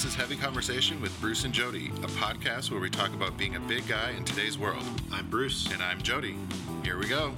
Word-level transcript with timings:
This 0.00 0.12
is 0.12 0.14
Heavy 0.14 0.36
Conversation 0.36 0.98
with 1.02 1.20
Bruce 1.20 1.44
and 1.44 1.52
Jody, 1.52 1.88
a 1.88 2.06
podcast 2.06 2.70
where 2.70 2.80
we 2.80 2.88
talk 2.88 3.12
about 3.12 3.36
being 3.36 3.56
a 3.56 3.60
big 3.60 3.86
guy 3.86 4.12
in 4.12 4.24
today's 4.24 4.56
world. 4.56 4.82
I'm 5.12 5.28
Bruce. 5.28 5.70
And 5.70 5.82
I'm 5.82 6.00
Jody. 6.00 6.36
Here 6.82 6.96
we 6.96 7.06
go. 7.06 7.34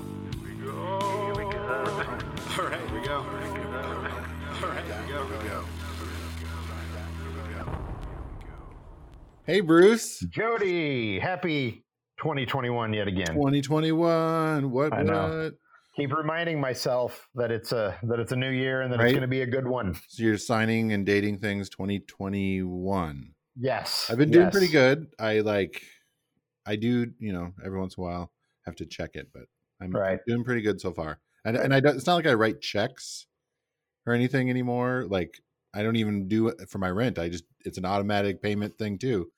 All 0.69 1.01
right, 1.01 1.19
here 1.27 1.35
we 1.35 1.45
go. 1.45 1.57
All 2.55 2.65
right, 2.69 2.87
here 2.87 3.01
we 3.01 3.05
go. 3.05 3.25
Here 4.61 5.43
we 5.43 5.49
go. 5.49 5.65
Hey, 9.45 9.61
Bruce. 9.61 10.21
Jody, 10.21 11.19
happy 11.19 11.85
2021 12.19 12.93
yet 12.93 13.09
again. 13.09 13.35
2021. 13.35 14.71
What? 14.71 14.93
I 14.93 15.03
know. 15.03 15.51
What? 15.51 15.55
Keep 15.95 16.15
reminding 16.15 16.59
myself 16.59 17.29
that 17.35 17.51
it's 17.51 17.71
a 17.73 17.99
that 18.05 18.19
it's 18.19 18.33
a 18.33 18.37
new 18.37 18.49
year 18.51 18.81
and 18.81 18.91
that 18.93 18.99
Right. 18.99 19.07
it's 19.09 19.13
going 19.13 19.23
to 19.23 19.29
be 19.29 19.43
a 19.43 19.47
good 19.47 19.67
one. 19.67 19.95
So 20.09 20.23
you're 20.23 20.39
signing 20.39 20.93
and 20.93 21.05
dating 21.05 21.39
things 21.41 21.69
2021. 21.69 23.35
Yes, 23.57 24.09
I've 24.11 24.17
been 24.17 24.31
doing 24.31 24.47
yes. 24.47 24.53
pretty 24.53 24.69
good. 24.73 25.09
I 25.19 25.41
like, 25.41 25.83
I 26.65 26.77
do, 26.77 27.13
you 27.19 27.33
know, 27.35 27.53
every 27.65 27.79
once 27.79 27.97
in 27.99 28.03
a 28.03 28.07
while 28.07 28.33
have 28.65 28.77
to 28.77 28.87
check 28.87 29.11
it, 29.15 29.29
but 29.35 29.43
I'm, 29.83 29.91
Right. 29.91 30.19
doing 30.27 30.45
pretty 30.45 30.63
good 30.63 30.81
so 30.81 30.93
far. 30.93 31.19
And, 31.45 31.57
and 31.57 31.75
I 31.75 31.81
don't, 31.81 31.97
it's 31.97 32.07
not 32.07 32.15
like 32.15 32.27
I 32.27 32.35
write 32.35 32.63
checks 32.63 33.27
or 34.07 34.15
anything 34.15 34.49
anymore. 34.49 35.05
Like 35.09 35.43
I 35.75 35.83
don't 35.83 35.97
even 35.97 36.29
do 36.29 36.49
it 36.49 36.71
for 36.71 36.79
my 36.79 36.89
rent. 36.89 37.19
I 37.19 37.29
just, 37.29 37.45
it's 37.67 37.77
an 37.79 37.85
automatic 37.85 38.41
payment 38.41 38.79
thing 38.79 38.97
too. 38.97 39.31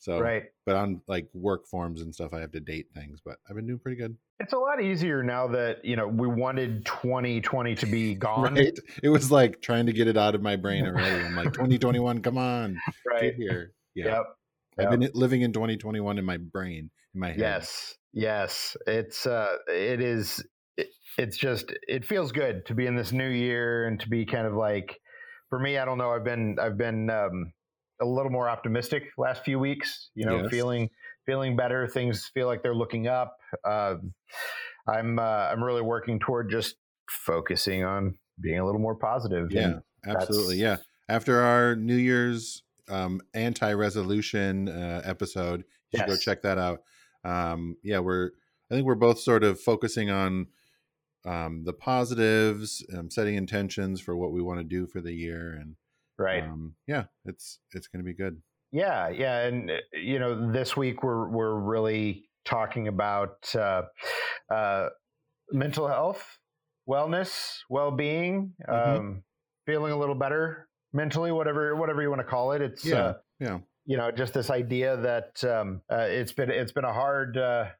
So, 0.00 0.18
Right. 0.18 0.44
but 0.64 0.76
on 0.76 1.02
like 1.06 1.28
work 1.34 1.66
forms 1.66 2.00
and 2.00 2.14
stuff, 2.14 2.32
I 2.32 2.40
have 2.40 2.52
to 2.52 2.60
date 2.60 2.86
things, 2.94 3.20
but 3.22 3.36
I've 3.48 3.54
been 3.54 3.66
doing 3.66 3.78
pretty 3.78 3.98
good. 4.00 4.16
It's 4.40 4.54
a 4.54 4.58
lot 4.58 4.82
easier 4.82 5.22
now 5.22 5.46
that 5.48 5.84
you 5.84 5.94
know 5.94 6.08
we 6.08 6.26
wanted 6.26 6.86
2020 6.86 7.74
to 7.76 7.86
be 7.86 8.14
gone. 8.26 8.54
Right. 8.54 8.72
It 9.02 9.10
was 9.10 9.30
like 9.30 9.60
trying 9.60 9.86
to 9.86 9.92
get 9.92 10.08
it 10.08 10.16
out 10.16 10.34
of 10.34 10.40
my 10.40 10.56
brain 10.56 10.86
already. 10.86 11.22
I'm 11.24 11.36
like, 11.36 11.52
2021, 11.52 12.22
come 12.22 12.38
on, 12.38 12.78
Right. 13.06 13.20
get 13.20 13.34
here. 13.34 13.72
Yeah. 13.94 14.06
Yep. 14.06 14.24
I've 14.78 14.90
Yep. 14.90 15.00
been 15.00 15.10
living 15.14 15.42
in 15.42 15.52
2021 15.52 16.16
in 16.18 16.24
my 16.24 16.38
brain, 16.38 16.90
in 17.14 17.20
my 17.20 17.28
head. 17.28 17.38
Yes. 17.38 17.98
Yes. 18.14 18.76
It's 18.86 19.26
uh 19.26 19.56
it 19.68 20.00
is 20.00 20.42
it, 20.78 20.88
it's 21.18 21.36
just 21.36 21.74
it 21.86 22.06
feels 22.06 22.32
good 22.32 22.64
to 22.66 22.74
be 22.74 22.86
in 22.86 22.96
this 22.96 23.12
new 23.12 23.28
year 23.28 23.86
and 23.86 24.00
to 24.00 24.08
be 24.08 24.24
kind 24.24 24.46
of 24.46 24.54
like 24.54 24.98
for 25.50 25.58
me 25.58 25.76
I 25.76 25.84
don't 25.84 25.98
know 25.98 26.10
I've 26.12 26.24
been 26.24 26.56
I've 26.58 26.78
been 26.78 27.10
um 27.10 27.52
a 28.00 28.06
little 28.06 28.32
more 28.32 28.48
optimistic 28.48 29.04
last 29.18 29.44
few 29.44 29.58
weeks, 29.58 30.10
you 30.14 30.24
know, 30.26 30.42
Yes. 30.42 30.50
feeling 30.50 30.90
feeling 31.26 31.56
better, 31.56 31.86
things 31.86 32.30
feel 32.32 32.46
like 32.46 32.62
they're 32.62 32.74
looking 32.74 33.06
up. 33.06 33.36
Um 33.64 34.14
I'm 34.88 35.18
uh 35.18 35.48
I'm 35.50 35.62
really 35.62 35.82
working 35.82 36.18
toward 36.18 36.50
just 36.50 36.76
focusing 37.08 37.84
on 37.84 38.16
being 38.40 38.58
a 38.58 38.64
little 38.64 38.80
more 38.80 38.94
positive. 38.94 39.52
Yeah, 39.52 39.80
absolutely. 40.06 40.56
Yeah. 40.56 40.78
After 41.08 41.40
our 41.40 41.76
New 41.76 41.96
Year's 41.96 42.62
um, 42.88 43.20
anti-resolution 43.34 44.68
uh, 44.68 45.02
episode, 45.04 45.64
you 45.90 45.98
should 45.98 46.08
go 46.08 46.16
check 46.16 46.42
that 46.42 46.56
out. 46.56 46.82
Um, 47.24 47.76
yeah, 47.82 47.98
we're. 47.98 48.30
I 48.70 48.74
think 48.74 48.86
we're 48.86 48.94
both 48.94 49.18
sort 49.18 49.42
of 49.42 49.60
focusing 49.60 50.10
on 50.10 50.46
um, 51.26 51.64
the 51.64 51.72
positives, 51.72 52.86
um, 52.96 53.10
setting 53.10 53.34
intentions 53.34 54.00
for 54.00 54.16
what 54.16 54.32
we 54.32 54.40
want 54.40 54.60
to 54.60 54.64
do 54.64 54.86
for 54.86 55.00
the 55.00 55.12
year, 55.12 55.52
and 55.60 55.74
right. 56.20 56.42
um, 56.44 56.74
yeah, 56.86 57.04
it's 57.24 57.58
it's 57.72 57.88
going 57.88 58.04
to 58.04 58.06
be 58.06 58.14
good. 58.14 58.40
Yeah, 58.72 59.08
yeah, 59.08 59.46
and 59.46 59.70
uh, 59.70 59.74
you 59.92 60.18
know, 60.18 60.52
this 60.52 60.76
week 60.76 61.02
we're 61.02 61.28
we're 61.28 61.58
really 61.58 62.28
talking 62.44 62.86
about 62.88 63.52
uh, 63.54 63.82
uh, 64.52 64.88
mental 65.50 65.88
health, 65.88 66.38
wellness, 66.88 67.58
well-being, 67.68 68.54
Mhm. 68.68 68.96
um, 68.98 69.22
feeling 69.66 69.92
a 69.92 69.96
little 69.98 70.14
better 70.14 70.68
mentally, 70.92 71.32
whatever 71.32 71.74
whatever 71.76 72.02
you 72.02 72.10
want 72.10 72.20
to 72.20 72.26
call 72.26 72.52
it. 72.52 72.62
It's 72.62 72.84
Yeah, 72.84 72.96
uh, 73.02 73.14
yeah, 73.40 73.58
you 73.86 73.96
know 73.96 74.10
just 74.12 74.34
this 74.34 74.50
idea 74.50 74.96
that 74.98 75.42
um, 75.44 75.82
uh, 75.90 76.06
it's 76.08 76.32
been 76.32 76.50
it's 76.50 76.72
been 76.72 76.84
a 76.84 76.92
hard 76.92 77.36
uh, 77.36 77.70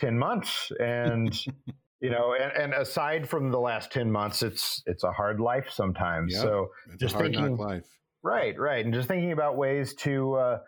ten 0.00 0.18
months, 0.18 0.72
and 0.80 1.32
you 2.04 2.10
know, 2.10 2.34
and, 2.40 2.52
and 2.52 2.74
aside 2.74 3.28
from 3.28 3.50
the 3.50 3.58
last 3.58 3.90
ten 3.90 4.10
months, 4.10 4.42
it's 4.42 4.82
it's 4.86 5.04
a 5.04 5.10
hard 5.12 5.40
life 5.40 5.68
sometimes. 5.70 6.32
Yep. 6.34 6.42
So 6.42 6.68
Just 7.00 7.14
a 7.14 7.18
hard 7.18 7.32
thinking- 7.34 7.56
life. 7.56 7.84
Right, 8.22 8.58
right, 8.58 8.82
and 8.84 8.94
just 8.94 9.06
thinking 9.08 9.32
about 9.32 9.56
ways 9.58 9.94
to 9.96 10.14
uh, 10.34 10.58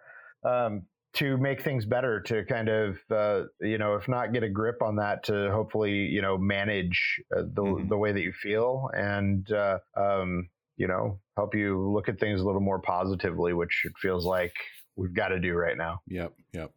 um, 0.45 0.83
to 1.15 1.39
make 1.39 1.63
things 1.63 1.87
better, 1.87 2.21
to 2.23 2.45
kind 2.45 2.69
of 2.69 2.99
uh, 3.11 3.45
you 3.61 3.79
know, 3.79 3.95
if 3.97 4.09
not 4.09 4.33
get 4.35 4.43
a 4.43 4.49
grip 4.51 4.83
on 4.83 4.97
that, 4.97 5.25
to 5.25 5.51
hopefully 5.53 5.93
you 6.17 6.21
know 6.21 6.37
manage 6.37 6.99
uh, 7.35 7.43
the 7.55 7.63
Mhm. 7.63 7.89
the 7.89 7.97
way 7.97 8.13
that 8.13 8.21
you 8.21 8.33
feel, 8.33 8.91
and 8.95 9.51
uh, 9.53 9.79
um, 9.97 10.49
you 10.77 10.87
know, 10.87 11.19
help 11.39 11.55
you 11.55 11.91
look 11.91 12.09
at 12.11 12.21
things 12.21 12.43
a 12.43 12.45
little 12.45 12.61
more 12.61 12.79
positively, 12.81 13.55
which 13.55 13.83
it 13.87 13.93
feels 14.03 14.27
like 14.27 14.53
we've 14.97 15.15
got 15.15 15.29
to 15.29 15.41
do 15.41 15.55
right 15.55 15.79
now. 15.79 16.01
Yep, 16.09 16.33
yep. 16.53 16.71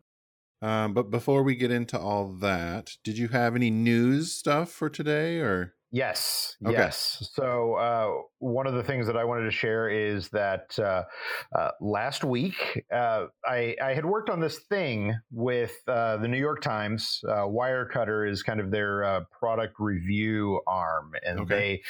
Um, 0.61 0.93
but 0.93 1.09
before 1.09 1.43
we 1.43 1.55
get 1.55 1.71
into 1.71 1.97
all 1.97 2.33
that, 2.39 2.91
did 3.03 3.17
you 3.17 3.29
have 3.29 3.55
any 3.55 3.69
news 3.69 4.33
stuff 4.33 4.71
for 4.71 4.89
today, 4.89 5.39
or 5.39 5.75
Yes, 5.91 6.55
Okay. 6.63 6.71
yes. 6.73 7.31
So 7.33 7.73
uh, 7.73 8.11
one 8.37 8.67
of 8.67 8.75
the 8.75 8.83
things 8.83 9.07
that 9.07 9.17
I 9.17 9.23
wanted 9.23 9.45
to 9.45 9.51
share 9.51 9.89
is 9.89 10.29
that 10.29 10.77
uh, 10.77 11.05
uh, 11.57 11.71
last 11.81 12.23
week 12.23 12.85
uh, 12.93 13.25
I, 13.43 13.75
I 13.81 13.95
had 13.95 14.05
worked 14.05 14.29
on 14.29 14.39
this 14.39 14.59
thing 14.69 15.15
with 15.31 15.73
uh, 15.87 16.17
the 16.17 16.27
New 16.27 16.37
York 16.37 16.61
Times. 16.61 17.21
Uh, 17.27 17.47
Wirecutter 17.47 18.29
is 18.29 18.43
kind 18.43 18.59
of 18.59 18.69
their 18.69 19.03
uh, 19.03 19.21
product 19.31 19.77
review 19.79 20.61
arm, 20.67 21.13
and 21.23 21.39
Okay. 21.39 21.55
they 21.55 21.81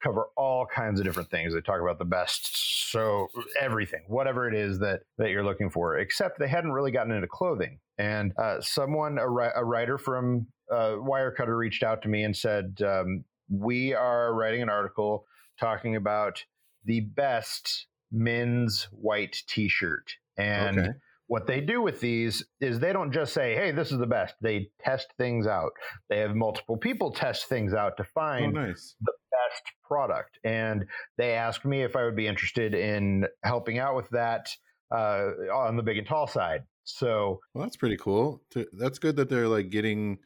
they 0.00 0.08
cover 0.08 0.26
all 0.36 0.66
kinds 0.66 1.00
of 1.00 1.06
different 1.06 1.30
things. 1.30 1.54
They 1.54 1.60
talk 1.60 1.80
about 1.80 1.98
the 1.98 2.04
best, 2.04 2.90
so 2.90 3.28
everything, 3.60 4.02
whatever 4.08 4.48
it 4.48 4.54
is 4.54 4.78
that 4.80 5.00
that 5.18 5.30
you're 5.30 5.44
looking 5.44 5.70
for. 5.70 5.98
Except 5.98 6.38
they 6.38 6.48
hadn't 6.48 6.72
really 6.72 6.90
gotten 6.92 7.12
into 7.12 7.28
clothing, 7.28 7.78
and 7.98 8.32
uh, 8.38 8.60
someone, 8.60 9.18
a, 9.18 9.28
ri- 9.28 9.50
a 9.54 9.64
writer 9.64 9.98
from 9.98 10.46
uh, 10.70 10.96
Wirecutter, 10.98 11.56
reached 11.56 11.82
out 11.82 12.02
to 12.02 12.08
me 12.08 12.22
and 12.24 12.36
said. 12.36 12.78
Um, 12.84 13.24
we 13.48 13.94
are 13.94 14.34
writing 14.34 14.60
an 14.60 14.68
article 14.68 15.24
talking 15.60 15.94
about 15.94 16.44
the 16.84 16.98
best 17.00 17.86
men's 18.10 18.88
white 18.90 19.36
t-shirt 19.48 20.14
and 20.36 20.78
okay? 20.80 20.88
what 21.28 21.46
they 21.46 21.60
do 21.60 21.80
with 21.80 22.00
these 22.00 22.44
is 22.60 22.80
they 22.80 22.92
don't 22.92 23.12
just 23.12 23.32
say 23.32 23.54
hey 23.54 23.70
this 23.70 23.92
is 23.92 23.98
the 23.98 24.06
best 24.06 24.34
they 24.40 24.68
test 24.80 25.06
things 25.16 25.46
out 25.46 25.70
they 26.08 26.18
have 26.18 26.34
multiple 26.34 26.76
people 26.76 27.12
test 27.12 27.48
things 27.48 27.72
out 27.72 27.96
to 27.96 28.02
Oh, 28.02 28.06
find 28.14 28.54
nice. 28.54 28.96
the 29.00 29.12
best 29.48 29.62
product 29.86 30.38
and 30.44 30.84
they 31.18 31.32
asked 31.32 31.64
me 31.64 31.82
if 31.82 31.96
i 31.96 32.04
would 32.04 32.16
be 32.16 32.26
interested 32.26 32.74
in 32.74 33.26
helping 33.44 33.78
out 33.78 33.94
with 33.96 34.08
that 34.10 34.48
uh, 34.94 35.30
on 35.52 35.76
the 35.76 35.82
big 35.82 35.98
and 35.98 36.06
tall 36.06 36.26
side 36.26 36.62
so 36.86 37.40
Well, 37.52 37.64
that's 37.64 37.76
pretty 37.76 37.96
cool. 37.96 38.42
That's 38.72 39.00
good 39.00 39.16
that 39.16 39.28
they're 39.28 39.48
like 39.48 39.70
getting 39.70 40.18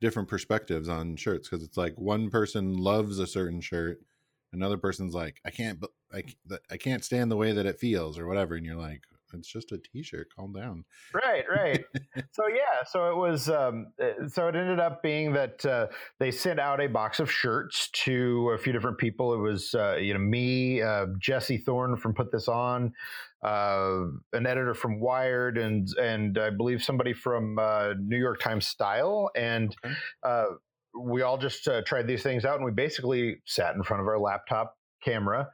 different 0.00 0.28
perspectives 0.28 0.88
on 0.88 1.16
shirts 1.16 1.48
because 1.48 1.62
it's 1.62 1.76
like 1.76 1.94
one 1.96 2.30
person 2.30 2.78
loves 2.78 3.18
a 3.18 3.26
certain 3.26 3.60
shirt, 3.60 4.00
another 4.52 4.78
person's 4.78 5.14
like, 5.14 5.40
I 5.44 5.50
can't, 5.50 5.84
I, 6.12 6.22
I 6.70 6.76
can't 6.78 7.04
stand 7.04 7.30
the 7.30 7.36
way 7.36 7.52
that 7.52 7.66
it 7.66 7.78
feels 7.78 8.18
or 8.18 8.26
whatever, 8.26 8.54
and 8.54 8.64
you're 8.64 8.76
like, 8.76 9.02
it's 9.34 9.48
just 9.48 9.72
a 9.72 9.78
t-shirt. 9.78 10.28
Calm 10.34 10.52
down. 10.52 10.84
right 11.14 11.44
right 11.50 11.84
so 12.32 12.46
yeah 12.48 12.84
so 12.86 13.10
it 13.10 13.16
was 13.16 13.48
um, 13.48 13.86
uh, 14.02 14.26
so 14.28 14.48
it 14.48 14.54
ended 14.56 14.80
up 14.80 15.02
being 15.02 15.32
that 15.32 15.64
uh, 15.66 15.86
they 16.18 16.30
sent 16.30 16.58
out 16.60 16.80
a 16.80 16.86
box 16.88 17.20
of 17.20 17.30
shirts 17.30 17.88
to 17.92 18.50
a 18.50 18.58
few 18.58 18.72
different 18.72 18.98
people 18.98 19.34
it 19.34 19.38
was 19.38 19.74
uh, 19.74 19.96
you 19.96 20.12
know 20.14 20.20
me 20.20 20.80
uh, 20.82 21.06
Jesse 21.18 21.58
Thorn 21.58 21.96
from 21.96 22.14
put 22.14 22.30
this 22.32 22.48
on 22.48 22.92
uh, 23.42 24.00
an 24.32 24.46
editor 24.46 24.74
from 24.74 24.98
wired 25.00 25.58
and 25.58 25.88
and 26.00 26.38
i 26.38 26.50
believe 26.50 26.82
somebody 26.82 27.12
from 27.12 27.58
uh, 27.58 27.90
new 28.00 28.18
york 28.18 28.40
times 28.40 28.66
style 28.66 29.30
and 29.36 29.76
Okay. 29.84 29.94
uh, 30.24 30.44
we 31.00 31.22
all 31.22 31.38
just 31.38 31.68
uh, 31.68 31.82
tried 31.82 32.06
these 32.08 32.22
things 32.22 32.44
out 32.44 32.56
and 32.56 32.64
we 32.64 32.72
basically 32.72 33.36
sat 33.46 33.74
in 33.76 33.82
front 33.84 34.00
of 34.00 34.08
our 34.08 34.18
laptop 34.18 34.76
camera 35.04 35.48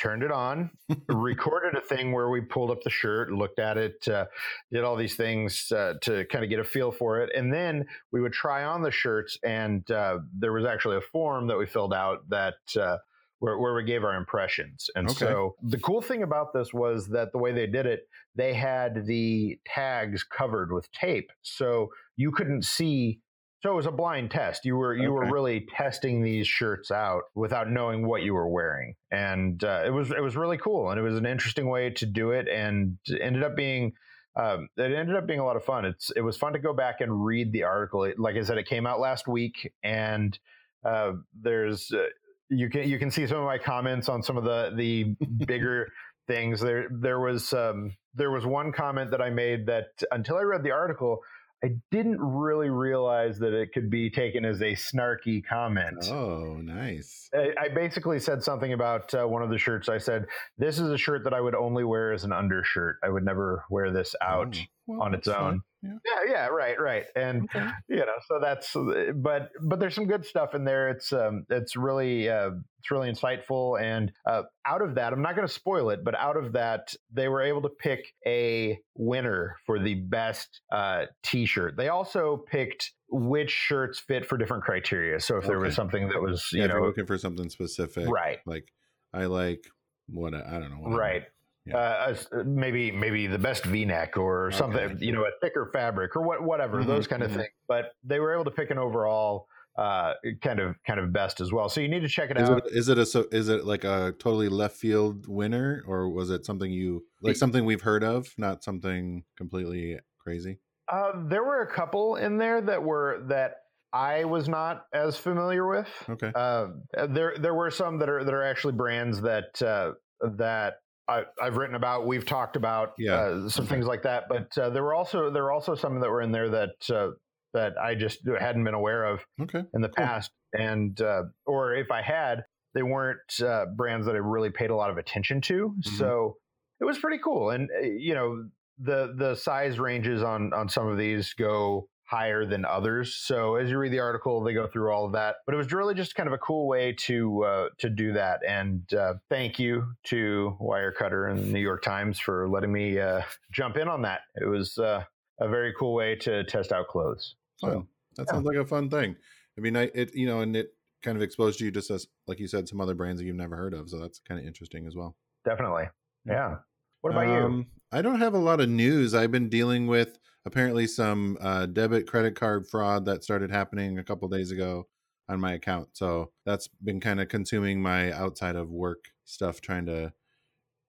turned 0.00 0.22
it 0.22 0.32
on 0.32 0.70
recorded 1.08 1.74
a 1.76 1.80
thing 1.80 2.12
where 2.12 2.30
we 2.30 2.40
pulled 2.40 2.70
up 2.70 2.82
the 2.82 2.90
shirt 2.90 3.30
looked 3.30 3.58
at 3.58 3.76
it 3.76 4.06
uh, 4.08 4.24
did 4.72 4.82
all 4.82 4.96
these 4.96 5.14
things 5.16 5.70
uh, 5.72 5.94
to 6.00 6.24
kind 6.26 6.42
of 6.42 6.48
get 6.50 6.58
a 6.58 6.64
feel 6.64 6.90
for 6.90 7.20
it 7.20 7.30
and 7.36 7.52
then 7.52 7.84
we 8.12 8.20
would 8.20 8.32
try 8.32 8.64
on 8.64 8.82
the 8.82 8.90
shirts 8.90 9.38
and 9.44 9.90
uh, 9.90 10.18
there 10.38 10.52
was 10.52 10.64
actually 10.64 10.96
a 10.96 11.00
form 11.00 11.46
that 11.46 11.58
we 11.58 11.66
filled 11.66 11.92
out 11.92 12.28
that 12.30 12.54
uh, 12.80 12.96
where, 13.40 13.58
where 13.58 13.74
we 13.74 13.84
gave 13.84 14.04
our 14.04 14.16
impressions 14.16 14.88
and 14.94 15.08
Okay. 15.10 15.26
so 15.26 15.54
the 15.62 15.78
cool 15.78 16.00
thing 16.02 16.22
about 16.22 16.52
this 16.52 16.72
was 16.72 17.08
that 17.08 17.32
the 17.32 17.38
way 17.38 17.52
they 17.52 17.66
did 17.66 17.86
it 17.86 18.08
they 18.34 18.54
had 18.54 19.06
the 19.06 19.58
tags 19.66 20.24
covered 20.24 20.72
with 20.72 20.90
tape 20.92 21.30
so 21.42 21.88
you 22.16 22.30
couldn't 22.30 22.64
see 22.64 23.20
so 23.62 23.70
it 23.70 23.74
was 23.74 23.86
a 23.86 23.92
blind 23.92 24.30
test 24.30 24.64
you 24.64 24.76
were 24.76 24.94
you 24.94 25.12
were 25.12 25.30
really 25.30 25.66
testing 25.76 26.22
these 26.22 26.46
shirts 26.46 26.90
out 26.90 27.22
without 27.34 27.70
knowing 27.70 28.06
what 28.06 28.22
you 28.22 28.34
were 28.34 28.48
wearing 28.48 28.94
and 29.10 29.64
uh, 29.64 29.82
it 29.84 29.90
was 29.90 30.10
it 30.10 30.22
was 30.22 30.36
really 30.36 30.58
cool 30.58 30.90
and 30.90 30.98
it 30.98 31.02
was 31.02 31.16
an 31.16 31.26
interesting 31.26 31.68
way 31.68 31.90
to 31.90 32.06
do 32.06 32.30
it 32.30 32.48
and 32.48 32.98
it 33.06 33.20
ended 33.22 33.42
up 33.42 33.56
being 33.56 33.92
um, 34.36 34.68
it 34.76 34.92
ended 34.92 35.16
up 35.16 35.26
being 35.26 35.40
a 35.40 35.44
lot 35.44 35.56
of 35.56 35.64
fun. 35.64 35.84
It's 35.84 36.10
it 36.14 36.20
was 36.20 36.36
fun 36.36 36.52
to 36.52 36.58
go 36.58 36.72
back 36.72 37.00
and 37.00 37.24
read 37.24 37.52
the 37.52 37.64
article. 37.64 38.04
It, 38.04 38.18
like 38.18 38.36
I 38.36 38.42
said, 38.42 38.58
it 38.58 38.66
came 38.66 38.86
out 38.86 39.00
last 39.00 39.26
week, 39.26 39.72
and 39.82 40.38
uh, 40.84 41.12
there's 41.40 41.90
uh, 41.92 42.04
you 42.48 42.70
can 42.70 42.88
you 42.88 42.98
can 42.98 43.10
see 43.10 43.26
some 43.26 43.38
of 43.38 43.44
my 43.44 43.58
comments 43.58 44.08
on 44.08 44.22
some 44.22 44.36
of 44.36 44.44
the 44.44 44.72
the 44.76 45.16
bigger 45.46 45.88
things. 46.28 46.60
There 46.60 46.88
there 46.90 47.18
was 47.18 47.52
um, 47.52 47.96
there 48.14 48.30
was 48.30 48.46
one 48.46 48.72
comment 48.72 49.10
that 49.10 49.20
I 49.20 49.30
made 49.30 49.66
that 49.66 49.88
until 50.12 50.36
I 50.36 50.42
read 50.42 50.62
the 50.62 50.70
article, 50.70 51.20
I 51.62 51.76
didn't 51.90 52.20
really 52.20 52.70
realize 52.70 53.38
that 53.40 53.52
it 53.52 53.72
could 53.74 53.90
be 53.90 54.08
taken 54.08 54.44
as 54.46 54.62
a 54.62 54.72
snarky 54.72 55.44
comment. 55.44 56.06
Oh, 56.10 56.56
nice. 56.62 57.28
I, 57.34 57.52
I 57.60 57.68
basically 57.68 58.18
said 58.18 58.42
something 58.42 58.72
about 58.72 59.12
uh, 59.12 59.26
one 59.26 59.42
of 59.42 59.50
the 59.50 59.58
shirts. 59.58 59.88
I 59.88 59.98
said, 59.98 60.26
"This 60.56 60.78
is 60.78 60.90
a 60.90 60.96
shirt 60.96 61.24
that 61.24 61.34
I 61.34 61.40
would 61.40 61.54
only 61.54 61.84
wear 61.84 62.12
as 62.12 62.24
an 62.24 62.32
undershirt. 62.32 62.96
I 63.04 63.10
would 63.10 63.24
never 63.24 63.64
wear 63.68 63.90
this 63.90 64.14
out." 64.22 64.56
Oh, 64.58 64.64
well, 64.86 65.02
on 65.02 65.14
its 65.14 65.28
own. 65.28 65.34
fine. 65.34 65.62
Yeah. 65.82 65.92
Yeah, 66.04 66.30
yeah, 66.32 66.46
right, 66.48 66.78
right. 66.78 67.04
And 67.16 67.44
Okay. 67.44 67.66
you 67.88 67.96
know, 67.96 68.18
so 68.28 68.38
that's 68.40 68.74
but 69.16 69.50
but 69.62 69.80
there's 69.80 69.94
some 69.94 70.06
good 70.06 70.24
stuff 70.26 70.54
in 70.54 70.64
there. 70.64 70.90
It's 70.90 71.12
um 71.12 71.46
it's 71.48 71.74
really 71.76 72.28
uh 72.28 72.50
it's 72.78 72.90
really 72.90 73.10
insightful 73.10 73.80
and 73.80 74.12
uh 74.26 74.42
out 74.66 74.82
of 74.82 74.94
that, 74.96 75.12
I'm 75.12 75.22
not 75.22 75.36
going 75.36 75.46
to 75.48 75.52
spoil 75.52 75.90
it, 75.90 76.04
but 76.04 76.14
out 76.14 76.36
of 76.36 76.52
that 76.52 76.94
they 77.12 77.28
were 77.28 77.42
able 77.42 77.62
to 77.62 77.70
pick 77.70 78.12
a 78.26 78.78
winner 78.94 79.56
for 79.64 79.78
the 79.78 79.94
best 79.94 80.60
uh 80.70 81.06
t-shirt. 81.22 81.76
They 81.76 81.88
also 81.88 82.36
picked 82.50 82.92
which 83.08 83.50
shirts 83.50 83.98
fit 83.98 84.26
for 84.26 84.36
different 84.38 84.62
criteria. 84.64 85.18
So 85.18 85.38
if 85.38 85.46
there 85.46 85.58
was 85.58 85.74
something 85.74 86.08
that 86.08 86.20
was, 86.20 86.48
Yeah, 86.52 86.64
you 86.64 86.68
you're 86.68 86.80
know, 86.80 86.86
looking 86.86 87.06
for 87.06 87.18
something 87.18 87.48
specific, 87.48 88.06
right, 88.08 88.38
Like 88.46 88.70
I 89.12 89.24
like 89.26 89.64
what 90.08 90.34
I 90.34 90.58
don't 90.58 90.70
know. 90.70 90.96
right. 90.96 91.24
Yeah. 91.70 92.14
Uh, 92.32 92.42
maybe 92.44 92.90
maybe 92.92 93.26
the 93.26 93.38
best 93.38 93.64
V-neck 93.64 94.16
or 94.16 94.50
something, 94.50 94.80
Okay. 94.92 95.04
you 95.04 95.12
know, 95.12 95.24
a 95.24 95.30
thicker 95.40 95.70
fabric 95.72 96.14
or 96.16 96.22
what, 96.22 96.42
whatever 96.42 96.82
Mhm, 96.82 96.86
those 96.86 97.06
kind 97.06 97.22
of 97.22 97.30
mhm. 97.30 97.36
things. 97.36 97.48
But 97.68 97.92
they 98.04 98.20
were 98.20 98.32
able 98.34 98.44
to 98.44 98.50
pick 98.50 98.70
an 98.70 98.78
overall 98.78 99.46
uh, 99.78 100.14
kind 100.42 100.58
of 100.60 100.74
kind 100.86 100.98
of 101.00 101.12
best 101.12 101.40
as 101.40 101.52
well. 101.52 101.68
So 101.68 101.80
you 101.80 101.88
need 101.88 102.00
to 102.00 102.08
check 102.08 102.30
it 102.30 102.36
Is 102.36 102.50
out. 102.50 102.66
it, 102.66 102.72
is 102.72 102.88
it 102.88 102.98
a 102.98 103.06
so 103.06 103.26
is 103.32 103.48
it 103.48 103.64
like 103.64 103.84
a 103.84 104.12
totally 104.18 104.48
left 104.48 104.76
field 104.76 105.26
winner 105.28 105.82
or 105.86 106.10
was 106.10 106.28
it 106.30 106.44
something 106.44 106.70
you 106.70 107.04
like 107.22 107.36
something 107.36 107.64
we've 107.64 107.80
heard 107.80 108.02
of, 108.04 108.34
not 108.36 108.62
something 108.64 109.24
completely 109.38 109.98
crazy? 110.18 110.58
Uh, 110.92 111.12
there 111.28 111.44
were 111.44 111.62
a 111.62 111.72
couple 111.72 112.16
in 112.16 112.36
there 112.36 112.60
that 112.60 112.82
were 112.82 113.22
that 113.28 113.54
I 113.92 114.24
was 114.24 114.48
not 114.48 114.86
as 114.92 115.16
familiar 115.16 115.66
with. 115.66 115.88
Okay. 116.08 116.32
Uh, 116.34 116.68
there 117.08 117.36
there 117.38 117.54
were 117.54 117.70
some 117.70 117.98
that 118.00 118.08
are 118.08 118.24
that 118.24 118.34
are 118.34 118.42
actually 118.42 118.74
brands 118.74 119.20
that 119.22 119.62
uh, 119.62 119.92
that 120.36 120.74
I, 121.10 121.24
I've 121.42 121.56
written 121.56 121.74
about. 121.74 122.06
We've 122.06 122.24
talked 122.24 122.56
about 122.56 122.92
Yeah. 122.98 123.14
uh, 123.16 123.48
some 123.48 123.66
things 123.66 123.86
like 123.86 124.02
that. 124.02 124.24
But 124.28 124.56
uh, 124.56 124.70
there 124.70 124.82
were 124.82 124.94
also 124.94 125.30
there 125.30 125.42
were 125.42 125.52
also 125.52 125.74
some 125.74 125.98
that 126.00 126.10
were 126.10 126.22
in 126.22 126.32
there 126.32 126.48
that 126.50 126.90
uh, 126.90 127.10
that 127.54 127.72
I 127.82 127.94
just 127.94 128.20
hadn't 128.38 128.64
been 128.64 128.74
aware 128.74 129.04
of 129.04 129.20
Okay. 129.42 129.62
in 129.74 129.80
the 129.82 129.88
Cool. 129.88 130.06
past, 130.06 130.30
and 130.52 131.00
uh, 131.00 131.22
or 131.46 131.74
if 131.74 131.90
I 131.90 132.02
had, 132.02 132.44
they 132.74 132.82
weren't 132.82 133.40
uh, 133.42 133.66
brands 133.76 134.06
that 134.06 134.14
I 134.14 134.18
really 134.18 134.50
paid 134.50 134.70
a 134.70 134.76
lot 134.76 134.90
of 134.90 134.98
attention 134.98 135.40
to. 135.42 135.54
Mm-hmm. 135.74 135.96
So 135.96 136.36
it 136.80 136.84
was 136.84 136.98
pretty 136.98 137.18
cool, 137.22 137.50
and 137.50 137.68
uh, 137.76 137.86
you 137.86 138.14
know 138.14 138.44
the 138.78 139.12
the 139.18 139.34
size 139.34 139.78
ranges 139.78 140.22
on 140.22 140.52
on 140.54 140.68
some 140.68 140.86
of 140.88 140.96
these 140.96 141.34
go 141.34 141.88
higher 142.10 142.44
than 142.44 142.64
others. 142.64 143.14
So 143.14 143.54
as 143.54 143.70
you 143.70 143.78
read 143.78 143.92
the 143.92 144.00
article, 144.00 144.42
they 144.42 144.52
go 144.52 144.66
through 144.66 144.90
all 144.90 145.06
of 145.06 145.12
that. 145.12 145.36
But 145.46 145.54
it 145.54 145.58
was 145.58 145.72
really 145.72 145.94
just 145.94 146.16
kind 146.16 146.26
of 146.26 146.32
a 146.32 146.38
cool 146.38 146.66
way 146.66 146.92
to 146.92 147.44
uh, 147.44 147.68
to 147.78 147.88
do 147.88 148.12
that. 148.14 148.40
And 148.46 148.92
uh, 148.92 149.14
thank 149.28 149.60
you 149.60 149.84
to 150.06 150.56
Wirecutter 150.60 151.30
and 151.30 151.38
the 151.38 151.46
New 151.46 151.60
York 151.60 151.82
Times 151.82 152.18
for 152.18 152.48
letting 152.48 152.72
me 152.72 152.98
uh, 152.98 153.22
jump 153.52 153.76
in 153.76 153.86
on 153.86 154.02
that. 154.02 154.22
It 154.34 154.48
was 154.48 154.76
uh, 154.76 155.04
a 155.38 155.48
very 155.48 155.72
cool 155.78 155.94
way 155.94 156.16
to 156.16 156.42
test 156.44 156.72
out 156.72 156.88
clothes. 156.88 157.36
Fun. 157.60 157.70
So 157.70 157.86
that 158.16 158.26
yeah. 158.26 158.32
sounds 158.32 158.44
like 158.44 158.56
a 158.56 158.66
fun 158.66 158.90
thing. 158.90 159.14
I 159.56 159.60
mean, 159.60 159.76
I 159.76 159.90
it 159.94 160.12
you 160.12 160.26
know, 160.26 160.40
and 160.40 160.56
it 160.56 160.74
kind 161.02 161.16
of 161.16 161.22
exposed 161.22 161.60
you 161.60 161.70
just 161.70 161.92
as 161.92 162.08
like 162.26 162.40
you 162.40 162.48
said, 162.48 162.68
some 162.68 162.80
other 162.80 162.94
brands 162.94 163.20
that 163.20 163.26
you've 163.26 163.36
never 163.36 163.56
heard 163.56 163.72
of. 163.72 163.88
So 163.88 164.00
that's 164.00 164.18
kind 164.18 164.40
of 164.40 164.46
interesting 164.46 164.86
as 164.88 164.96
well. 164.96 165.14
definitely, 165.44 165.84
yeah. 166.26 166.56
What 167.00 167.10
about 167.10 167.28
you? 167.28 167.46
Um, 167.46 167.66
I 167.92 168.02
don't 168.02 168.20
have 168.20 168.34
a 168.34 168.38
lot 168.38 168.60
of 168.60 168.68
news. 168.68 169.14
I've 169.14 169.30
been 169.32 169.48
dealing 169.48 169.86
with 169.86 170.18
apparently 170.44 170.86
some 170.86 171.36
uh, 171.40 171.66
debit 171.66 172.06
credit 172.06 172.34
card 172.36 172.66
fraud 172.68 173.04
that 173.06 173.24
started 173.24 173.50
happening 173.50 173.98
a 173.98 174.04
couple 174.04 174.28
days 174.28 174.50
ago 174.50 174.88
on 175.28 175.40
my 175.40 175.54
account. 175.54 175.90
So 175.96 176.32
that's 176.44 176.68
been 176.68 177.00
kind 177.00 177.20
of 177.20 177.28
consuming 177.28 177.80
my 177.82 178.12
outside 178.12 178.56
of 178.56 178.70
work 178.70 179.12
stuff, 179.24 179.60
trying 179.60 179.86
to, 179.86 180.12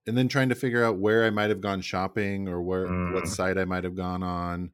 and 0.06 0.18
then 0.18 0.28
trying 0.28 0.50
to 0.50 0.54
figure 0.54 0.84
out 0.84 0.98
where 0.98 1.24
I 1.24 1.30
might 1.30 1.50
have 1.50 1.60
gone 1.60 1.80
shopping 1.82 2.48
or 2.48 2.62
where 2.62 2.92
what 3.12 3.24
Mm. 3.24 3.28
site 3.28 3.58
I 3.58 3.64
might 3.64 3.84
have 3.84 3.96
gone 3.96 4.22
on 4.22 4.72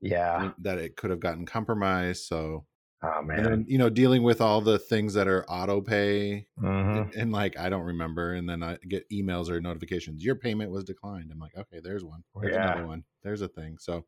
Yeah. 0.00 0.52
that 0.58 0.78
it 0.78 0.96
could 0.96 1.10
have 1.10 1.20
gotten 1.20 1.46
compromised. 1.46 2.24
So 2.24 2.66
Oh 3.04 3.18
and 3.28 3.44
then 3.44 3.64
you 3.68 3.78
know 3.78 3.90
dealing 3.90 4.22
with 4.22 4.40
all 4.40 4.60
the 4.60 4.78
things 4.78 5.14
that 5.14 5.26
are 5.26 5.44
auto 5.50 5.80
pay 5.80 6.46
Mhm. 6.60 7.02
and, 7.02 7.14
and, 7.14 7.32
like 7.32 7.58
I 7.58 7.68
don't 7.68 7.82
remember, 7.84 8.32
and 8.34 8.48
then 8.48 8.62
I 8.62 8.76
get 8.88 9.08
emails 9.10 9.48
or 9.48 9.60
notifications. 9.60 10.24
Your 10.24 10.36
payment 10.36 10.70
was 10.70 10.84
declined. 10.84 11.30
I'm 11.32 11.38
like, 11.40 11.56
okay, 11.56 11.80
there's 11.82 12.04
one. 12.04 12.22
There's 12.40 12.54
Yeah. 12.54 12.72
another 12.72 12.86
one. 12.86 13.04
There's 13.22 13.40
a 13.40 13.48
thing. 13.48 13.78
So 13.78 14.04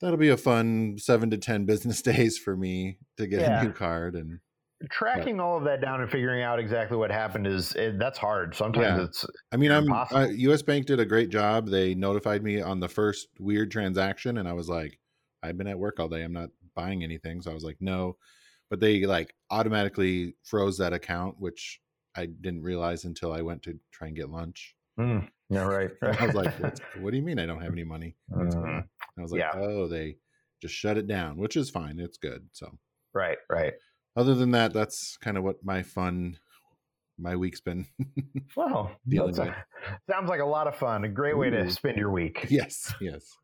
that'll 0.00 0.16
be 0.18 0.28
a 0.28 0.36
fun 0.36 0.96
seven 0.98 1.30
to 1.30 1.38
ten 1.38 1.64
business 1.66 2.02
days 2.02 2.38
for 2.38 2.56
me 2.56 2.98
to 3.16 3.26
get 3.26 3.40
Yeah. 3.40 3.60
a 3.60 3.64
new 3.64 3.72
card. 3.72 4.14
And 4.14 4.38
Tracking 4.90 5.40
all 5.40 5.56
of 5.56 5.64
that 5.64 5.80
down 5.80 6.02
and 6.02 6.10
figuring 6.10 6.42
out 6.42 6.58
exactly 6.58 6.98
what 6.98 7.10
happened 7.10 7.46
is 7.46 7.72
it, 7.76 7.98
that's 7.98 8.18
hard. 8.18 8.54
Sometimes 8.54 8.98
Yeah. 8.98 9.04
it's 9.04 9.24
I 9.50 9.56
mean, 9.56 9.72
I'm 9.72 9.90
uh, 9.90 10.28
U.S. 10.36 10.60
Bank 10.62 10.84
did 10.86 11.00
a 11.00 11.06
great 11.06 11.30
job. 11.30 11.68
They 11.68 11.94
notified 11.94 12.42
me 12.42 12.60
on 12.60 12.78
the 12.80 12.88
first 12.88 13.28
weird 13.40 13.70
transaction, 13.70 14.36
and 14.36 14.46
I 14.46 14.52
was 14.52 14.68
like, 14.68 14.98
I've 15.42 15.56
been 15.56 15.66
at 15.66 15.78
work 15.78 15.98
all 15.98 16.08
day. 16.08 16.22
I'm 16.22 16.34
not 16.34 16.50
buying 16.74 17.02
anything, 17.02 17.40
so 17.40 17.50
I 17.50 17.54
was 17.54 17.64
like, 17.64 17.78
no. 17.80 18.18
But 18.70 18.80
they 18.80 19.06
like 19.06 19.32
automatically 19.50 20.34
froze 20.42 20.78
that 20.78 20.92
account, 20.92 21.36
which 21.38 21.80
I 22.16 22.26
didn't 22.26 22.62
realize 22.62 23.04
until 23.04 23.32
I 23.32 23.42
went 23.42 23.62
to 23.64 23.78
try 23.92 24.08
and 24.08 24.16
get 24.16 24.30
lunch. 24.30 24.74
Mm, 24.98 25.28
yeah, 25.50 25.62
right. 25.62 25.90
I 26.02 26.26
was 26.26 26.34
like, 26.34 26.52
"What 27.00 27.10
do 27.10 27.16
you 27.16 27.22
mean 27.22 27.38
I 27.38 27.46
don't 27.46 27.60
have 27.62 27.72
any 27.72 27.84
money?" 27.84 28.16
Mm. 28.32 28.84
I 29.18 29.22
was 29.22 29.30
like, 29.32 29.40
Yeah. 29.40 29.52
"Oh, 29.54 29.86
they 29.86 30.16
just 30.62 30.74
shut 30.74 30.96
it 30.96 31.06
down," 31.06 31.36
which 31.36 31.56
is 31.56 31.70
fine. 31.70 32.00
It's 32.00 32.16
good. 32.18 32.48
So, 32.52 32.78
right, 33.14 33.38
right. 33.50 33.74
other 34.16 34.34
than 34.34 34.50
that, 34.52 34.72
that's 34.72 35.16
kind 35.18 35.36
of 35.36 35.44
what 35.44 35.56
my 35.62 35.82
fun, 35.82 36.38
my 37.18 37.36
week's 37.36 37.60
been. 37.60 37.86
Well, 38.56 38.90
Dealing 39.06 39.38
a- 39.38 39.64
sounds 40.10 40.30
like 40.30 40.40
a 40.40 40.44
lot 40.46 40.66
of 40.66 40.76
fun. 40.76 41.04
A 41.04 41.08
great 41.08 41.36
way 41.36 41.48
Ooh. 41.48 41.50
to 41.64 41.70
spend 41.70 41.98
your 41.98 42.10
week. 42.10 42.46
yes, 42.48 42.94
yes. 43.00 43.36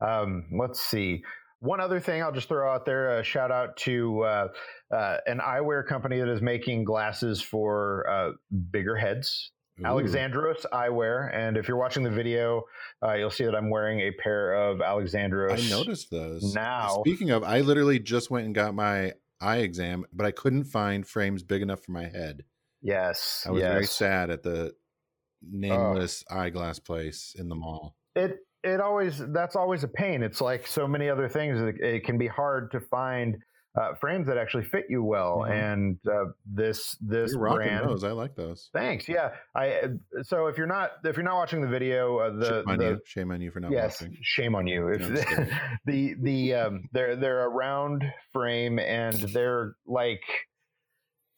Um, 0.00 0.44
let's 0.58 0.80
see. 0.80 1.22
One 1.60 1.80
other 1.80 2.00
thing 2.00 2.22
I'll 2.22 2.32
just 2.32 2.48
throw 2.48 2.72
out 2.72 2.86
there: 2.86 3.18
a 3.18 3.22
shout 3.22 3.50
out 3.50 3.76
to 3.78 4.22
uh, 4.22 4.48
uh, 4.92 5.16
an 5.26 5.38
eyewear 5.38 5.86
company 5.86 6.18
that 6.18 6.28
is 6.28 6.40
making 6.42 6.84
glasses 6.84 7.40
for 7.42 8.08
uh, 8.08 8.30
bigger 8.70 8.96
heads. 8.96 9.52
Ooh. 9.80 9.84
Alexandros 9.84 10.66
Eyewear, 10.72 11.34
and 11.34 11.56
if 11.56 11.68
you're 11.68 11.76
watching 11.76 12.02
the 12.02 12.10
video, 12.10 12.64
uh, 13.02 13.14
you'll 13.14 13.30
see 13.30 13.44
that 13.44 13.54
I'm 13.54 13.70
wearing 13.70 14.00
a 14.00 14.10
pair 14.10 14.52
of 14.52 14.78
Alexandros. 14.78 15.52
I 15.52 15.70
noticed 15.70 16.10
those. 16.10 16.54
Now- 16.54 17.00
speaking 17.00 17.30
of, 17.30 17.42
I 17.44 17.60
literally 17.60 17.98
just 17.98 18.30
went 18.30 18.44
and 18.46 18.54
got 18.54 18.74
my 18.74 19.14
eye 19.40 19.58
exam, 19.58 20.04
but 20.12 20.26
I 20.26 20.32
couldn't 20.32 20.64
find 20.64 21.06
frames 21.06 21.42
big 21.42 21.62
enough 21.62 21.82
for 21.82 21.92
my 21.92 22.04
head. 22.04 22.44
Yes, 22.82 23.44
I 23.46 23.50
was 23.52 23.62
very 23.62 23.86
sad 23.86 24.30
at 24.30 24.42
the 24.42 24.74
nameless 25.42 26.24
eyeglass 26.30 26.78
place 26.78 27.34
in 27.38 27.48
the 27.48 27.54
mall. 27.54 27.96
it 28.14 28.38
it 28.62 28.80
always 28.80 29.18
that's 29.32 29.56
always 29.56 29.84
a 29.84 29.88
pain 29.88 30.22
it's 30.22 30.40
like 30.40 30.66
so 30.66 30.86
many 30.86 31.08
other 31.08 31.28
things 31.28 31.60
it, 31.60 31.76
it 31.80 32.04
can 32.04 32.18
be 32.18 32.26
hard 32.26 32.70
to 32.72 32.80
find 32.80 33.36
uh, 33.80 33.94
frames 34.00 34.26
that 34.26 34.36
actually 34.36 34.64
fit 34.64 34.84
you 34.88 35.02
well 35.04 35.44
Mhm. 35.46 35.50
and 35.74 35.98
uh, 36.12 36.24
this 36.44 36.96
this 37.00 37.30
You're 37.32 37.54
brand 37.54 37.88
those. 37.88 38.02
I 38.02 38.10
like 38.10 38.34
those. 38.34 38.68
thanks 38.72 39.08
yeah 39.08 39.30
i 39.54 39.70
uh, 39.74 39.88
so 40.24 40.46
if 40.48 40.58
you're 40.58 40.66
not 40.66 40.90
if 41.04 41.16
you're 41.16 41.24
not 41.24 41.36
watching 41.36 41.60
the 41.60 41.68
video 41.68 42.18
uh, 42.18 42.30
the, 42.36 42.44
Shame 42.64 42.68
on 42.68 42.78
the 42.78 42.84
you. 42.84 43.00
Shame 43.06 43.30
on 43.30 43.40
you 43.40 43.50
for 43.52 43.60
not 43.60 43.70
yes 43.70 44.00
watching. 44.02 44.16
shame 44.22 44.54
on 44.56 44.66
you 44.66 44.88
if 44.88 45.00
No, 45.00 45.06
I'm 45.06 45.14
just 45.14 45.28
kidding. 45.28 45.48
the 45.86 46.14
the 46.20 46.54
um 46.54 46.82
they're 46.92 47.14
they're 47.14 47.44
a 47.44 47.48
round 47.48 48.04
frame 48.32 48.78
and 48.80 49.14
they're 49.14 49.74
like 49.86 50.20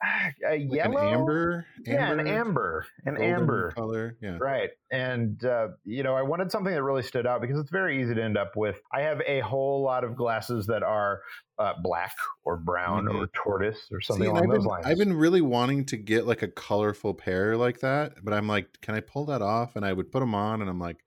ah, 0.03 0.31
a 0.49 0.59
Like 0.59 0.73
yellow 0.73 0.99
an 0.99 1.15
amber, 1.15 1.67
yeah 1.85 2.13
an 2.13 2.27
amber 2.27 2.87
an 3.05 3.21
amber 3.21 3.71
color. 3.73 4.17
Yeah. 4.21 4.39
Right. 4.41 4.71
And, 4.91 5.43
uh, 5.45 5.69
you 5.85 6.03
know, 6.03 6.15
I 6.15 6.23
wanted 6.23 6.51
something 6.51 6.73
that 6.73 6.83
really 6.83 7.03
stood 7.03 7.27
out 7.27 7.41
because 7.41 7.59
it's 7.59 7.71
very 7.71 8.03
easy 8.03 8.15
to 8.15 8.23
end 8.23 8.37
up 8.37 8.57
with. 8.57 8.77
I 8.93 9.03
have 9.03 9.21
a 9.27 9.41
whole 9.41 9.83
lot 9.83 10.05
of 10.05 10.17
glasses 10.17 10.67
that 10.67 10.83
are 10.83 11.21
uh, 11.59 11.75
black 11.83 12.15
or 12.45 12.57
brown 12.57 13.09
or 13.09 13.29
tortoise 13.35 13.89
or 13.93 14.01
something 14.01 14.25
See, 14.25 14.31
along 14.31 14.45
I've 14.45 14.49
those 14.51 14.59
been, 14.59 14.67
lines. 14.67 14.87
I've 14.87 14.99
been 14.99 15.15
really 15.15 15.41
wanting 15.41 15.87
to 15.87 15.97
get 15.97 16.27
like 16.27 16.43
a 16.43 16.49
colorful 16.49 17.15
pair 17.15 17.57
like 17.57 17.81
that, 17.81 18.15
but 18.23 18.35
I'm 18.35 18.49
like, 18.49 18.81
can 18.81 18.95
I 18.95 19.01
pull 19.01 19.27
that 19.27 19.43
off? 19.43 19.77
And 19.77 19.85
I 19.85 19.93
would 19.93 20.11
put 20.11 20.21
them 20.21 20.35
on, 20.35 20.61
and 20.61 20.69
I'm 20.69 20.81
like, 20.81 20.99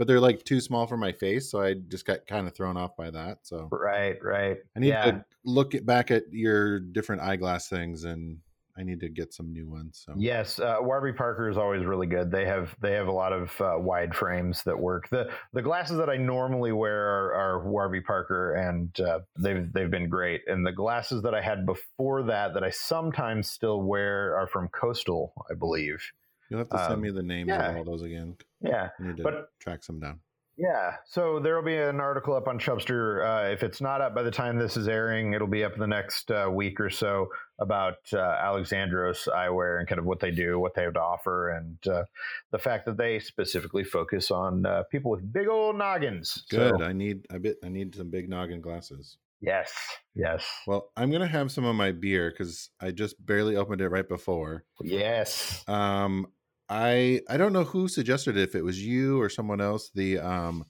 but 0.00 0.06
they're 0.06 0.18
like 0.18 0.42
too 0.44 0.62
small 0.62 0.86
for 0.86 0.96
my 0.96 1.12
face, 1.12 1.50
so 1.50 1.60
I 1.60 1.74
just 1.74 2.06
got 2.06 2.26
kind 2.26 2.48
of 2.48 2.54
thrown 2.54 2.78
off 2.78 2.96
by 2.96 3.10
that. 3.10 3.40
So 3.42 3.68
right, 3.70 4.16
right. 4.24 4.56
I 4.74 4.80
need 4.80 4.88
yeah. 4.88 5.10
to 5.10 5.24
look 5.44 5.74
at, 5.74 5.84
back 5.84 6.10
at 6.10 6.22
your 6.32 6.80
different 6.80 7.20
eyeglass 7.20 7.68
things, 7.68 8.04
and 8.04 8.38
I 8.78 8.82
need 8.82 9.00
to 9.00 9.10
get 9.10 9.34
some 9.34 9.52
new 9.52 9.68
ones. 9.68 10.02
So 10.06 10.14
Yes, 10.16 10.58
uh, 10.58 10.78
Warby 10.80 11.12
Parker 11.12 11.50
is 11.50 11.58
always 11.58 11.84
really 11.84 12.06
good. 12.06 12.30
They 12.30 12.46
have 12.46 12.74
they 12.80 12.92
have 12.92 13.08
a 13.08 13.12
lot 13.12 13.34
of 13.34 13.60
uh, 13.60 13.74
wide 13.76 14.14
frames 14.14 14.62
that 14.62 14.80
work. 14.80 15.10
the 15.10 15.28
The 15.52 15.60
glasses 15.60 15.98
that 15.98 16.08
I 16.08 16.16
normally 16.16 16.72
wear 16.72 16.96
are, 16.96 17.34
are 17.34 17.68
Warby 17.68 18.00
Parker, 18.00 18.54
and 18.54 18.98
uh, 19.00 19.18
they've 19.38 19.70
they've 19.70 19.90
been 19.90 20.08
great. 20.08 20.40
And 20.46 20.66
the 20.66 20.72
glasses 20.72 21.20
that 21.24 21.34
I 21.34 21.42
had 21.42 21.66
before 21.66 22.22
that, 22.22 22.54
that 22.54 22.64
I 22.64 22.70
sometimes 22.70 23.50
still 23.50 23.82
wear, 23.82 24.34
are 24.34 24.46
from 24.46 24.68
Coastal, 24.68 25.34
I 25.50 25.54
believe. 25.54 26.02
You'll 26.50 26.58
have 26.58 26.68
to 26.70 26.78
send 26.78 26.92
Um, 26.94 27.00
me 27.00 27.10
the 27.10 27.22
names 27.22 27.48
yeah. 27.48 27.70
of 27.70 27.76
all 27.78 27.84
those 27.84 28.02
again. 28.02 28.36
Yeah, 28.60 28.90
I 28.98 29.02
need 29.02 29.16
to 29.18 29.22
But- 29.22 29.58
track 29.60 29.82
some 29.82 29.98
down. 30.00 30.20
Yeah, 30.56 30.96
so 31.06 31.40
there 31.40 31.54
will 31.56 31.62
be 31.62 31.76
an 31.78 32.00
article 32.00 32.34
up 32.34 32.46
on 32.46 32.58
Chubstr. 32.58 33.24
Uh, 33.24 33.50
if 33.50 33.62
it's 33.62 33.80
not 33.80 34.02
up 34.02 34.14
by 34.14 34.22
the 34.22 34.30
time 34.30 34.58
this 34.58 34.76
is 34.76 34.88
airing, 34.88 35.32
it'll 35.32 35.46
be 35.46 35.64
up 35.64 35.72
in 35.72 35.80
the 35.80 35.86
next 35.86 36.30
uh, 36.30 36.50
week 36.52 36.78
or 36.80 36.90
so 36.90 37.28
about 37.60 37.96
uh, 38.12 38.18
Alexandros 38.18 39.26
Eyewear 39.28 39.78
and 39.78 39.88
kind 39.88 39.98
of 39.98 40.04
what 40.04 40.20
they 40.20 40.30
do, 40.30 40.58
what 40.58 40.74
they 40.74 40.82
have 40.82 40.92
to 40.94 41.00
offer, 41.00 41.48
and 41.50 41.78
uh, 41.88 42.04
the 42.50 42.58
fact 42.58 42.84
that 42.84 42.98
they 42.98 43.18
specifically 43.20 43.84
focus 43.84 44.30
on 44.30 44.66
uh, 44.66 44.82
people 44.90 45.10
with 45.10 45.32
big 45.32 45.48
old 45.48 45.76
noggins. 45.76 46.44
Good. 46.50 46.74
So, 46.78 46.84
I 46.84 46.92
need 46.92 47.24
I 47.32 47.38
bit 47.38 47.56
I 47.64 47.70
need 47.70 47.94
some 47.94 48.10
big 48.10 48.28
noggin 48.28 48.60
glasses. 48.60 49.16
yes, 49.40 49.72
yes, 50.14 50.44
Well, 50.66 50.90
I'm 50.94 51.10
gonna 51.10 51.26
have 51.26 51.50
some 51.50 51.64
of 51.64 51.74
my 51.74 51.92
beer 51.92 52.30
because 52.30 52.68
I 52.80 52.90
just 52.90 53.24
barely 53.24 53.56
opened 53.56 53.80
it 53.80 53.88
right 53.88 54.06
before. 54.06 54.64
yes. 54.82 55.64
Um, 55.66 56.26
I 56.70 57.20
I 57.28 57.36
don't 57.36 57.52
know 57.52 57.64
who 57.64 57.88
suggested 57.88 58.36
it, 58.36 58.42
if 58.42 58.54
it 58.54 58.62
was 58.62 58.80
you 58.84 59.20
or 59.20 59.28
someone 59.28 59.60
else. 59.60 59.90
The 59.94 60.18
um, 60.18 60.64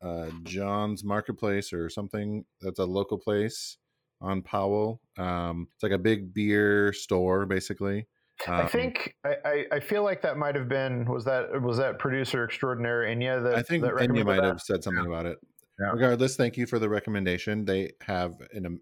uh, 0.00 0.30
John's 0.44 1.02
Marketplace 1.04 1.72
or 1.72 1.90
something. 1.90 2.44
That's 2.60 2.78
a 2.78 2.84
local 2.84 3.18
place 3.18 3.76
on 4.20 4.42
Powell. 4.42 5.00
Um, 5.18 5.66
it's 5.74 5.82
like 5.82 5.92
a 5.92 5.98
big 5.98 6.32
beer 6.32 6.92
store, 6.92 7.44
basically. 7.44 8.06
I 8.46 8.62
Um, 8.62 8.68
think 8.68 9.14
I, 9.24 9.36
I, 9.44 9.64
I 9.72 9.80
feel 9.80 10.02
like 10.04 10.22
that 10.22 10.36
might 10.36 10.54
have 10.54 10.68
been 10.68 11.04
was 11.06 11.24
that 11.24 11.60
was 11.60 11.76
that 11.78 11.98
producer 11.98 12.44
extraordinaire 12.44 13.02
Inya 13.02 13.42
that 13.42 13.54
I 13.56 13.62
think 13.62 13.82
that 13.82 13.94
Enya 13.94 14.24
might 14.24 14.36
that? 14.36 14.44
have 14.44 14.60
said 14.60 14.82
something 14.84 15.06
about 15.06 15.26
it. 15.26 15.38
Yeah. 15.80 15.90
Regardless, 15.92 16.36
thank 16.36 16.56
you 16.56 16.66
for 16.66 16.78
the 16.78 16.88
recommendation. 16.88 17.64
They 17.64 17.92
have 18.02 18.34
an 18.52 18.66
um, 18.66 18.80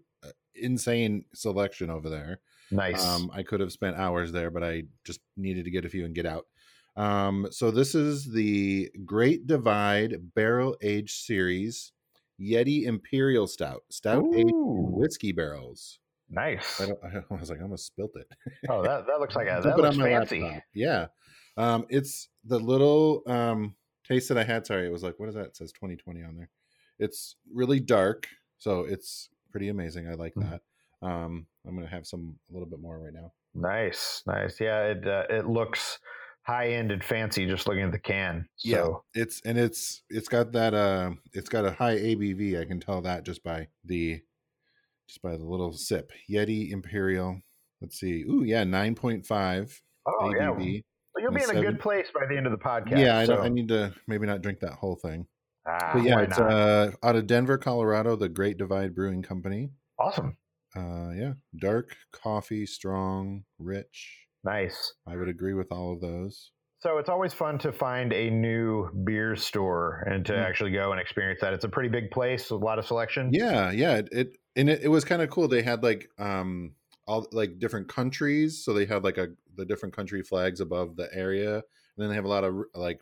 insane 0.55 1.25
selection 1.33 1.89
over 1.89 2.09
there. 2.09 2.39
nice. 2.71 3.03
Um, 3.05 3.31
I 3.33 3.43
could 3.43 3.59
have 3.59 3.71
spent 3.71 3.97
hours 3.97 4.31
there, 4.31 4.51
but 4.51 4.63
I 4.63 4.83
just 5.05 5.19
needed 5.37 5.65
to 5.65 5.71
get 5.71 5.85
a 5.85 5.89
few 5.89 6.05
and 6.05 6.13
get 6.15 6.25
out. 6.25 6.45
Um, 6.95 7.47
so 7.51 7.71
this 7.71 7.95
is 7.95 8.25
the 8.31 8.89
Great 9.05 9.47
Divide 9.47 10.33
Barrel 10.35 10.75
Age 10.81 11.13
Series 11.13 11.93
Yeti 12.39 12.83
Imperial 12.83 13.47
Stout, 13.47 13.83
stout 13.89 14.25
aged 14.33 14.49
in 14.49 14.91
whiskey 14.91 15.31
barrels. 15.31 15.99
nice. 16.29 16.81
I, 16.81 16.87
don't, 16.87 16.99
I 17.31 17.35
was 17.35 17.49
like, 17.49 17.59
I 17.59 17.63
almost 17.63 17.85
spilt 17.87 18.11
it. 18.15 18.27
Oh, 18.69 18.81
that 18.83 19.05
that 19.07 19.19
looks 19.19 19.35
like 19.35 19.47
a 19.49 19.61
that 19.63 19.77
looks 19.77 19.97
fancy. 19.97 20.41
laptop. 20.41 20.63
Yeah. 20.73 21.07
Um, 21.57 21.85
it's 21.89 22.29
the 22.45 22.59
little 22.59 23.23
um, 23.27 23.75
taste 24.07 24.29
that 24.29 24.37
I 24.37 24.43
had. 24.43 24.65
Sorry, 24.65 24.85
it 24.87 24.91
was 24.91 25.03
like, 25.03 25.19
what 25.19 25.29
is 25.29 25.35
that? 25.35 25.45
It 25.47 25.55
says 25.57 25.71
2020 25.73 26.23
on 26.23 26.35
there. 26.35 26.49
It's 26.99 27.35
really 27.53 27.79
dark, 27.79 28.27
so 28.57 28.81
it's 28.81 29.29
pretty 29.51 29.69
amazing. 29.69 30.07
I 30.09 30.13
like 30.13 30.33
Mhm. 30.35 30.49
that. 30.49 30.61
Um, 31.07 31.47
I'm 31.67 31.75
gonna 31.75 31.87
have 31.87 32.05
some 32.07 32.37
a 32.49 32.53
little 32.53 32.67
bit 32.67 32.79
more 32.79 32.99
right 32.99 33.13
now. 33.13 33.33
Nice, 33.53 34.23
nice. 34.27 34.59
Yeah, 34.61 34.83
it 34.83 35.07
uh, 35.07 35.23
it 35.29 35.45
looks 35.47 35.99
high 36.43 36.69
end 36.69 36.91
and 36.91 37.03
fancy 37.03 37.45
just 37.45 37.67
looking 37.67 37.83
at 37.83 37.91
the 37.91 37.99
can. 37.99 38.47
So 38.57 39.03
It's 39.13 39.41
and 39.45 39.57
it's 39.57 40.03
it's 40.09 40.27
got 40.27 40.51
that 40.53 40.73
uh, 40.73 41.11
it's 41.33 41.49
got 41.49 41.65
a 41.65 41.71
high 41.71 41.97
ABV. 41.97 42.59
I 42.59 42.65
can 42.65 42.79
tell 42.79 43.01
that 43.01 43.23
just 43.23 43.43
by 43.43 43.67
the 43.85 44.21
just 45.07 45.21
by 45.21 45.37
the 45.37 45.45
little 45.45 45.73
sip. 45.73 46.11
Yeti 46.29 46.71
Imperial. 46.71 47.41
Let's 47.81 47.99
see. 47.99 48.23
Ooh, 48.23 48.43
yeah, 48.43 48.63
9.5 48.63 49.79
oh 50.05 50.33
yeah, 50.33 50.47
ABV. 50.47 50.83
Well, 51.13 51.23
you'll 51.23 51.33
be 51.33 51.43
in 51.43 51.57
a 51.57 51.61
good 51.61 51.79
place 51.79 52.07
by 52.13 52.25
the 52.29 52.37
end 52.37 52.45
of 52.45 52.51
the 52.51 52.57
podcast. 52.57 52.99
Yeah, 52.99 53.17
I, 53.17 53.25
so, 53.25 53.39
I 53.39 53.49
need 53.49 53.67
to 53.69 53.93
maybe 54.07 54.25
not 54.25 54.41
drink 54.41 54.59
that 54.61 54.73
whole 54.73 54.95
thing. 54.95 55.25
ah, 55.67 55.91
but 55.93 56.03
yeah, 56.03 56.21
it's 56.21 56.39
uh, 56.39 56.91
out 57.03 57.15
of 57.15 57.27
Denver, 57.27 57.57
Colorado, 57.57 58.15
the 58.15 58.29
Great 58.29 58.57
Divide 58.57 58.95
Brewing 58.95 59.21
Company. 59.21 59.71
awesome, 59.99 60.37
Uh, 60.75 61.11
yeah, 61.15 61.33
dark 61.59 61.97
coffee, 62.13 62.65
strong, 62.65 63.43
rich. 63.59 64.27
Nice. 64.43 64.93
I 65.07 65.15
would 65.15 65.29
agree 65.29 65.53
with 65.53 65.71
all 65.71 65.93
of 65.93 66.01
those. 66.01 66.51
So 66.79 66.97
it's 66.97 67.09
always 67.09 67.31
fun 67.33 67.59
to 67.59 67.71
find 67.71 68.11
a 68.11 68.29
new 68.31 68.89
beer 69.03 69.35
store 69.35 70.03
and 70.07 70.25
to 70.25 70.33
Mm. 70.33 70.43
actually 70.43 70.71
go 70.71 70.91
and 70.91 70.99
experience 70.99 71.41
that. 71.41 71.53
It's 71.53 71.63
a 71.63 71.69
pretty 71.69 71.89
big 71.89 72.09
place, 72.09 72.49
a 72.49 72.55
lot 72.55 72.79
of 72.79 72.85
selection. 72.85 73.29
Yeah, 73.31 73.71
yeah. 73.71 73.97
It, 73.97 74.09
it 74.11 74.37
and 74.55 74.69
it, 74.69 74.81
it 74.83 74.87
was 74.89 75.05
kind 75.05 75.21
of 75.21 75.29
cool. 75.29 75.47
They 75.47 75.61
had 75.61 75.83
like 75.83 76.09
um 76.17 76.75
all 77.07 77.27
like 77.31 77.59
different 77.59 77.87
countries, 77.87 78.63
so 78.63 78.73
they 78.73 78.85
had 78.85 79.03
like 79.03 79.17
a 79.17 79.29
the 79.55 79.65
different 79.65 79.95
country 79.95 80.23
flags 80.23 80.59
above 80.59 80.95
the 80.95 81.09
area, 81.13 81.55
and 81.55 81.63
then 81.97 82.09
they 82.09 82.15
have 82.15 82.25
a 82.25 82.29
lot 82.29 82.43
of 82.43 82.55
like 82.73 83.01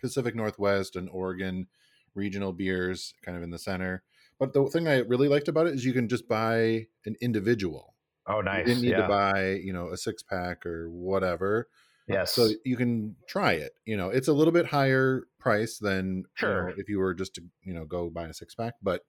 Pacific 0.00 0.34
Northwest 0.34 0.94
and 0.96 1.08
Oregon 1.10 1.66
regional 2.14 2.52
beers 2.52 3.14
kind 3.24 3.36
of 3.36 3.42
in 3.42 3.50
the 3.50 3.58
center. 3.58 4.02
But 4.38 4.52
the 4.52 4.66
thing 4.66 4.88
I 4.88 4.98
really 4.98 5.28
liked 5.28 5.48
about 5.48 5.66
it 5.66 5.74
is 5.74 5.84
you 5.84 5.92
can 5.94 6.08
just 6.08 6.28
buy 6.28 6.86
an 7.06 7.16
individual. 7.20 7.94
Oh, 8.28 8.40
nice. 8.40 8.60
You 8.60 8.64
didn't 8.64 8.82
need 8.82 8.90
yeah. 8.90 9.02
to 9.02 9.08
buy, 9.08 9.50
you 9.62 9.72
know, 9.72 9.88
a 9.88 9.96
six 9.96 10.22
pack 10.22 10.66
or 10.66 10.90
whatever. 10.90 11.68
yes. 12.08 12.34
So 12.34 12.48
you 12.64 12.76
can 12.76 13.16
try 13.28 13.52
it. 13.52 13.72
You 13.84 13.96
know, 13.96 14.08
it's 14.10 14.28
a 14.28 14.32
little 14.32 14.52
bit 14.52 14.66
higher 14.66 15.24
price 15.38 15.78
than 15.78 16.24
Sure. 16.34 16.70
you 16.70 16.76
know, 16.76 16.80
if 16.80 16.88
you 16.88 16.98
were 16.98 17.14
just 17.14 17.34
to, 17.36 17.42
you 17.62 17.72
know, 17.74 17.84
go 17.84 18.10
buy 18.10 18.26
a 18.26 18.34
six 18.34 18.54
pack. 18.54 18.74
But 18.82 19.02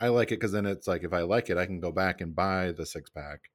I 0.00 0.08
like 0.08 0.28
it 0.28 0.36
because 0.36 0.52
then 0.52 0.66
it's 0.66 0.86
like 0.86 1.02
if 1.04 1.12
I 1.12 1.22
like 1.22 1.50
it, 1.50 1.58
I 1.58 1.66
can 1.66 1.80
go 1.80 1.92
back 1.92 2.20
and 2.20 2.34
buy 2.34 2.72
the 2.72 2.86
six 2.86 3.10
pack 3.10 3.50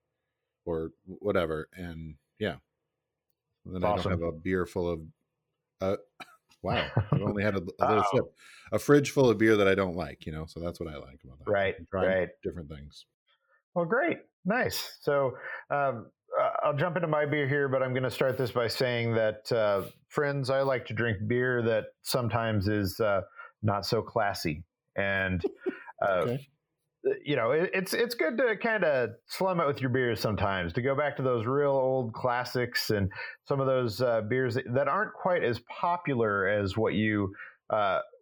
or 0.65 0.91
whatever. 1.05 1.69
And 1.75 2.15
yeah. 2.39 2.55
And 3.65 3.75
then 3.75 3.83
I 3.83 3.95
don't 3.95 4.12
have 4.12 4.21
a 4.21 4.31
beer 4.31 4.65
full 4.65 4.89
of 4.89 5.01
uh 5.81 5.97
wow. 6.62 6.85
I've 7.12 7.21
only 7.21 7.43
had 7.43 7.55
a, 7.55 7.62
a 7.79 7.88
little 7.88 8.03
sip. 8.13 8.25
A 8.71 8.79
fridge 8.79 9.12
full 9.12 9.29
of 9.29 9.38
beer 9.38 9.55
that 9.57 9.67
I 9.67 9.75
don't 9.75 9.95
like, 9.95 10.25
you 10.25 10.31
know. 10.31 10.45
So 10.47 10.59
that's 10.59 10.79
what 10.79 10.89
I 10.89 10.97
like 10.97 11.19
about 11.23 11.39
that. 11.39 11.50
Right, 11.50 11.75
right. 11.91 12.29
different 12.43 12.69
things. 12.69 13.05
Well, 13.75 13.85
great, 13.85 14.19
nice. 14.45 14.97
So 15.01 15.38
um, 15.69 16.07
uh, 16.39 16.50
I'll 16.63 16.75
jump 16.75 16.95
into 16.95 17.07
my 17.07 17.25
beer 17.25 17.47
here, 17.47 17.67
but 17.67 17.83
I'm 17.83 17.93
going 17.93 18.03
to 18.03 18.12
start 18.12 18.38
this 18.38 18.51
by 18.51 18.67
saying 18.67 19.13
that, 19.15 19.51
uh, 19.51 19.83
friends, 20.09 20.50
I 20.50 20.62
like 20.62 20.85
to 20.88 20.93
drink 20.93 21.17
beer 21.27 21.62
that 21.63 21.85
sometimes 22.01 22.67
is 22.67 23.00
uh, 23.00 23.21
not 23.62 23.85
so 23.85 24.01
classy, 24.01 24.63
and 24.95 25.43
uh, 26.01 26.27
Okay. 26.27 26.47
you 27.25 27.35
know, 27.35 27.51
it, 27.51 27.69
it's 27.73 27.93
it's 27.93 28.15
good 28.15 28.38
to 28.38 28.55
kind 28.57 28.83
of 28.83 29.09
slum 29.27 29.59
it 29.59 29.67
with 29.67 29.81
your 29.81 29.89
beers 29.89 30.19
sometimes 30.19 30.73
to 30.73 30.81
go 30.81 30.95
back 30.95 31.17
to 31.17 31.23
those 31.23 31.45
real 31.45 31.71
old 31.71 32.13
classics 32.13 32.89
and 32.89 33.12
some 33.45 33.59
of 33.59 33.67
those 33.67 34.01
uh, 34.01 34.21
beers 34.21 34.55
that, 34.55 34.65
that 34.73 34.88
aren't 34.88 35.13
quite 35.13 35.43
as 35.43 35.59
popular 35.69 36.47
as 36.47 36.77
what 36.77 36.93
you. 36.93 37.33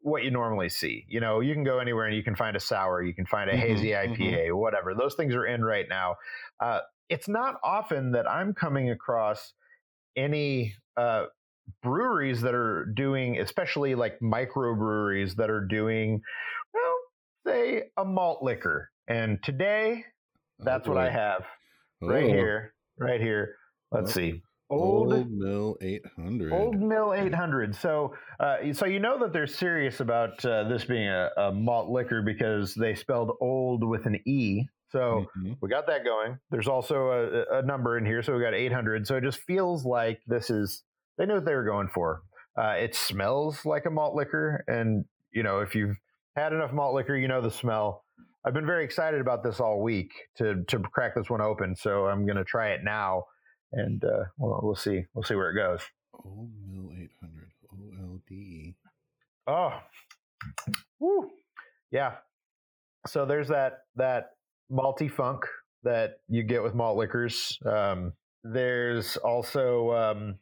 What 0.04 0.24
you 0.24 0.32
normally 0.32 0.70
see, 0.70 1.06
you 1.08 1.20
know, 1.20 1.42
you 1.42 1.54
can 1.54 1.64
go 1.64 1.80
anywhere 1.80 2.06
and 2.08 2.16
you 2.16 2.24
can 2.24 2.36
find 2.36 2.56
a 2.56 2.60
sour, 2.60 3.04
you 3.04 3.14
can 3.14 3.26
find 3.28 3.50
a 3.50 3.56
Mhm, 3.56 3.58
hazy. 3.58 3.94
IPA, 3.94 4.56
whatever. 4.58 4.96
Those 4.96 5.14
things 5.16 5.36
are 5.36 5.46
in 5.46 5.64
right 5.64 5.88
now. 5.88 6.16
Uh, 6.60 6.82
it's 7.10 7.28
not 7.28 7.60
often 7.64 8.12
that 8.14 8.30
I'm 8.30 8.54
coming 8.54 8.90
across 8.90 9.54
any 10.16 10.76
uh, 10.98 11.28
breweries 11.84 12.42
that 12.42 12.56
are 12.56 12.86
doing, 12.86 13.40
especially 13.40 13.96
like 13.96 14.20
microbreweries 14.22 15.36
that 15.38 15.50
are 15.50 15.66
doing, 15.66 16.22
well, 16.74 16.98
say 17.48 17.92
a 17.98 18.06
malt 18.06 18.44
liquor. 18.44 18.92
And 19.08 19.42
today, 19.44 20.06
that's 20.64 20.88
Oh, 20.88 20.92
what 20.92 20.98
I 20.98 21.10
have 21.12 21.46
right 22.02 22.28
Oh, 22.28 22.30
here, 22.30 22.76
right 23.00 23.22
here. 23.22 23.58
Let's 23.92 24.12
Oh. 24.12 24.14
see. 24.14 24.44
Old, 24.72 25.14
Old 25.14 25.32
Mill 25.32 25.78
800. 25.82 26.54
Old 26.54 26.80
Mill 26.80 27.14
800. 27.14 27.76
So, 27.76 28.16
uh, 28.40 28.58
so 28.74 28.86
you 28.86 29.00
know 29.00 29.20
that 29.20 29.34
they're 29.34 29.48
serious 29.48 30.00
about 30.00 30.44
uh, 30.46 30.68
this 30.70 30.86
being 30.86 31.08
a, 31.08 31.30
a 31.38 31.52
malt 31.52 31.90
liquor 31.90 32.22
because 32.22 32.74
they 32.74 32.96
spelled 32.96 33.32
old 33.42 33.84
with 33.84 34.06
an 34.06 34.18
e. 34.26 34.66
So 34.90 35.26
Mhm. 35.38 35.58
we 35.62 35.70
got 35.70 35.88
that 35.88 36.04
going. 36.04 36.38
There's 36.50 36.68
also 36.68 37.12
a, 37.12 37.60
a 37.60 37.62
number 37.62 37.98
in 37.98 38.06
here, 38.06 38.22
so 38.24 38.36
we 38.36 38.42
got 38.42 38.54
800. 38.54 39.06
So 39.08 39.18
it 39.18 39.24
just 39.24 39.40
feels 39.42 39.86
like 39.86 40.22
this 40.28 40.50
is 40.50 40.84
they 41.18 41.26
knew 41.26 41.36
what 41.36 41.46
they 41.46 41.54
were 41.56 41.66
going 41.66 41.90
for. 41.90 42.22
Uh, 42.58 42.76
it 42.80 42.96
smells 42.96 43.66
like 43.66 43.86
a 43.86 43.90
malt 43.90 44.16
liquor, 44.16 44.64
and 44.68 45.06
you 45.32 45.44
know 45.44 45.60
if 45.60 45.76
you've 45.76 45.96
had 46.36 46.52
enough 46.54 46.74
malt 46.74 46.94
liquor, 46.96 47.16
you 47.16 47.28
know 47.28 47.42
the 47.42 47.52
smell. 47.52 48.04
I've 48.44 48.54
been 48.54 48.66
very 48.66 48.84
excited 48.84 49.22
about 49.22 49.44
this 49.44 49.60
all 49.60 49.82
week 49.82 50.12
to 50.38 50.64
to 50.66 50.80
crack 50.80 51.16
this 51.16 51.30
one 51.30 51.42
open, 51.42 51.76
so 51.76 52.08
I'm 52.08 52.26
going 52.26 52.38
to 52.38 52.44
try 52.44 52.70
it 52.72 52.82
now, 52.84 53.24
and 53.72 54.04
uh, 54.04 54.26
we'll, 54.38 54.60
we'll 54.64 54.76
see 54.76 55.06
we'll 55.14 55.24
see 55.24 55.36
where 55.36 55.52
it 55.52 55.56
goes. 55.56 55.82
Old 56.14 56.52
Mill 56.68 56.92
800. 56.94 57.52
OLD. 57.72 58.74
Oh, 59.48 59.80
woo, 61.00 61.30
yeah. 61.92 62.16
So 63.08 63.26
there's 63.26 63.48
that 63.48 63.80
that 63.96 64.32
malty 64.72 65.10
funk 65.10 65.46
that 65.84 66.20
you 66.28 66.44
get 66.44 66.64
with 66.64 66.76
malt 66.76 66.98
liquors. 66.98 67.58
Um, 67.66 68.14
there's 68.44 69.18
also 69.18 69.92
um, 69.92 70.36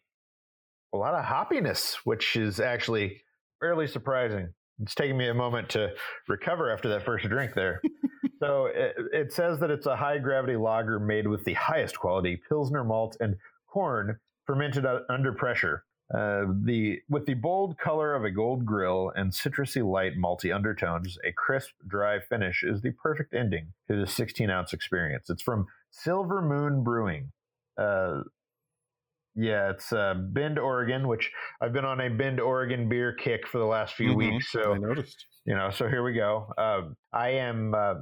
a 0.94 0.98
lot 0.98 1.14
of 1.14 1.26
hoppiness, 1.26 1.96
which 2.04 2.36
is 2.36 2.60
actually 2.60 3.22
fairly 3.60 3.88
surprising. 3.88 4.54
It's 4.82 4.96
taking 4.96 5.18
me 5.18 5.28
a 5.28 5.34
moment 5.34 5.70
to 5.70 5.94
recover 6.28 6.72
after 6.72 6.90
that 6.90 7.04
first 7.04 7.28
drink 7.28 7.54
there. 7.54 7.82
So 8.40 8.66
it, 8.68 8.96
it 9.14 9.34
says 9.34 9.60
that 9.60 9.70
it's 9.72 9.86
a 9.86 9.96
high 9.96 10.18
gravity 10.18 10.56
lager 10.56 11.00
made 11.00 11.28
with 11.28 11.44
the 11.46 11.54
highest 11.54 12.00
quality 12.00 12.42
pilsner 12.50 12.84
malt 12.84 13.18
and 13.20 13.36
corn 13.68 14.20
fermented 14.46 14.86
under 15.10 15.34
pressure. 15.34 15.84
Uh, 16.12 16.46
the 16.64 17.00
with 17.08 17.28
the 17.28 17.36
bold 17.36 17.78
color 17.78 18.16
of 18.16 18.24
a 18.24 18.32
gold 18.32 18.66
grill 18.66 19.12
and 19.16 19.32
citrusy 19.32 19.86
light 19.88 20.14
malty 20.18 20.54
undertones, 20.54 21.20
a 21.24 21.32
crisp, 21.32 21.70
dry 21.88 22.20
finish 22.20 22.64
is 22.64 22.82
the 22.82 22.92
perfect 22.94 23.32
ending 23.34 23.74
to 23.88 23.96
this 24.00 24.14
16 24.16 24.50
ounce 24.50 24.74
experience. 24.74 25.30
It's 25.30 25.44
from 25.44 25.68
Silver 25.92 26.42
Moon 26.42 26.84
Brewing. 26.84 27.32
Uh, 27.78 28.24
Yeah, 29.36 29.70
it's 29.70 29.94
uh, 29.94 30.16
Bend, 30.16 30.58
Oregon, 30.58 31.08
which 31.08 31.32
I've 31.62 31.72
been 31.74 31.86
on 31.86 32.02
a 32.02 32.10
Bend, 32.10 32.40
Oregon 32.42 32.90
beer 32.90 33.14
kick 33.14 33.48
for 33.48 33.60
the 33.60 33.66
last 33.66 33.94
few 33.94 34.14
Mhm. 34.14 34.18
weeks. 34.18 34.52
So 34.52 34.74
I 34.74 34.78
noticed. 34.80 35.26
you 35.46 35.56
know, 35.56 35.70
so 35.70 35.88
here 35.88 36.04
we 36.04 36.14
go. 36.14 36.52
Um, 36.58 36.98
I 37.14 37.30
am 37.30 37.74
uh, 37.76 37.94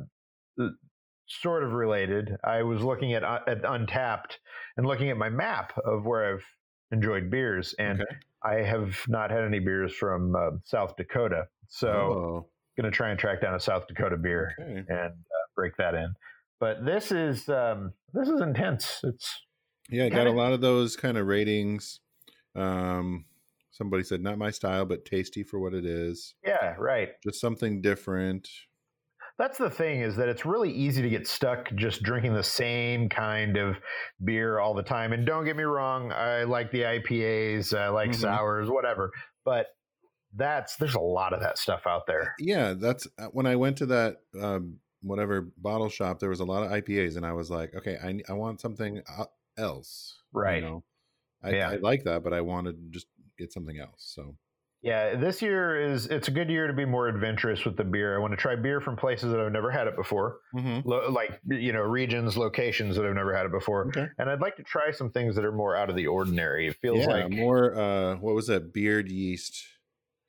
sort 1.27 1.63
of 1.63 1.73
related. 1.73 2.37
I 2.43 2.63
was 2.63 2.81
looking 2.81 3.13
at 3.13 3.23
uh, 3.23 3.39
at 3.47 3.63
Untappd 3.63 4.37
and 4.77 4.85
looking 4.87 5.09
at 5.09 5.17
my 5.17 5.29
map 5.29 5.73
of 5.85 6.05
where 6.05 6.33
I've 6.35 6.45
enjoyed 6.91 7.29
beers, 7.29 7.75
and 7.79 8.01
Okay. 8.01 8.15
I 8.43 8.53
have 8.63 8.97
not 9.07 9.31
had 9.31 9.43
any 9.43 9.59
beers 9.59 9.93
from 9.95 10.35
uh, 10.35 10.51
South 10.63 10.95
Dakota. 10.95 11.47
So 11.67 11.89
Oh, 11.89 12.49
going 12.81 12.89
to 12.89 12.95
try 12.95 13.09
and 13.09 13.19
track 13.19 13.41
down 13.41 13.55
a 13.55 13.59
South 13.59 13.87
Dakota 13.87 14.15
beer 14.17 14.53
okay. 14.61 14.85
and 14.87 15.11
uh, 15.11 15.45
break 15.55 15.75
that 15.77 15.95
in. 15.95 16.13
But 16.59 16.85
this 16.85 17.11
is 17.11 17.49
um, 17.49 17.93
this 18.13 18.29
is 18.29 18.39
intense. 18.41 19.01
It's 19.03 19.41
Yeah, 19.89 20.05
I 20.05 20.09
got 20.09 20.17
Kinda- 20.25 20.31
a 20.31 20.33
lot 20.33 20.53
of 20.53 20.61
those 20.61 20.95
kind 20.95 21.17
of 21.17 21.27
ratings. 21.27 21.99
Um, 22.55 23.25
somebody 23.71 24.03
said 24.03 24.21
not 24.21 24.37
my 24.37 24.49
style, 24.51 24.85
but 24.85 25.05
tasty 25.05 25.43
for 25.43 25.59
what 25.59 25.73
it 25.73 25.85
is. 25.85 26.35
yeah, 26.45 26.73
right. 26.79 27.09
Just 27.23 27.39
something 27.41 27.81
different. 27.81 28.47
That's 29.37 29.57
the 29.59 29.69
thing 29.69 30.01
is 30.01 30.15
that 30.15 30.27
it's 30.29 30.45
really 30.45 30.71
easy 30.71 31.01
to 31.03 31.09
get 31.09 31.27
stuck 31.27 31.71
just 31.75 32.01
drinking 32.01 32.33
the 32.33 32.43
same 32.43 33.07
kind 33.07 33.55
of 33.57 33.77
beer 34.23 34.59
all 34.59 34.73
the 34.73 34.81
time. 34.81 35.13
And 35.13 35.25
don't 35.27 35.45
get 35.45 35.55
me 35.55 35.63
wrong, 35.63 36.11
I 36.11 36.43
like 36.43 36.71
the 36.71 36.81
IPAs, 36.85 37.77
I 37.77 37.89
like 37.89 38.11
Mhm. 38.11 38.15
sours, 38.15 38.69
whatever. 38.69 39.11
But 39.45 39.67
that's 40.33 40.75
there's 40.77 40.95
a 40.95 40.99
lot 40.99 41.33
of 41.33 41.39
that 41.41 41.57
stuff 41.57 41.83
out 41.85 42.07
there. 42.07 42.33
Yeah, 42.39 42.73
that's 42.73 43.07
uh, 43.17 43.27
when 43.27 43.45
I 43.45 43.55
went 43.55 43.77
to 43.77 43.85
that 43.87 44.17
um, 44.39 44.79
whatever 45.01 45.51
bottle 45.57 45.89
shop. 45.89 46.19
There 46.19 46.29
was 46.29 46.39
a 46.39 46.45
lot 46.45 46.63
of 46.63 46.71
IPAs, 46.71 47.15
and 47.15 47.25
I 47.25 47.33
was 47.33 47.49
like, 47.49 47.75
okay, 47.75 47.97
I 48.03 48.19
I 48.29 48.33
want 48.33 48.59
something 48.59 49.01
else, 49.57 50.21
right? 50.33 50.55
you 50.55 50.61
know? 50.69 50.83
I, 51.43 51.51
Yeah. 51.51 51.69
I 51.69 51.75
like 51.75 52.03
that, 52.03 52.23
but 52.23 52.33
I 52.33 52.41
wanted 52.41 52.73
to 52.83 52.89
just 52.89 53.07
get 53.37 53.53
something 53.53 53.77
else. 53.79 54.03
So 54.15 54.35
Yeah, 54.83 55.15
this 55.15 55.41
year 55.41 55.81
is 55.81 56.05
it's 56.07 56.27
a 56.27 56.31
good 56.31 56.49
year 56.49 56.67
to 56.67 56.73
be 56.73 56.85
more 56.85 57.07
adventurous 57.07 57.65
with 57.65 57.77
the 57.77 57.83
beer. 57.83 58.15
I 58.15 58.19
want 58.19 58.31
to 58.33 58.37
try 58.37 58.55
beer 58.55 58.79
from 58.79 58.95
places 58.95 59.31
that 59.31 59.39
I've 59.39 59.51
never 59.51 59.71
had 59.71 59.87
it 59.87 59.95
before, 59.95 60.37
mm-hmm. 60.55 60.87
Lo- 60.87 61.09
like 61.09 61.39
you 61.47 61.73
know 61.73 61.81
regions, 61.81 62.37
locations 62.37 62.95
that 62.95 63.05
I've 63.05 63.15
never 63.15 63.35
had 63.35 63.45
it 63.47 63.51
before. 63.51 63.87
okay, 63.87 64.07
And 64.19 64.29
I'd 64.29 64.39
like 64.39 64.55
to 64.57 64.63
try 64.63 64.91
some 64.91 65.09
things 65.09 65.35
that 65.35 65.43
are 65.43 65.51
more 65.51 65.75
out 65.75 65.89
of 65.89 65.95
the 65.95 66.07
ordinary. 66.07 66.67
It 66.67 66.75
feels 66.81 66.99
yeah, 66.99 67.07
like 67.07 67.31
more. 67.31 67.75
Uh, 67.75 68.15
what 68.17 68.35
was 68.35 68.47
that? 68.47 68.71
Beard 68.71 69.09
yeast 69.09 69.63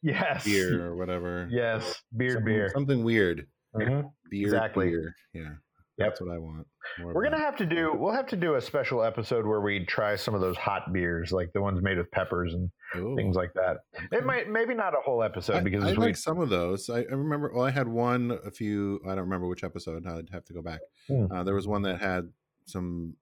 yes, 0.02 0.45
beer 0.45 0.87
or 0.87 0.97
whatever. 0.97 1.47
yes, 1.50 2.02
beard 2.17 2.35
something, 2.38 2.45
beer. 2.55 2.71
something 2.73 3.05
weird. 3.05 3.47
Mhm. 3.76 4.11
Beard 4.31 4.45
Exactly. 4.47 4.88
beer. 4.88 5.14
Yeah, 5.35 5.50
that's 5.99 6.21
what 6.21 6.31
I 6.33 6.38
want. 6.38 6.67
More 7.00 7.12
We're 7.12 7.25
gonna 7.25 7.38
have 7.38 7.57
to 7.57 7.67
do. 7.67 7.93
We'll 7.95 8.14
have 8.14 8.26
to 8.28 8.37
do 8.37 8.55
a 8.55 8.61
special 8.61 9.02
episode 9.02 9.47
where 9.47 9.61
we 9.61 9.85
try 9.85 10.17
some 10.17 10.35
of 10.35 10.40
those 10.40 10.57
hot 10.57 10.93
beers, 10.93 11.33
like 11.33 11.52
the 11.52 11.61
ones 11.61 11.83
made 11.83 11.99
with 11.99 12.11
peppers 12.11 12.55
and 12.55 12.71
Ooh, 12.97 13.17
things 13.17 13.37
like 13.37 13.52
that. 13.55 13.78
It 14.12 14.25
might, 14.25 14.49
maybe 14.49 14.75
not 14.75 14.95
a 14.95 15.00
whole 15.05 15.23
episode 15.23 15.57
I, 15.57 15.61
because 15.61 15.85
I 15.85 15.93
like 15.93 16.17
some 16.17 16.40
of 16.40 16.49
those. 16.49 16.88
I, 16.88 17.00
I 17.00 17.12
remember. 17.12 17.52
Well, 17.55 17.64
I 17.64 17.71
had 17.71 17.88
one 17.88 18.38
a 18.45 18.50
few. 18.50 19.00
I 19.05 19.11
don't 19.11 19.25
remember 19.25 19.47
which 19.47 19.64
episode. 19.64 20.07
I'd 20.07 20.31
have 20.33 20.45
to 20.47 20.52
go 20.52 20.62
back. 20.62 20.81
Hmm. 21.09 21.26
Uh, 21.31 21.43
there 21.45 21.55
was 21.55 21.67
one 21.67 21.83
that 21.83 22.00
had 22.00 22.31
some. 22.67 23.14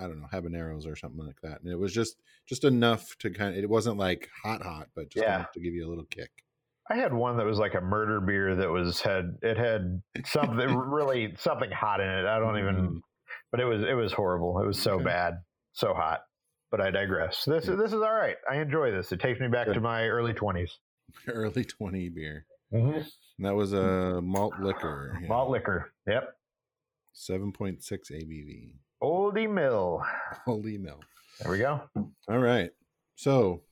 I 0.00 0.04
don't 0.04 0.20
know 0.20 0.28
habaneros 0.32 0.86
or 0.86 0.96
something 0.96 1.24
like 1.24 1.40
that, 1.42 1.60
and 1.60 1.70
it 1.70 1.78
was 1.78 1.92
just 1.92 2.16
just 2.46 2.64
enough 2.64 3.14
to 3.18 3.30
kind 3.30 3.54
of. 3.56 3.62
It 3.62 3.68
wasn't 3.68 3.98
like 3.98 4.28
hot 4.42 4.62
hot, 4.62 4.88
but 4.94 5.10
just 5.10 5.22
Yeah. 5.22 5.36
enough 5.36 5.52
to 5.52 5.60
give 5.60 5.74
you 5.74 5.86
a 5.86 5.90
little 5.90 6.06
kick. 6.06 6.30
I 6.90 6.96
had 6.96 7.12
one 7.14 7.36
that 7.38 7.46
was 7.46 7.58
like 7.58 7.74
a 7.74 7.80
murder 7.80 8.20
beer 8.20 8.56
that 8.56 8.70
was 8.70 9.00
had 9.00 9.36
it 9.42 9.56
had 9.56 10.02
something 10.24 10.74
really 10.76 11.34
something 11.38 11.70
hot 11.70 12.00
in 12.00 12.08
it. 12.08 12.26
I 12.26 12.38
don't 12.38 12.58
even. 12.58 12.74
Mm. 12.76 13.00
But 13.50 13.60
it 13.60 13.64
was 13.64 13.82
it 13.82 13.94
was 13.94 14.12
horrible. 14.12 14.60
It 14.62 14.66
was 14.66 14.78
so 14.80 14.94
Okay. 14.94 15.04
bad, 15.04 15.34
so 15.72 15.94
hot. 15.94 16.20
But 16.70 16.80
I 16.80 16.90
digress. 16.90 17.44
This 17.44 17.66
Yeah. 17.66 17.72
is 17.74 17.78
this 17.78 17.88
is 17.92 18.00
all 18.02 18.12
right. 18.14 18.36
I 18.50 18.56
enjoy 18.56 18.90
this. 18.90 19.12
It 19.12 19.20
takes 19.20 19.38
me 19.40 19.48
back 19.48 19.66
Good. 19.66 19.74
to 19.74 19.80
my 19.80 20.04
early 20.08 20.32
20s 20.32 20.70
Early 21.28 21.64
twenty 21.64 22.08
beer. 22.08 22.46
Mm-hmm. 22.72 23.44
That 23.44 23.54
was 23.54 23.72
a 23.74 24.20
malt 24.22 24.54
liquor. 24.60 25.18
yeah. 25.20 25.28
Malt 25.28 25.50
liquor. 25.50 25.92
Yep. 26.06 26.34
Seven 27.12 27.52
point 27.52 27.82
six 27.82 28.10
ABV. 28.10 28.70
Oldie 29.02 29.50
Mill. 29.50 30.02
Oldie 30.48 30.80
Mill. 30.80 31.00
There 31.40 31.52
we 31.52 31.58
go. 31.58 31.82
All 32.28 32.38
right. 32.38 32.70
So, 33.16 33.62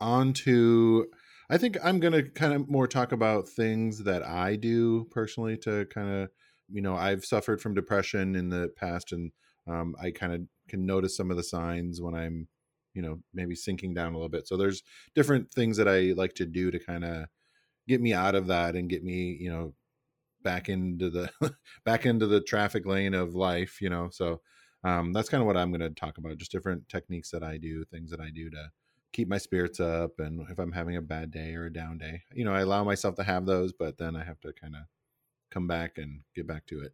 on 0.00 0.32
to 0.34 1.06
I 1.50 1.58
think 1.58 1.76
I'm 1.82 1.98
going 1.98 2.12
to 2.12 2.22
kind 2.22 2.52
of 2.54 2.68
more 2.68 2.86
talk 2.86 3.10
about 3.10 3.48
things 3.48 4.04
that 4.04 4.22
I 4.22 4.54
do 4.54 5.08
personally 5.10 5.56
to 5.58 5.84
kind 5.86 6.08
of, 6.08 6.30
you 6.68 6.80
know, 6.80 6.94
I've 6.94 7.24
suffered 7.24 7.60
from 7.60 7.74
depression 7.74 8.36
in 8.36 8.50
the 8.50 8.70
past 8.76 9.10
and 9.10 9.32
um, 9.66 9.96
I 10.00 10.12
kind 10.12 10.32
of 10.32 10.42
can 10.68 10.86
notice 10.86 11.16
some 11.16 11.28
of 11.30 11.36
the 11.36 11.42
signs 11.42 12.00
when 12.00 12.14
I'm, 12.14 12.46
you 12.94 13.02
know, 13.02 13.18
maybe 13.34 13.56
sinking 13.56 13.94
down 13.94 14.12
a 14.12 14.16
little 14.16 14.28
bit. 14.28 14.46
So, 14.46 14.56
there's 14.56 14.82
different 15.16 15.50
things 15.50 15.76
that 15.76 15.88
I 15.88 16.12
like 16.16 16.34
to 16.34 16.46
do 16.46 16.70
to 16.70 16.78
kind 16.78 17.04
of 17.04 17.26
get 17.88 18.00
me 18.00 18.12
out 18.14 18.36
of 18.36 18.46
that 18.48 18.76
and 18.76 18.88
get 18.88 19.02
me, 19.04 19.36
you 19.40 19.50
know, 19.50 19.74
back 20.42 20.68
into 20.68 21.10
the 21.10 21.30
back 21.84 22.06
into 22.06 22.26
the 22.26 22.40
traffic 22.40 22.86
lane 22.86 23.14
of 23.14 23.34
life, 23.34 23.80
you 23.80 23.90
know. 23.90 24.08
So, 24.12 24.40
um, 24.84 25.12
that's 25.12 25.28
kind 25.28 25.42
of 25.42 25.48
what 25.48 25.56
I'm 25.56 25.72
going 25.72 25.80
to 25.80 25.90
talk 25.90 26.18
about. 26.18 26.38
Just 26.38 26.52
different 26.52 26.88
techniques 26.88 27.30
that 27.32 27.42
I 27.42 27.58
do, 27.58 27.84
things 27.86 28.10
that 28.12 28.20
I 28.20 28.30
do 28.30 28.50
to 28.50 28.70
keep 29.12 29.28
my 29.28 29.38
spirits 29.38 29.80
up. 29.80 30.18
And 30.18 30.46
if 30.50 30.58
I'm 30.58 30.72
having 30.72 30.96
a 30.96 31.02
bad 31.02 31.30
day 31.30 31.54
or 31.54 31.66
a 31.66 31.72
down 31.72 31.98
day, 31.98 32.22
you 32.32 32.44
know, 32.44 32.52
I 32.52 32.60
allow 32.60 32.84
myself 32.84 33.16
to 33.16 33.22
have 33.22 33.46
those, 33.46 33.72
but 33.72 33.98
then 33.98 34.16
I 34.16 34.24
have 34.24 34.40
to 34.40 34.52
kind 34.52 34.74
of 34.74 34.82
come 35.50 35.66
back 35.66 35.98
and 35.98 36.20
get 36.34 36.46
back 36.46 36.66
to 36.66 36.80
it. 36.80 36.92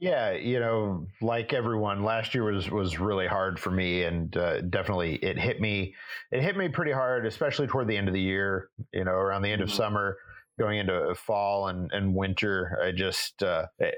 Yeah, 0.00 0.32
you 0.32 0.60
know, 0.60 1.08
like 1.20 1.52
everyone, 1.52 2.04
last 2.04 2.32
year 2.32 2.44
was 2.44 2.70
was 2.70 3.00
really 3.00 3.26
hard 3.26 3.58
for 3.58 3.72
me, 3.72 4.04
and 4.04 4.34
uh, 4.36 4.60
definitely 4.60 5.16
it 5.16 5.36
hit 5.36 5.60
me. 5.60 5.96
It 6.30 6.40
hit 6.40 6.56
me 6.56 6.68
pretty 6.68 6.92
hard, 6.92 7.26
especially 7.26 7.66
toward 7.66 7.88
the 7.88 7.96
end 7.96 8.06
of 8.06 8.14
the 8.14 8.20
year. 8.20 8.70
You 8.92 9.04
know, 9.04 9.10
around 9.10 9.42
the 9.42 9.50
end 9.50 9.60
of 9.60 9.72
summer, 9.72 10.16
going 10.56 10.78
into 10.78 11.16
fall 11.16 11.66
and 11.66 11.90
and 11.92 12.14
winter. 12.14 12.78
I 12.80 12.92
just, 12.92 13.42
uh, 13.42 13.66
it, 13.80 13.96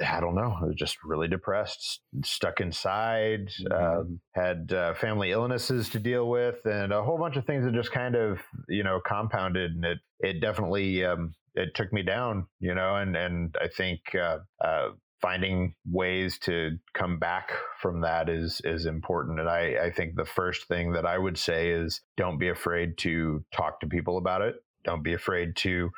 I 0.00 0.20
don't 0.20 0.34
know, 0.34 0.56
I 0.60 0.66
was 0.66 0.74
just 0.76 0.96
really 1.04 1.28
depressed, 1.28 2.00
stuck 2.24 2.60
inside. 2.60 3.50
Um, 3.70 4.20
had 4.34 4.72
uh, 4.72 4.94
family 4.94 5.30
illnesses 5.30 5.88
to 5.90 6.00
deal 6.00 6.28
with, 6.28 6.56
and 6.64 6.92
a 6.92 7.02
whole 7.02 7.18
bunch 7.18 7.36
of 7.36 7.44
things 7.44 7.64
that 7.64 7.74
just 7.74 7.92
kind 7.92 8.16
of, 8.16 8.38
you 8.68 8.82
know, 8.82 9.00
compounded, 9.06 9.72
and 9.72 9.84
it 9.84 9.98
it 10.18 10.40
definitely 10.40 11.04
um, 11.04 11.34
it 11.54 11.74
took 11.74 11.92
me 11.92 12.02
down. 12.02 12.46
You 12.60 12.74
know, 12.74 12.96
and 12.96 13.16
and 13.16 13.56
I 13.60 13.68
think. 13.68 14.00
Uh, 14.14 14.38
uh, 14.62 14.90
finding 15.22 15.74
ways 15.90 16.38
to 16.38 16.72
come 16.92 17.18
back 17.18 17.50
from 17.80 18.02
that 18.02 18.28
is 18.28 18.60
is 18.62 18.84
important 18.84 19.40
and 19.40 19.48
I, 19.48 19.84
I 19.84 19.90
think 19.90 20.16
the 20.16 20.26
first 20.26 20.68
thing 20.68 20.92
that 20.92 21.06
i 21.06 21.16
would 21.16 21.38
say 21.38 21.70
is 21.70 22.02
don't 22.18 22.36
be 22.36 22.50
afraid 22.50 22.98
to 22.98 23.42
talk 23.50 23.80
to 23.80 23.86
people 23.86 24.18
about 24.18 24.42
it 24.42 24.56
don't 24.84 25.02
be 25.02 25.14
afraid 25.14 25.56
to 25.56 25.88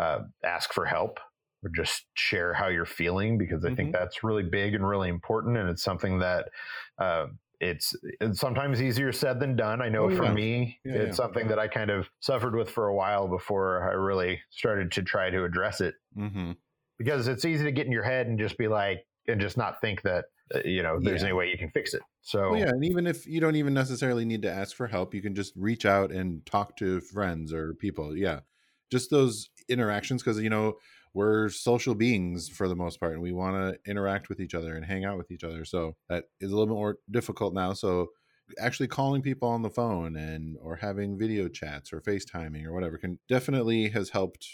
uh, 0.00 0.20
ask 0.42 0.72
for 0.72 0.86
help 0.86 1.18
or 1.62 1.70
just 1.74 2.06
share 2.14 2.52
how 2.52 2.68
you're 2.68 2.84
feeling 2.86 3.38
because 3.38 3.64
i 3.64 3.74
think 3.74 3.92
that's 3.92 4.24
really 4.24 4.42
big 4.42 4.74
and 4.74 4.86
really 4.86 5.08
important 5.08 5.56
and 5.56 5.68
it's 5.68 5.82
something 5.82 6.18
that 6.18 6.48
uh, 6.98 7.26
it's, 7.60 7.94
it's 8.20 8.40
sometimes 8.40 8.82
easier 8.82 9.12
said 9.12 9.38
than 9.38 9.54
done 9.56 9.80
i 9.80 9.88
know 9.88 10.10
Oh, 10.10 10.16
for 10.16 10.24
yeah. 10.24 10.32
me 10.32 10.78
Yeah, 10.84 10.92
it's 10.94 11.06
yeah. 11.10 11.24
something 11.24 11.48
that 11.48 11.58
i 11.58 11.68
kind 11.68 11.90
of 11.90 12.08
suffered 12.20 12.54
with 12.56 12.70
for 12.70 12.88
a 12.88 12.94
while 12.94 13.28
before 13.28 13.88
i 13.88 13.94
really 13.94 14.40
started 14.50 14.90
to 14.92 15.02
try 15.02 15.30
to 15.30 15.44
address 15.44 15.80
it 15.80 15.94
Mm-hmm. 16.16 16.52
because 16.98 17.28
it's 17.28 17.44
easy 17.44 17.64
to 17.64 17.72
get 17.72 17.86
in 17.86 17.92
your 17.92 18.02
head 18.02 18.26
and 18.26 18.38
just 18.38 18.58
be 18.58 18.68
like 18.68 19.06
and 19.28 19.40
just 19.40 19.56
not 19.56 19.80
think 19.80 20.02
that 20.02 20.24
uh, 20.54 20.58
you 20.64 20.82
know 20.82 20.98
there's 21.00 21.22
Yeah. 21.22 21.28
any 21.28 21.36
way 21.36 21.48
you 21.48 21.56
can 21.56 21.70
fix 21.70 21.94
it 21.94 22.02
so 22.22 22.50
Well, 22.50 22.58
yeah, 22.60 22.68
and 22.68 22.84
even 22.84 23.06
if 23.06 23.26
you 23.26 23.40
don't 23.40 23.56
even 23.56 23.72
necessarily 23.74 24.24
need 24.24 24.42
to 24.42 24.50
ask 24.50 24.76
for 24.76 24.86
help, 24.88 25.14
you 25.14 25.22
can 25.22 25.34
just 25.34 25.52
reach 25.56 25.86
out 25.86 26.10
and 26.12 26.44
talk 26.46 26.76
to 26.76 27.00
friends 27.00 27.52
or 27.52 27.74
people. 27.74 28.16
Yeah, 28.16 28.40
just 28.90 29.10
those 29.10 29.48
interactions 29.68 30.22
because 30.22 30.40
you 30.40 30.50
know 30.50 30.74
we're 31.14 31.48
social 31.50 31.94
beings 31.94 32.48
for 32.48 32.68
the 32.68 32.76
most 32.76 32.98
part, 33.00 33.12
and 33.12 33.22
we 33.22 33.32
want 33.32 33.56
to 33.56 33.90
interact 33.90 34.28
with 34.28 34.40
each 34.40 34.54
other 34.54 34.74
and 34.76 34.84
hang 34.84 35.04
out 35.04 35.18
with 35.18 35.30
each 35.30 35.44
other. 35.44 35.64
So 35.64 35.96
that 36.08 36.26
is 36.40 36.50
a 36.50 36.56
little 36.56 36.74
bit 36.74 36.78
more 36.78 36.98
difficult 37.10 37.54
now. 37.54 37.72
So 37.74 38.08
actually 38.58 38.88
calling 38.88 39.22
people 39.22 39.48
on 39.48 39.62
the 39.62 39.70
phone 39.70 40.16
and 40.16 40.56
or 40.60 40.76
having 40.76 41.18
video 41.18 41.48
chats 41.48 41.92
or 41.92 42.00
FaceTiming 42.00 42.64
or 42.64 42.72
whatever 42.72 42.98
can 42.98 43.18
definitely 43.28 43.88
has 43.88 44.10
helped 44.10 44.46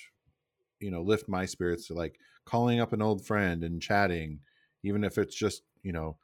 you 0.81 0.91
know 0.91 1.03
lift 1.03 1.29
my 1.29 1.45
spirits 1.47 1.91
like 1.91 2.19
calling 2.45 2.81
up 2.81 2.93
an 2.93 3.03
old 3.03 3.27
friend 3.27 3.65
and 3.65 3.83
chatting 3.83 4.41
even 4.83 5.05
if 5.05 5.19
it's 5.19 5.35
just 5.35 5.63
you 5.83 5.93
know 5.93 6.19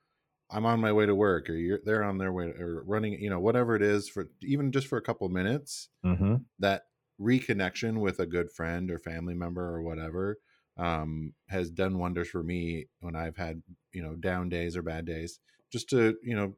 I'm 0.50 0.66
on 0.66 0.80
my 0.80 0.92
way 0.92 1.06
to 1.06 1.14
work 1.14 1.50
or 1.50 1.54
you're 1.54 1.80
they're 1.84 2.04
on 2.04 2.18
their 2.18 2.32
way 2.32 2.46
or 2.46 2.84
running, 2.84 3.20
you 3.22 3.30
know, 3.30 3.40
whatever 3.40 3.76
it 3.76 3.82
is 3.82 4.08
for 4.08 4.30
even 4.42 4.72
just 4.72 4.86
for 4.88 4.98
a 4.98 5.02
couple 5.02 5.26
of 5.26 5.32
minutes, 5.32 5.90
hmm 6.04 6.46
that 6.60 6.84
reconnection 7.20 8.00
with 8.00 8.18
a 8.18 8.27
good 8.27 8.50
friend 8.50 8.90
or 8.90 8.98
family 8.98 9.35
member 9.35 9.64
or 9.64 9.83
whatever 9.83 10.38
um, 10.77 11.35
has 11.48 11.70
done 11.70 11.98
wonders 11.98 12.29
for 12.29 12.42
me 12.42 12.87
when 13.00 13.14
I've 13.14 13.37
had, 13.37 13.62
you 13.92 14.03
know, 14.03 14.16
down 14.16 14.48
days 14.48 14.77
or 14.77 14.83
bad 14.83 15.05
days 15.07 15.38
just 15.70 15.88
to, 15.90 16.16
you 16.22 16.35
know, 16.37 16.57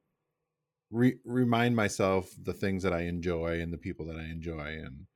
re- 0.91 1.19
remind 1.25 1.77
myself 1.77 2.31
the 2.41 2.55
things 2.55 2.83
that 2.83 2.93
I 2.93 3.03
enjoy 3.03 3.61
and 3.61 3.73
the 3.73 3.79
people 3.79 4.07
that 4.07 4.17
I 4.17 4.25
enjoy 4.25 4.79
and 4.85 5.07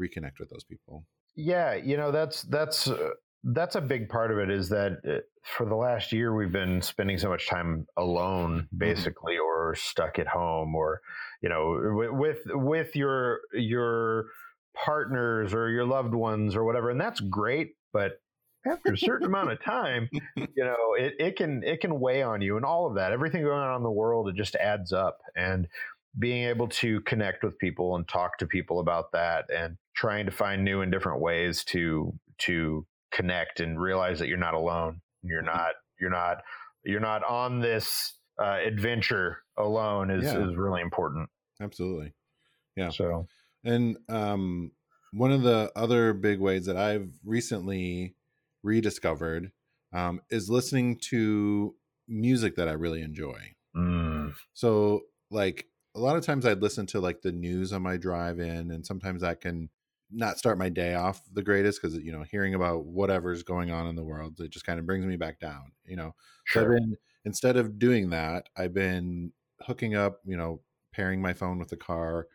reconnect 0.00 0.38
with 0.40 0.50
those 0.50 0.64
people. 0.64 1.06
yeah 1.36 1.74
you 1.74 1.96
know 1.96 2.10
that's 2.10 2.42
that's 2.42 2.88
uh, 2.88 3.10
that's 3.52 3.74
a 3.74 3.80
big 3.80 4.08
part 4.08 4.30
of 4.30 4.38
it 4.38 4.50
is 4.50 4.68
that 4.70 4.92
uh, 5.08 5.18
for 5.42 5.66
the 5.66 5.74
last 5.74 6.12
year 6.12 6.34
we've 6.34 6.52
been 6.52 6.80
spending 6.80 7.18
so 7.18 7.28
much 7.28 7.48
time 7.48 7.86
alone 7.96 8.68
Mm-hmm. 8.74 9.04
basically 9.04 9.36
or 9.36 9.74
stuck 9.74 10.18
at 10.18 10.26
home 10.26 10.74
or 10.74 11.00
you 11.42 11.48
know 11.48 11.74
wi- 11.82 12.10
with 12.18 12.40
with 12.46 12.94
your 12.96 13.40
your 13.52 14.26
partners 14.74 15.54
or 15.54 15.68
your 15.70 15.84
loved 15.84 16.14
ones 16.14 16.56
or 16.56 16.64
whatever 16.64 16.90
and 16.90 17.00
that's 17.00 17.20
great 17.20 17.76
but 17.92 18.20
after 18.66 18.92
a 18.92 18.98
certain 18.98 19.26
amount 19.26 19.50
of 19.50 19.62
time 19.62 20.10
you 20.56 20.64
know 20.64 20.94
it, 20.98 21.14
it 21.18 21.36
can 21.36 21.62
it 21.62 21.80
can 21.80 22.00
weigh 22.00 22.22
on 22.22 22.40
you 22.42 22.56
and 22.56 22.64
all 22.64 22.86
of 22.86 22.94
that 22.96 23.12
everything 23.12 23.42
going 23.42 23.60
on 23.62 23.76
in 23.76 23.82
the 23.82 23.90
world 23.90 24.28
it 24.28 24.34
just 24.36 24.54
adds 24.56 24.92
up 24.92 25.20
and 25.36 25.68
being 26.18 26.44
able 26.44 26.68
to 26.68 27.00
connect 27.02 27.42
with 27.42 27.58
people 27.58 27.96
and 27.96 28.06
talk 28.08 28.38
to 28.38 28.46
people 28.46 28.78
about 28.78 29.12
that 29.12 29.50
and 29.50 29.76
trying 29.96 30.26
to 30.26 30.32
find 30.32 30.64
new 30.64 30.80
and 30.80 30.92
different 30.92 31.20
ways 31.20 31.64
to 31.64 32.12
to 32.38 32.86
connect 33.12 33.60
and 33.60 33.80
realize 33.80 34.18
that 34.18 34.28
you're 34.28 34.36
not 34.38 34.54
alone 34.54 35.00
you're 35.28 35.42
Mhm. 35.42 35.48
not 35.54 35.74
you're 36.00 36.10
not 36.10 36.42
you're 36.84 37.00
not 37.00 37.24
on 37.24 37.60
this 37.60 38.18
uh, 38.42 38.58
adventure 38.64 39.38
alone 39.56 40.10
is 40.10 40.24
Yeah. 40.24 40.34
is 40.34 40.56
really 40.56 40.80
important 40.82 41.28
Absolutely. 41.60 42.14
Yeah. 42.76 42.88
so 42.90 43.26
And 43.64 43.98
um, 44.08 44.72
one 45.12 45.32
of 45.32 45.42
the 45.42 45.72
other 45.76 46.12
big 46.14 46.40
ways 46.40 46.66
that 46.66 46.76
I've 46.76 47.18
recently 47.24 48.16
rediscovered 48.62 49.52
um, 49.92 50.20
is 50.30 50.50
listening 50.50 50.98
to 50.98 51.76
music 52.08 52.56
that 52.56 52.68
I 52.68 52.72
really 52.72 53.02
enjoy. 53.02 53.54
mm, 53.74 54.34
So, 54.52 55.02
like, 55.30 55.68
a 55.94 56.00
lot 56.00 56.16
of 56.16 56.24
times 56.24 56.44
I'd 56.46 56.62
listen 56.62 56.86
to 56.86 57.00
like 57.00 57.22
the 57.22 57.32
news 57.32 57.72
on 57.72 57.82
my 57.82 57.96
drive 57.96 58.40
in, 58.40 58.70
and 58.70 58.84
sometimes 58.84 59.22
that 59.22 59.40
can 59.40 59.70
not 60.10 60.38
start 60.38 60.58
my 60.58 60.68
day 60.68 60.94
off 60.94 61.22
the 61.32 61.42
greatest 61.42 61.80
because, 61.80 61.96
you 61.98 62.12
know, 62.12 62.22
hearing 62.22 62.54
about 62.54 62.84
whatever's 62.86 63.42
going 63.42 63.70
on 63.70 63.86
in 63.86 63.96
the 63.96 64.04
world, 64.04 64.40
it 64.40 64.50
just 64.50 64.66
kind 64.66 64.78
of 64.78 64.86
brings 64.86 65.06
me 65.06 65.16
back 65.16 65.38
down, 65.40 65.72
you 65.84 65.96
know. 65.96 66.14
So 66.48 66.60
I've 66.60 66.68
been 66.68 66.96
instead 67.24 67.56
of 67.56 67.78
doing 67.78 68.10
that, 68.10 68.48
I've 68.56 68.74
been 68.74 69.32
hooking 69.60 69.94
up, 69.94 70.20
you 70.24 70.36
know, 70.36 70.62
pairing 70.92 71.22
my 71.22 71.32
phone 71.32 71.58
with 71.58 71.68
the 71.68 71.76
car 71.76 72.28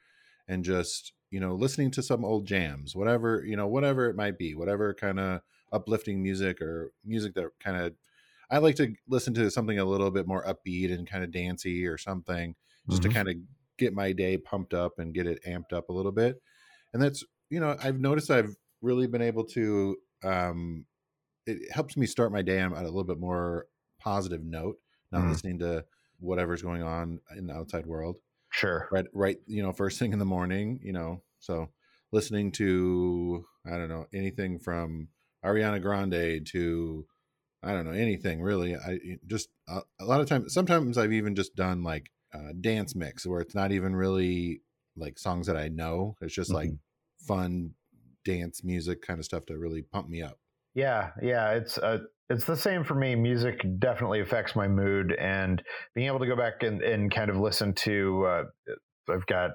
and 0.48 0.64
just, 0.64 1.14
you 1.32 1.40
know, 1.40 1.56
listening 1.56 1.92
to 1.92 2.04
some 2.04 2.26
old 2.26 2.46
jams, 2.48 2.96
whatever, 2.96 3.44
you 3.46 3.56
know, 3.56 3.68
whatever 3.68 4.10
it 4.10 4.16
might 4.16 4.38
be, 4.38 4.56
whatever 4.56 4.94
kind 4.94 5.20
of 5.20 5.42
uplifting 5.72 6.24
music 6.24 6.62
or 6.62 6.92
music 7.04 7.34
that 7.36 7.52
kind 7.60 7.78
of 7.78 7.96
I 8.50 8.58
like 8.58 8.76
to 8.78 8.96
listen 9.08 9.34
to 9.36 9.52
something 9.52 9.78
a 9.80 9.86
little 9.86 10.12
bit 10.12 10.28
more 10.28 10.44
upbeat 10.44 10.92
and 10.94 11.08
kind 11.08 11.24
of 11.24 11.32
dancey 11.32 11.86
or 11.86 11.98
something 11.98 12.56
just 12.90 13.02
Mhm. 13.02 13.04
to 13.04 13.10
kind 13.10 13.30
of 13.30 13.36
get 13.78 13.94
my 13.94 14.12
day 14.12 14.38
pumped 14.38 14.74
up 14.74 14.98
and 15.00 15.14
get 15.14 15.28
it 15.28 15.44
amped 15.46 15.72
up 15.74 15.90
a 15.90 15.94
little 15.94 16.12
bit. 16.12 16.42
And 16.94 17.02
that's, 17.02 17.24
you 17.50 17.60
know, 17.60 17.78
I've 17.82 18.00
noticed 18.00 18.32
I've 18.32 18.56
really 18.82 19.08
been 19.08 19.22
able 19.22 19.46
to 19.46 19.98
um 20.24 20.86
it 21.46 21.72
helps 21.72 21.98
me 21.98 22.06
start 22.06 22.32
my 22.32 22.42
day 22.42 22.62
on 22.62 22.74
a 22.74 22.84
little 22.84 23.04
bit 23.04 23.20
more 23.20 23.68
positive 24.00 24.44
note, 24.44 24.80
not 25.12 25.26
Mhm. 25.26 25.30
listening 25.30 25.60
to 25.60 25.86
whatever's 26.20 26.62
going 26.62 26.84
on 26.84 27.22
in 27.38 27.48
the 27.48 27.54
outside 27.54 27.86
world. 27.86 28.18
Sure 28.52 28.88
Right 28.92 29.06
right, 29.14 29.38
you 29.46 29.64
know, 29.64 29.72
first 29.74 30.00
thing 30.00 30.14
in 30.14 30.20
the 30.20 30.26
morning, 30.26 30.80
you 30.84 30.94
know. 30.94 31.22
So 31.40 31.70
listening 32.12 32.52
to 32.54 33.46
I 33.66 33.72
don't 33.72 33.90
know, 33.90 34.06
anything 34.14 34.60
from 34.60 35.10
Ariana 35.46 35.82
Grande 35.82 36.46
to 36.48 37.06
I 37.64 37.74
don't 37.74 37.86
know 37.86 37.92
anything 37.92 38.42
really. 38.42 38.76
I 38.76 39.00
just 39.28 39.50
uh, 39.68 39.82
a 40.00 40.06
lot 40.06 40.22
of 40.22 40.28
times 40.28 40.54
sometimes 40.54 40.98
I've 40.98 41.14
even 41.14 41.36
just 41.36 41.56
done 41.56 41.84
like 41.84 42.12
uh, 42.34 42.54
dance 42.60 42.96
mix 42.96 43.26
where 43.26 43.42
it's 43.42 43.56
not 43.56 43.72
even 43.72 43.96
really 43.96 44.62
like 44.96 45.20
songs 45.20 45.48
that 45.48 45.58
I 45.58 45.68
know. 45.68 46.16
It's 46.22 46.34
just 46.34 46.52
like 46.52 46.72
fun 47.28 47.74
dance 48.26 48.64
music 48.64 49.02
kind 49.02 49.20
of 49.20 49.26
stuff 49.26 49.46
to 49.48 49.58
really 49.58 49.82
pump 49.82 50.10
me 50.10 50.22
up. 50.22 50.40
Yeah, 50.74 51.12
yeah, 51.22 51.52
it's 51.52 51.78
uh, 51.78 52.00
it's 52.30 52.46
the 52.46 52.56
same 52.56 52.84
for 52.84 52.96
me. 52.96 53.16
Music 53.16 53.66
definitely 53.80 54.22
affects 54.22 54.56
my 54.56 54.68
mood, 54.68 55.14
and 55.14 55.64
being 55.96 56.08
able 56.08 56.20
to 56.20 56.28
go 56.28 56.36
back 56.36 56.64
and, 56.64 56.82
and 56.82 57.14
kind 57.14 57.30
of 57.30 57.38
listen 57.38 57.74
to, 57.74 58.26
uh, 58.26 58.44
I've 59.12 59.26
got 59.26 59.52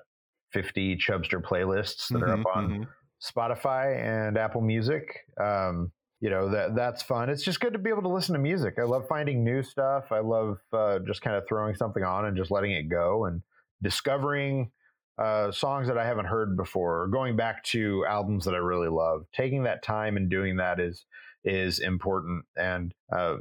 fifty 0.52 0.96
Chubstr 0.96 1.42
playlists 1.42 2.08
that 2.08 2.22
are 2.22 2.28
Mhm, 2.28 2.40
up 2.40 2.46
on 2.54 2.70
mhm. 2.70 2.88
Spotify 3.22 3.96
and 3.96 4.36
Apple 4.36 4.60
Music. 4.60 5.20
Um, 5.40 5.92
you 6.20 6.30
know 6.30 6.50
that 6.50 6.74
that's 6.74 7.02
fun. 7.02 7.28
It's 7.28 7.42
just 7.42 7.60
good 7.60 7.74
to 7.74 7.78
be 7.78 7.90
able 7.90 8.02
to 8.02 8.08
listen 8.08 8.32
to 8.34 8.38
music. 8.40 8.74
I 8.78 8.84
love 8.84 9.06
finding 9.08 9.44
new 9.44 9.62
stuff. 9.62 10.10
I 10.10 10.20
love 10.20 10.58
uh, 10.72 11.00
just 11.06 11.20
kind 11.22 11.36
of 11.36 11.44
throwing 11.48 11.74
something 11.74 12.02
on 12.02 12.24
and 12.24 12.36
just 12.36 12.50
letting 12.50 12.72
it 12.72 12.84
go 12.88 13.26
and 13.26 13.42
discovering 13.82 14.70
uh, 15.18 15.52
songs 15.52 15.86
that 15.88 15.98
I 15.98 16.06
haven't 16.06 16.24
heard 16.26 16.56
before, 16.56 17.02
or 17.02 17.08
going 17.08 17.36
back 17.36 17.62
to 17.64 18.04
albums 18.06 18.46
that 18.46 18.54
I 18.54 18.58
really 18.58 18.88
love. 18.88 19.26
Taking 19.32 19.64
that 19.64 19.82
time 19.82 20.16
and 20.16 20.30
doing 20.30 20.56
that 20.56 20.80
is 20.80 21.04
is 21.44 21.78
important, 21.78 22.44
and 22.56 22.92
uh, 23.14 23.36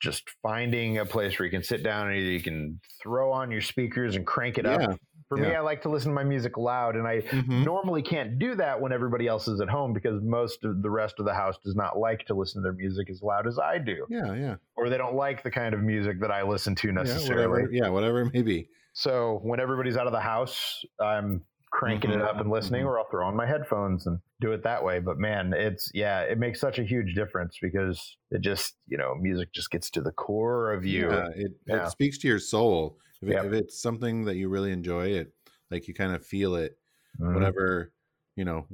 just 0.00 0.28
finding 0.42 0.98
a 0.98 1.04
place 1.04 1.38
where 1.38 1.44
you 1.46 1.50
can 1.50 1.62
sit 1.62 1.82
down 1.82 2.08
and 2.08 2.16
either 2.16 2.30
you 2.30 2.42
can 2.42 2.80
throw 3.02 3.32
on 3.32 3.50
your 3.50 3.60
speakers 3.60 4.16
and 4.16 4.26
crank 4.26 4.56
it 4.58 4.64
Yeah. 4.64 4.76
up. 4.90 4.98
For 5.28 5.36
me. 5.36 5.54
I 5.54 5.60
like 5.60 5.82
to 5.82 5.88
listen 5.88 6.10
to 6.10 6.14
my 6.16 6.24
music 6.24 6.56
loud, 6.56 6.96
and 6.96 7.06
I 7.06 7.20
Mhm. 7.20 7.64
normally 7.64 8.02
can't 8.02 8.36
do 8.40 8.56
that 8.56 8.80
when 8.80 8.92
everybody 8.92 9.28
else 9.28 9.46
is 9.46 9.60
at 9.60 9.68
home 9.68 9.92
because 9.92 10.20
most 10.24 10.64
of 10.64 10.82
the 10.82 10.90
rest 10.90 11.20
of 11.20 11.24
the 11.24 11.32
house 11.34 11.56
does 11.62 11.76
not 11.76 11.96
like 11.96 12.24
to 12.26 12.34
listen 12.34 12.60
to 12.60 12.64
their 12.64 12.72
music 12.72 13.08
as 13.10 13.22
loud 13.22 13.46
as 13.46 13.56
I 13.56 13.78
do, 13.78 14.06
Yeah, 14.10 14.34
yeah. 14.34 14.56
or 14.74 14.88
they 14.88 14.98
don't 14.98 15.14
like 15.14 15.44
the 15.44 15.50
kind 15.52 15.72
of 15.72 15.82
music 15.82 16.18
that 16.22 16.32
I 16.32 16.42
listen 16.42 16.74
to 16.74 16.88
Yeah, 16.88 16.94
necessarily. 16.94 17.46
whatever. 17.62 17.72
Yeah, 17.72 17.88
whatever 17.90 18.22
it 18.22 18.34
may 18.34 18.42
be. 18.42 18.68
So 18.92 19.38
when 19.44 19.60
everybody's 19.60 19.96
out 19.96 20.08
of 20.08 20.12
the 20.12 20.18
house, 20.20 20.84
I'm 20.98 21.44
cranking 21.70 22.10
it 22.10 22.20
up 22.20 22.40
and 22.40 22.50
listening, 22.50 22.82
Mhm. 22.82 22.86
or 22.86 22.98
I'll 22.98 23.08
throw 23.10 23.26
on 23.26 23.36
my 23.36 23.46
headphones 23.46 24.06
and 24.06 24.20
do 24.40 24.52
it 24.52 24.62
that 24.64 24.82
way. 24.84 24.98
But 25.00 25.18
man, 25.18 25.52
it's 25.54 25.90
yeah, 25.94 26.22
it 26.22 26.38
makes 26.38 26.60
such 26.60 26.78
a 26.78 26.84
huge 26.84 27.14
difference 27.14 27.58
because 27.60 28.16
it 28.30 28.40
just 28.40 28.76
you 28.88 28.98
know 28.98 29.14
music 29.14 29.52
just 29.52 29.70
gets 29.70 29.90
to 29.92 30.00
the 30.00 30.12
core 30.12 30.72
of 30.72 30.84
you. 30.84 31.10
Yeah, 31.10 31.28
it, 31.34 31.52
Yeah. 31.66 31.86
it 31.86 31.90
speaks 31.90 32.18
to 32.18 32.28
your 32.28 32.38
soul. 32.40 32.98
If, 33.22 33.28
it, 33.28 33.32
Yep. 33.32 33.44
if 33.46 33.52
it's 33.52 33.80
something 33.82 34.24
that 34.24 34.36
you 34.36 34.48
really 34.48 34.72
enjoy, 34.72 35.08
it 35.08 35.32
like 35.70 35.86
you 35.88 35.94
kind 35.94 36.14
of 36.14 36.24
feel 36.26 36.54
it. 36.56 36.78
Mhm. 37.20 37.34
Whatever 37.34 37.92
you 38.36 38.44
know, 38.44 38.66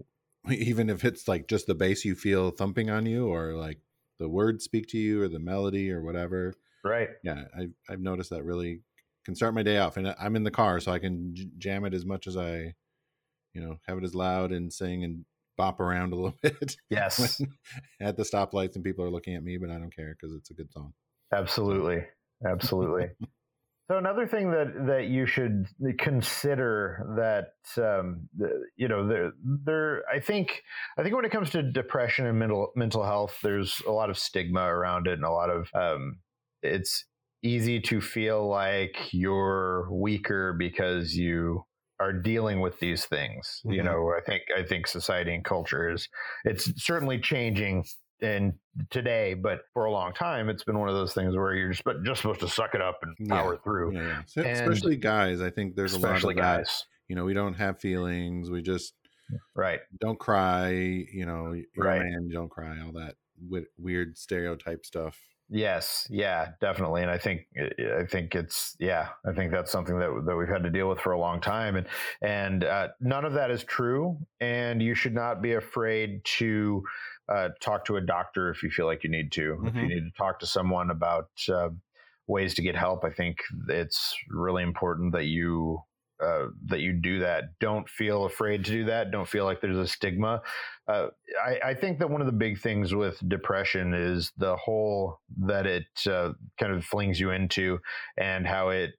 even 0.50 0.88
if 0.90 1.04
it's 1.04 1.26
like 1.28 1.48
just 1.48 1.66
the 1.66 1.74
bass 1.74 2.04
you 2.04 2.14
feel 2.14 2.50
thumping 2.50 2.90
on 2.90 3.04
you, 3.06 3.26
or 3.28 3.54
like 3.54 3.80
the 4.18 4.28
words 4.28 4.64
speak 4.64 4.86
to 4.88 4.98
you, 4.98 5.22
or 5.22 5.28
the 5.28 5.38
melody, 5.38 5.90
or 5.90 6.02
whatever. 6.02 6.54
Right. 6.84 7.10
Yeah, 7.24 7.44
I've 7.56 7.72
I've 7.88 8.00
noticed 8.00 8.30
that 8.30 8.44
really 8.44 8.82
can 9.24 9.34
start 9.34 9.54
my 9.54 9.62
day 9.64 9.78
off, 9.78 9.96
and 9.96 10.14
I'm 10.20 10.36
in 10.36 10.44
the 10.44 10.50
car, 10.52 10.78
so 10.80 10.92
I 10.92 10.98
can 11.00 11.34
j- 11.34 11.50
jam 11.58 11.84
it 11.84 11.92
as 11.94 12.06
much 12.06 12.26
as 12.28 12.36
I, 12.36 12.74
you 13.56 13.62
know, 13.66 13.78
have 13.88 13.96
it 13.96 14.04
as 14.04 14.14
loud 14.14 14.52
and 14.52 14.70
sing 14.70 15.02
and 15.02 15.24
bop 15.56 15.80
around 15.80 16.12
a 16.12 16.16
little 16.16 16.34
bit 16.42 16.76
Yes. 16.90 17.40
at 18.00 18.16
the 18.18 18.22
stoplights 18.22 18.74
and 18.76 18.84
people 18.84 19.02
are 19.02 19.10
looking 19.10 19.34
at 19.34 19.42
me, 19.42 19.56
but 19.56 19.70
I 19.70 19.78
don't 19.78 19.94
care 19.94 20.14
because 20.14 20.36
it's 20.36 20.50
a 20.50 20.54
good 20.54 20.70
song. 20.70 20.92
Absolutely. 21.32 22.04
Absolutely. 22.46 23.06
so 23.90 23.96
another 23.96 24.26
thing 24.26 24.50
that 24.50 24.86
that 24.86 25.06
you 25.06 25.24
should 25.24 25.64
consider 25.98 27.02
that 27.16 27.54
um, 27.82 28.28
the- 28.36 28.64
you 28.76 28.88
know 28.88 29.08
there 29.08 29.32
there 29.64 30.02
I 30.12 30.20
think 30.20 30.62
I 30.98 31.02
think 31.02 31.14
when 31.16 31.24
it 31.24 31.30
comes 31.32 31.48
to 31.50 31.62
depression 31.62 32.26
and 32.26 32.38
mental 32.38 32.72
mental 32.76 33.04
health, 33.04 33.38
there's 33.42 33.80
a 33.86 33.90
lot 33.92 34.10
of 34.10 34.18
stigma 34.18 34.64
around 34.66 35.06
it 35.06 35.14
and 35.14 35.24
a 35.24 35.30
lot 35.30 35.48
of 35.50 35.70
um, 35.74 36.18
it's 36.62 37.04
easy 37.42 37.80
to 37.80 38.00
feel 38.02 38.46
like 38.46 38.96
you're 39.12 39.88
weaker 39.90 40.52
because 40.52 41.14
you 41.16 41.64
are 42.00 42.12
dealing 42.12 42.60
with 42.60 42.78
these 42.80 43.06
things. 43.06 43.60
You 43.64 43.80
Mhm. 43.80 43.84
know, 43.84 44.12
I 44.16 44.20
think 44.20 44.42
I 44.56 44.62
think 44.62 44.86
society 44.86 45.34
and 45.34 45.44
culture 45.44 45.88
is 45.88 46.08
it's 46.44 46.70
certainly 46.84 47.18
changing 47.18 47.84
in 48.20 48.58
today, 48.90 49.34
but 49.34 49.60
for 49.74 49.84
a 49.84 49.90
long 49.92 50.12
time, 50.14 50.48
it's 50.48 50.64
been 50.64 50.78
one 50.78 50.88
of 50.88 50.94
those 50.94 51.12
things 51.14 51.34
where 51.36 51.54
you're 51.54 51.70
just 51.70 51.84
but 51.84 52.02
just 52.02 52.22
supposed 52.22 52.40
to 52.40 52.48
suck 52.48 52.74
it 52.74 52.80
up 52.80 52.98
and 53.02 53.14
Yeah. 53.18 53.28
power 53.42 53.58
through. 53.58 53.94
Yeah, 53.94 54.02
yeah. 54.02 54.22
So- 54.26 54.42
And- 54.42 54.50
especially 54.70 54.96
guys. 54.96 55.40
I 55.40 55.50
think 55.50 55.76
there's 55.76 55.94
a 55.94 55.98
lot 55.98 56.16
of 56.16 56.22
that. 56.22 56.34
guys, 56.36 56.86
You 57.08 57.14
know, 57.14 57.24
we 57.24 57.34
don't 57.34 57.54
have 57.54 57.78
feelings. 57.78 58.50
We 58.50 58.62
just 58.62 58.94
right? 59.54 59.80
don't 60.00 60.18
cry. 60.18 60.70
You 60.70 61.24
know, 61.24 61.52
you're 61.52 61.64
Right. 61.76 62.00
a 62.00 62.04
man, 62.04 62.26
you 62.26 62.32
don't 62.32 62.48
cry. 62.48 62.80
All 62.80 62.92
that 62.92 63.16
weird 63.78 64.16
stereotype 64.18 64.84
stuff. 64.84 65.20
Yes, 65.48 66.08
yeah, 66.10 66.54
definitely, 66.60 67.02
and 67.02 67.10
I 67.10 67.18
think 67.18 67.46
I 67.56 68.04
think 68.04 68.34
it's 68.34 68.76
yeah, 68.80 69.10
I 69.24 69.32
think 69.32 69.52
that's 69.52 69.70
something 69.70 69.96
that 70.00 70.24
that 70.26 70.36
we've 70.36 70.48
had 70.48 70.64
to 70.64 70.70
deal 70.70 70.88
with 70.88 70.98
for 70.98 71.12
a 71.12 71.20
long 71.20 71.40
time, 71.40 71.76
and 71.76 71.86
and 72.20 72.64
uh, 72.64 72.88
none 72.98 73.24
of 73.24 73.32
that 73.34 73.52
is 73.52 73.62
true, 73.62 74.18
and 74.40 74.82
you 74.82 74.96
should 74.96 75.14
not 75.14 75.42
be 75.42 75.52
afraid 75.52 76.24
to 76.24 76.82
uh, 77.28 77.50
talk 77.60 77.84
to 77.84 77.94
a 77.96 78.00
doctor 78.00 78.50
if 78.50 78.64
you 78.64 78.70
feel 78.72 78.86
like 78.86 79.04
you 79.04 79.10
need 79.10 79.30
to. 79.32 79.64
If 79.68 79.80
you 79.80 79.86
Mhm. 79.86 79.94
need 79.94 80.00
to 80.00 80.10
talk 80.18 80.40
to 80.40 80.46
someone 80.46 80.90
about 80.90 81.30
uh, 81.48 81.68
ways 82.26 82.54
to 82.54 82.62
get 82.62 82.74
help, 82.74 83.04
I 83.04 83.10
think 83.10 83.38
it's 83.68 84.16
really 84.28 84.64
important 84.64 85.12
that 85.12 85.26
you. 85.26 85.80
Uh, 86.18 86.46
that 86.64 86.80
you 86.80 86.94
do 86.94 87.18
that. 87.18 87.44
Don't 87.60 87.86
feel 87.90 88.24
afraid 88.24 88.64
to 88.64 88.70
do 88.70 88.84
that. 88.86 89.10
Don't 89.10 89.28
feel 89.28 89.44
like 89.44 89.60
there's 89.60 89.76
a 89.76 89.86
stigma. 89.86 90.40
Uh, 90.88 91.08
I, 91.44 91.58
I 91.62 91.74
think 91.74 91.98
that 91.98 92.08
one 92.08 92.22
of 92.22 92.26
the 92.26 92.32
big 92.32 92.58
things 92.58 92.94
with 92.94 93.20
depression 93.28 93.92
is 93.92 94.32
the 94.38 94.56
hole 94.56 95.20
that 95.42 95.66
it 95.66 95.84
uh, 96.10 96.32
kind 96.58 96.72
of 96.72 96.86
flings 96.86 97.20
you 97.20 97.32
into 97.32 97.80
and 98.16 98.46
how 98.46 98.70
it 98.70 98.92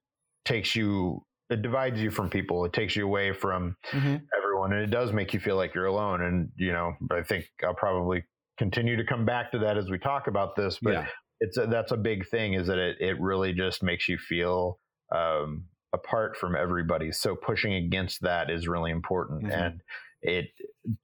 takes 0.44 0.76
you, 0.76 1.24
it 1.50 1.60
divides 1.60 2.00
you 2.00 2.12
from 2.12 2.30
people. 2.30 2.64
It 2.64 2.72
takes 2.72 2.94
you 2.94 3.04
away 3.04 3.32
from 3.32 3.74
everyone. 3.92 4.72
And 4.72 4.82
it 4.82 4.90
does 4.90 5.12
make 5.12 5.34
you 5.34 5.40
feel 5.40 5.56
like 5.56 5.74
you're 5.74 5.86
alone. 5.86 6.22
And, 6.22 6.50
you 6.56 6.72
know, 6.72 6.92
I 7.10 7.22
think 7.22 7.46
I'll 7.64 7.74
probably 7.74 8.22
continue 8.58 8.96
to 8.96 9.04
come 9.04 9.24
back 9.24 9.50
to 9.50 9.58
that 9.58 9.76
as 9.76 9.90
we 9.90 9.98
talk 9.98 10.28
about 10.28 10.54
this, 10.54 10.78
but 10.80 10.92
yeah. 10.92 11.06
it's 11.40 11.56
a, 11.56 11.66
that's 11.66 11.90
a 11.90 11.96
big 11.96 12.28
thing 12.28 12.54
is 12.54 12.68
that 12.68 12.78
it, 12.78 12.96
it 13.00 13.20
really 13.20 13.52
just 13.52 13.82
makes 13.82 14.08
you 14.08 14.18
feel 14.18 14.78
um, 15.12 15.64
apart 15.92 16.36
from 16.36 16.54
everybody. 16.54 17.12
So 17.12 17.34
pushing 17.36 17.74
against 17.74 18.22
that 18.22 18.50
is 18.50 18.68
really 18.68 18.90
important. 18.90 19.44
Mhm. 19.44 19.52
And 19.66 19.82
it 20.22 20.46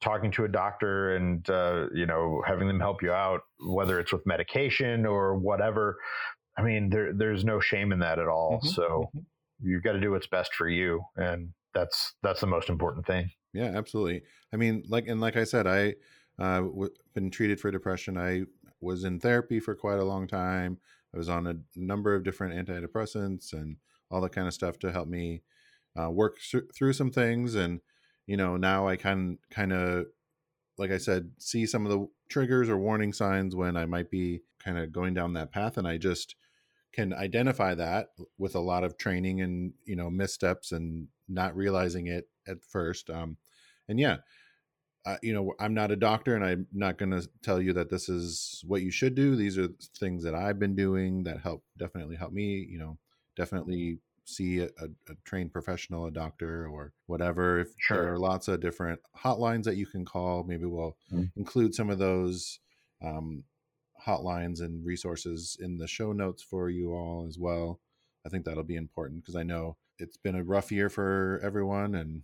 talking 0.01 0.31
to 0.33 0.45
a 0.45 0.49
doctor 0.49 1.15
and 1.15 1.49
uh, 1.49 1.87
you 1.95 2.07
know 2.07 2.43
having 2.47 2.67
them 2.69 2.81
help 2.81 3.03
you 3.03 3.13
out, 3.13 3.43
whether 3.61 3.99
it's 4.01 4.13
with 4.13 4.27
medication 4.27 5.07
or 5.07 5.37
whatever. 5.39 5.99
I 6.57 6.63
mean, 6.63 6.91
there 6.91 7.13
there's 7.13 7.45
no 7.45 7.61
shame 7.61 7.93
in 7.93 8.01
that 8.01 8.19
at 8.19 8.29
all. 8.29 8.61
Mhm. 8.63 8.67
So 8.75 9.11
Mhm. 9.15 9.25
you've 9.61 9.83
got 9.85 9.93
to 9.93 10.01
do 10.01 10.11
what's 10.11 10.27
best 10.27 10.55
for 10.55 10.69
you, 10.69 11.05
and 11.17 11.55
that's 11.75 12.15
that's 12.23 12.41
the 12.41 12.47
most 12.47 12.69
important 12.69 13.07
thing. 13.07 13.31
Yeah, 13.53 13.73
absolutely. 13.77 14.23
I 14.53 14.57
mean, 14.57 14.85
like 14.89 15.07
and 15.09 15.21
like 15.21 15.37
I 15.37 15.45
said, 15.45 15.67
I 15.67 15.95
uh 16.39 16.61
w- 16.63 16.95
been 17.15 17.31
treated 17.31 17.61
for 17.61 17.71
depression. 17.71 18.19
I 18.19 18.45
was 18.81 19.05
in 19.05 19.21
therapy 19.21 19.61
for 19.61 19.75
quite 19.77 19.99
a 20.01 20.05
long 20.05 20.27
time. 20.27 20.79
I 21.15 21.17
was 21.17 21.29
on 21.29 21.47
a 21.47 21.55
number 21.77 22.15
of 22.17 22.25
different 22.25 22.55
antidepressants 22.55 23.53
and 23.53 23.77
all 24.15 24.21
that 24.21 24.33
kind 24.33 24.47
of 24.47 24.55
stuff 24.55 24.79
to 24.79 24.93
help 24.93 25.09
me 25.09 25.43
uh, 26.01 26.11
work 26.11 26.39
thr- 26.41 26.71
through 26.77 26.93
some 26.93 27.11
things. 27.11 27.57
And 27.57 27.81
you 28.27 28.37
know, 28.37 28.57
now 28.57 28.87
I 28.87 28.97
can 28.97 29.39
kind 29.51 29.73
of, 29.73 30.07
like 30.79 30.91
I 30.91 30.99
said, 30.99 31.33
see 31.39 31.67
some 31.67 31.85
of 31.85 31.93
the 31.93 32.07
triggers 32.31 32.69
or 32.69 32.79
warning 32.79 33.13
signs 33.13 33.57
when 33.57 33.77
I 33.77 33.87
might 33.87 34.11
be 34.11 34.41
kind 34.63 34.79
of 34.79 34.93
going 34.93 35.15
down 35.15 35.35
that 35.35 35.53
path, 35.53 35.77
and 35.77 35.87
I 35.87 35.99
just 35.99 36.37
can 36.93 37.13
identify 37.13 37.75
that 37.75 38.11
with 38.39 38.55
a 38.55 38.61
lot 38.61 38.85
of 38.85 38.97
training 38.97 39.41
and 39.41 39.73
you 39.85 39.97
know 39.97 40.09
missteps 40.11 40.71
and 40.71 41.09
not 41.29 41.57
realizing 41.57 42.07
it 42.07 42.29
at 42.47 42.65
first. 42.65 43.11
Um, 43.11 43.39
and 43.89 43.99
yeah, 43.99 44.19
uh, 45.07 45.17
you 45.23 45.35
know, 45.35 45.53
I'm 45.61 45.75
not 45.75 45.91
a 45.91 45.97
doctor, 45.97 46.35
and 46.35 46.45
I'm 46.45 46.67
not 46.73 46.97
going 46.97 47.11
to 47.11 47.29
tell 47.43 47.61
you 47.61 47.75
that 47.75 47.91
this 47.91 48.09
is 48.09 48.63
what 48.67 48.83
you 48.83 48.91
should 48.91 49.15
do. 49.15 49.37
These 49.37 49.59
are 49.59 49.69
things 49.99 50.25
that 50.25 50.35
I've 50.35 50.59
been 50.59 50.75
doing 50.75 51.25
that 51.25 51.41
help 51.43 51.63
definitely 51.77 52.17
help 52.17 52.33
me. 52.33 52.67
You 52.71 52.79
know, 52.79 52.99
definitely 53.37 53.99
see 54.25 54.61
a, 54.61 54.69
a, 54.79 55.15
trained 55.25 55.53
professional, 55.53 56.07
a 56.07 56.11
doctor, 56.11 56.67
or 56.67 56.93
whatever. 57.07 57.61
If 57.61 57.75
Sure. 57.79 58.03
there 58.03 58.13
are 58.15 58.19
lots 58.19 58.49
of 58.49 58.61
different 58.61 59.01
hotlines 59.17 59.65
that 59.65 59.77
you 59.77 59.87
can 59.87 60.05
call, 60.05 60.45
maybe 60.45 60.65
we'll 60.67 60.97
Mhm. 61.13 61.31
include 61.37 61.75
some 61.75 61.91
of 61.91 61.99
those 61.99 62.61
um, 63.03 63.45
hotlines 64.07 64.61
and 64.61 64.85
resources 64.85 65.57
in 65.61 65.77
the 65.79 65.87
show 65.87 66.13
notes 66.13 66.43
for 66.43 66.71
you 66.71 66.93
all 66.93 67.27
as 67.27 67.39
well. 67.39 67.81
I 68.25 68.29
think 68.29 68.45
that'll 68.45 68.63
be 68.65 68.77
important 68.77 69.23
because 69.23 69.37
I 69.37 69.43
know 69.43 69.77
it's 69.99 70.17
been 70.17 70.35
a 70.35 70.43
rough 70.45 70.73
year 70.73 70.89
for 70.89 71.41
everyone, 71.43 71.95
and 71.95 72.23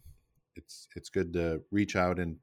it's 0.57 0.89
it's 0.97 1.09
good 1.11 1.33
to 1.35 1.63
reach 1.71 1.95
out 1.97 2.19
and 2.19 2.39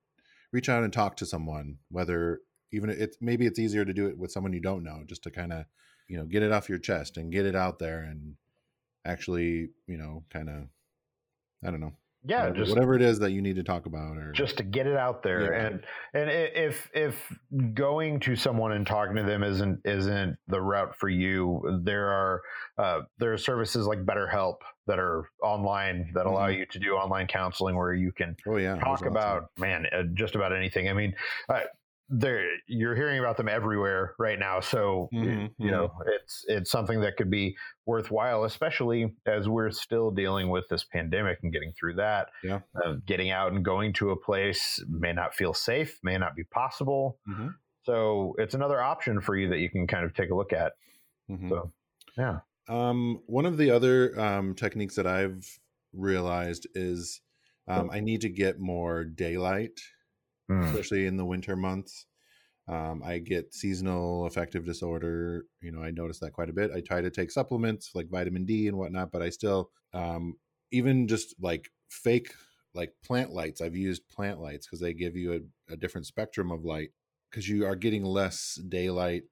reach 0.52 0.70
out 0.70 0.84
and 0.84 0.94
talk 0.94 1.18
to 1.18 1.26
someone. 1.26 1.80
Whether 1.90 2.42
even 2.72 2.90
it's 2.90 3.18
maybe 3.22 3.46
it's 3.46 3.60
easier 3.60 3.86
to 3.86 3.94
do 3.94 4.08
it 4.08 4.18
with 4.18 4.32
someone 4.32 4.54
you 4.54 4.62
don't 4.62 4.84
know, 4.84 5.04
just 5.06 5.24
to 5.24 5.32
kind 5.32 5.52
of 5.54 5.66
you 6.08 6.18
know 6.18 6.26
get 6.26 6.44
it 6.44 6.52
off 6.52 6.70
your 6.70 6.78
chest 6.80 7.18
and 7.18 7.32
get 7.32 7.46
it 7.46 7.56
out 7.56 7.80
there 7.80 8.00
and 8.02 8.36
actually 9.08 9.70
you 9.88 9.98
know 9.98 10.24
kind 10.30 10.50
of 10.50 10.68
I 11.66 11.72
don't 11.72 11.80
know 11.80 11.94
Yeah, 12.24 12.42
whatever, 12.42 12.56
just 12.58 12.70
whatever 12.70 12.94
it 12.96 13.02
is 13.02 13.20
that 13.20 13.32
you 13.32 13.42
need 13.42 13.56
to 13.56 13.64
talk 13.64 13.86
about 13.88 14.18
or 14.18 14.32
just 14.34 14.58
to 14.58 14.64
get 14.64 14.86
it 14.86 14.98
out 14.98 15.24
there 15.24 15.54
Yeah. 15.54 15.68
and 15.68 15.84
and 16.14 16.30
if 16.30 16.90
if 16.94 17.40
going 17.74 18.20
to 18.22 18.36
someone 18.36 18.74
and 18.74 18.86
talking 18.86 19.16
to 19.16 19.24
them 19.24 19.44
isn't 19.44 19.80
isn't 19.86 20.38
the 20.48 20.62
route 20.62 20.96
for 20.96 21.10
you 21.10 21.82
there 21.84 22.10
are 22.10 22.42
uh, 22.78 23.02
there 23.18 23.34
are 23.34 23.38
services 23.38 23.88
like 23.88 24.06
betterhelp 24.06 24.58
that 24.86 25.00
are 25.00 25.30
online 25.42 26.12
that 26.14 26.26
allow 26.28 26.48
Mhm. 26.48 26.58
you 26.60 26.66
to 26.68 26.80
do 26.80 26.94
online 26.96 27.28
counseling 27.28 27.76
where 27.76 27.94
you 27.94 28.12
can 28.12 28.36
oh 28.48 28.58
yeah 28.58 28.78
talk 28.80 29.06
about 29.06 29.50
man 29.58 29.88
uh, 29.92 30.04
just 30.14 30.36
about 30.36 30.54
anything 30.56 30.90
i 30.90 30.94
mean 30.94 31.16
uh, 31.50 31.62
there 32.10 32.46
you're 32.68 32.96
hearing 32.96 33.20
about 33.20 33.38
them 33.38 33.50
everywhere 33.50 34.16
right 34.18 34.40
now. 34.40 34.60
So 34.62 35.12
Mhm, 35.14 35.56
you 35.60 35.72
know 35.72 35.92
it's 36.06 36.46
it's 36.48 36.72
something 36.72 37.02
that 37.02 37.18
could 37.18 37.30
be 37.30 37.58
worthwhile 37.86 38.44
especially 38.46 39.16
as 39.26 39.50
we're 39.50 39.72
still 39.72 40.12
dealing 40.12 40.50
with 40.50 40.66
this 40.70 40.84
pandemic 40.86 41.40
and 41.44 41.52
getting 41.54 41.74
through 41.74 41.96
that 41.96 42.30
Yeah. 42.44 42.62
uh, 42.84 42.96
getting 43.06 43.30
out 43.32 43.52
and 43.54 43.64
going 43.66 43.94
to 43.94 44.12
a 44.12 44.16
place 44.20 44.84
may 44.88 45.14
not 45.14 45.34
feel 45.36 45.54
safe 45.54 46.00
may 46.04 46.18
not 46.18 46.36
be 46.36 46.44
possible. 46.46 47.20
Mhm, 47.28 47.58
so 47.84 48.36
it's 48.38 48.54
another 48.54 48.82
option 48.82 49.22
for 49.22 49.36
you 49.36 49.50
that 49.50 49.60
you 49.60 49.70
can 49.70 49.88
kind 49.88 50.06
of 50.06 50.14
take 50.14 50.30
a 50.30 50.36
look 50.36 50.54
at. 50.54 50.74
Mhm. 51.30 51.50
so 51.50 51.74
yeah. 52.18 52.40
Um, 52.70 53.24
one 53.28 53.46
of 53.46 53.58
the 53.58 53.72
other 53.72 54.20
um, 54.20 54.56
techniques 54.56 54.96
that 54.96 55.08
I've 55.08 55.60
realized 55.94 56.68
is 56.76 57.22
um, 57.68 57.90
I 57.92 58.00
need 58.02 58.22
to 58.22 58.30
get 58.30 58.60
more 58.60 59.04
daylight, 59.06 59.80
Mm. 60.50 60.66
especially 60.66 61.06
in 61.06 61.18
the 61.18 61.26
winter 61.26 61.56
months. 61.56 62.06
Um, 62.68 63.02
I 63.04 63.20
get 63.20 63.54
seasonal 63.54 64.26
affective 64.26 64.66
disorder. 64.66 65.46
You 65.62 65.72
know, 65.72 65.82
I 65.82 65.92
notice 65.92 66.20
that 66.20 66.34
quite 66.34 66.50
a 66.50 66.54
bit. 66.54 66.72
I 66.72 66.82
try 66.82 67.02
to 67.02 67.10
take 67.10 67.32
supplements 67.32 67.92
like 67.96 68.10
vitamin 68.10 68.46
D 68.46 68.68
and 68.68 68.78
whatnot, 68.78 69.12
but 69.12 69.22
I 69.22 69.30
still, 69.30 69.72
um, 69.94 70.36
even 70.72 71.08
just 71.08 71.36
like 71.40 71.70
fake 71.90 72.34
like 72.74 72.94
plant 73.04 73.32
lights, 73.32 73.62
I've 73.62 73.76
used 73.76 74.08
plant 74.10 74.40
lights 74.40 74.68
because 74.68 74.82
they 74.82 74.94
give 74.94 75.16
you 75.16 75.34
a, 75.70 75.74
a 75.74 75.78
different 75.78 76.06
spectrum 76.06 76.52
of 76.52 76.64
light 76.66 76.92
because 77.32 77.48
you 77.48 77.66
are 77.66 77.76
getting 77.76 78.04
less 78.04 78.56
daylight 78.56 79.24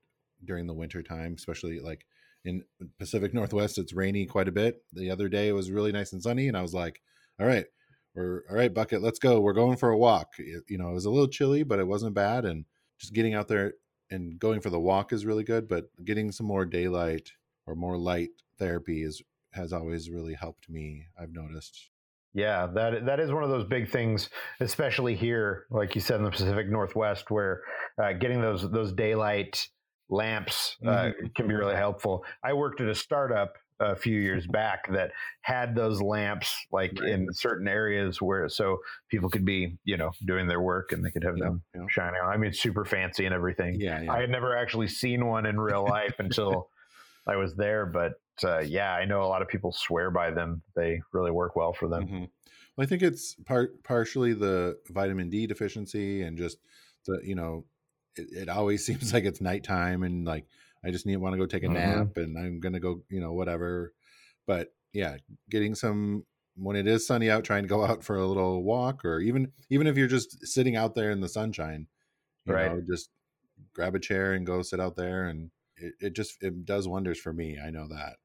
during 0.43 0.67
the 0.67 0.73
winter 0.73 1.03
time, 1.03 1.35
especially 1.37 1.79
like 1.79 2.05
in 2.43 2.63
Pacific 2.99 3.33
Northwest, 3.33 3.77
it's 3.77 3.93
rainy 3.93 4.25
quite 4.25 4.47
a 4.47 4.51
bit. 4.51 4.83
The 4.93 5.09
other 5.09 5.29
day 5.29 5.47
it 5.47 5.53
was 5.53 5.71
really 5.71 5.91
nice 5.91 6.13
and 6.13 6.21
sunny, 6.21 6.47
and 6.47 6.55
I 6.55 6.61
was 6.61 6.73
like, 6.73 7.01
"All 7.39 7.47
right, 7.47 7.65
we're 8.15 8.43
all 8.49 8.55
right, 8.55 8.73
bucket, 8.73 9.01
let's 9.01 9.19
go. 9.19 9.39
We're 9.41 9.53
going 9.53 9.77
for 9.77 9.89
a 9.89 9.97
walk." 9.97 10.33
It- 10.39 10.63
you 10.69 10.77
know, 10.77 10.89
it 10.89 10.93
was 10.93 11.05
a 11.05 11.11
little 11.11 11.27
chilly, 11.27 11.63
but 11.63 11.79
it 11.79 11.87
wasn't 11.87 12.15
bad, 12.15 12.45
and 12.45 12.65
just 12.97 13.13
getting 13.13 13.33
out 13.33 13.47
there 13.47 13.73
and 14.09 14.39
going 14.39 14.61
for 14.61 14.69
the 14.69 14.79
walk 14.79 15.11
is 15.13 15.25
really 15.25 15.43
good. 15.43 15.67
But 15.67 15.89
getting 16.05 16.31
some 16.31 16.45
more 16.47 16.65
daylight 16.65 17.31
or 17.65 17.75
more 17.75 17.97
light 17.97 18.29
therapy 18.57 19.03
is 19.03 19.21
has 19.53 19.71
always 19.73 20.09
really 20.09 20.33
helped 20.33 20.69
me. 20.69 21.07
I've 21.19 21.31
noticed. 21.31 21.89
Yeah, 22.33 22.67
that 22.67 23.05
that 23.05 23.19
is 23.21 23.31
one 23.31 23.43
of 23.43 23.49
those 23.49 23.65
big 23.65 23.89
things, 23.89 24.29
especially 24.59 25.15
here, 25.15 25.65
like 25.71 25.95
you 25.95 26.01
said 26.01 26.17
in 26.17 26.23
the 26.23 26.31
Pacific 26.31 26.67
Northwest, 26.69 27.31
where 27.31 27.63
uh, 27.97 28.11
getting 28.13 28.41
those 28.41 28.69
those 28.71 28.91
daylight 28.91 29.67
lamps 30.09 30.75
uh, 30.85 31.11
Mhm. 31.11 31.33
can 31.35 31.47
be 31.47 31.53
really 31.55 31.75
helpful. 31.75 32.25
I 32.43 32.53
worked 32.53 32.79
at 32.81 32.87
a 32.89 32.95
startup 32.95 33.57
a 33.79 33.95
few 33.95 34.19
years 34.19 34.47
back 34.47 34.89
that 34.93 35.11
had 35.41 35.75
those 35.75 36.01
lamps 36.01 36.55
like 36.71 36.93
Right. 36.99 37.09
in 37.09 37.27
certain 37.33 37.67
areas 37.67 38.21
where 38.21 38.47
so 38.47 38.77
people 39.09 39.29
could 39.29 39.43
be 39.45 39.77
you 39.83 39.97
know 39.97 40.11
doing 40.25 40.47
their 40.47 40.61
work 40.61 40.91
and 40.93 41.03
they 41.05 41.11
could 41.11 41.23
have 41.23 41.37
Yeah, 41.37 41.45
them 41.45 41.63
yeah. 41.75 41.81
shining 41.89 42.21
on. 42.23 42.33
I 42.33 42.37
mean, 42.37 42.53
super 42.53 42.85
fancy 42.85 43.25
and 43.25 43.33
everything. 43.35 43.75
Yeah, 43.79 44.01
yeah. 44.01 44.13
I 44.13 44.21
had 44.21 44.29
never 44.29 44.55
actually 44.57 44.87
seen 44.87 45.25
one 45.25 45.45
in 45.45 45.59
real 45.59 45.83
life 45.83 46.15
until 46.19 46.69
I 47.27 47.35
was 47.35 47.55
there, 47.55 47.85
but 47.85 48.13
uh, 48.43 48.59
yeah, 48.59 48.93
I 48.93 49.05
know 49.05 49.23
a 49.23 49.27
lot 49.27 49.41
of 49.41 49.47
people 49.47 49.71
swear 49.71 50.11
by 50.11 50.31
them. 50.31 50.61
They 50.75 51.01
really 51.11 51.31
work 51.31 51.55
well 51.55 51.73
for 51.73 51.87
them. 51.87 52.07
Mhm. 52.07 52.29
Well, 52.77 52.83
I 52.83 52.87
think 52.87 53.01
it's 53.01 53.35
part 53.45 53.83
partially 53.83 54.33
the 54.33 54.77
vitamin 54.89 55.29
D 55.29 55.47
deficiency 55.47 56.21
and 56.21 56.37
just 56.37 56.57
the 57.05 57.19
you 57.23 57.35
know 57.35 57.65
it, 58.15 58.27
it 58.43 58.49
always 58.49 58.85
seems 58.85 59.13
like 59.13 59.23
it's 59.25 59.41
nighttime 59.41 60.03
and 60.03 60.25
like 60.25 60.45
I 60.85 60.91
just 60.91 61.05
need 61.05 61.17
want 61.17 61.33
to 61.33 61.37
go 61.37 61.45
take 61.47 61.63
a 61.63 61.67
Mhm. 61.67 61.73
nap 61.73 62.17
and 62.17 62.37
I'm 62.37 62.59
gonna 62.59 62.79
go 62.79 63.03
you 63.09 63.19
know 63.19 63.33
whatever, 63.33 63.93
but 64.47 64.73
yeah, 64.93 65.17
getting 65.49 65.75
some 65.75 66.25
when 66.55 66.75
it 66.77 66.87
is 66.87 67.05
sunny 67.07 67.29
out, 67.29 67.43
trying 67.43 67.63
to 67.63 67.69
go 67.69 67.83
out 67.85 68.03
for 68.03 68.15
a 68.17 68.25
little 68.27 68.63
walk 68.63 69.03
or 69.05 69.19
even 69.19 69.53
even 69.69 69.87
if 69.87 69.97
you're 69.97 70.07
just 70.07 70.45
sitting 70.47 70.75
out 70.75 70.95
there 70.95 71.11
in 71.11 71.21
the 71.21 71.29
sunshine, 71.29 71.87
you 72.45 72.53
Right. 72.53 72.71
know, 72.71 72.81
just 72.89 73.09
grab 73.73 73.95
a 73.95 73.99
chair 73.99 74.33
and 74.33 74.45
go 74.45 74.61
sit 74.63 74.79
out 74.79 74.95
there 74.97 75.25
and 75.27 75.51
it, 75.77 75.93
it 76.01 76.13
just 76.15 76.41
it 76.43 76.65
does 76.65 76.87
wonders 76.87 77.19
for 77.19 77.33
me. 77.33 77.59
I 77.59 77.71
know 77.71 77.87
that. 77.89 78.17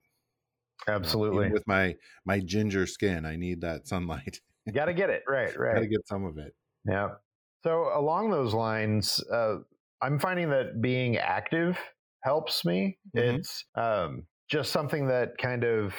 you 0.97 1.07
know, 1.07 1.21
even 1.31 1.49
Absolutely. 1.49 1.51
with 1.51 1.67
my 1.67 1.97
my 2.25 2.41
ginger 2.41 2.87
skin, 2.87 3.25
I 3.25 3.37
need 3.37 3.61
that 3.63 3.87
sunlight. 3.89 4.41
You 4.67 4.73
got 4.73 4.87
to 4.87 4.95
get 4.95 5.11
it 5.11 5.23
right, 5.29 5.57
right. 5.59 5.75
Got 5.75 5.81
to 5.81 5.87
right. 5.87 5.89
get 5.89 6.07
some 6.07 6.25
of 6.25 6.39
it. 6.39 6.55
Yeah. 6.87 7.17
So 7.65 7.91
along 7.99 8.31
those 8.31 8.55
lines, 8.55 9.23
uh, 9.31 9.59
I'm 10.01 10.19
finding 10.19 10.51
that 10.51 10.81
being 10.81 11.17
active 11.19 11.79
helps 12.23 12.65
me. 12.65 12.99
Mhm. 13.15 13.43
It's 13.43 13.65
um, 13.75 14.27
just 14.49 14.73
something 14.73 15.09
that 15.09 15.39
kind 15.39 15.65
of 15.65 15.95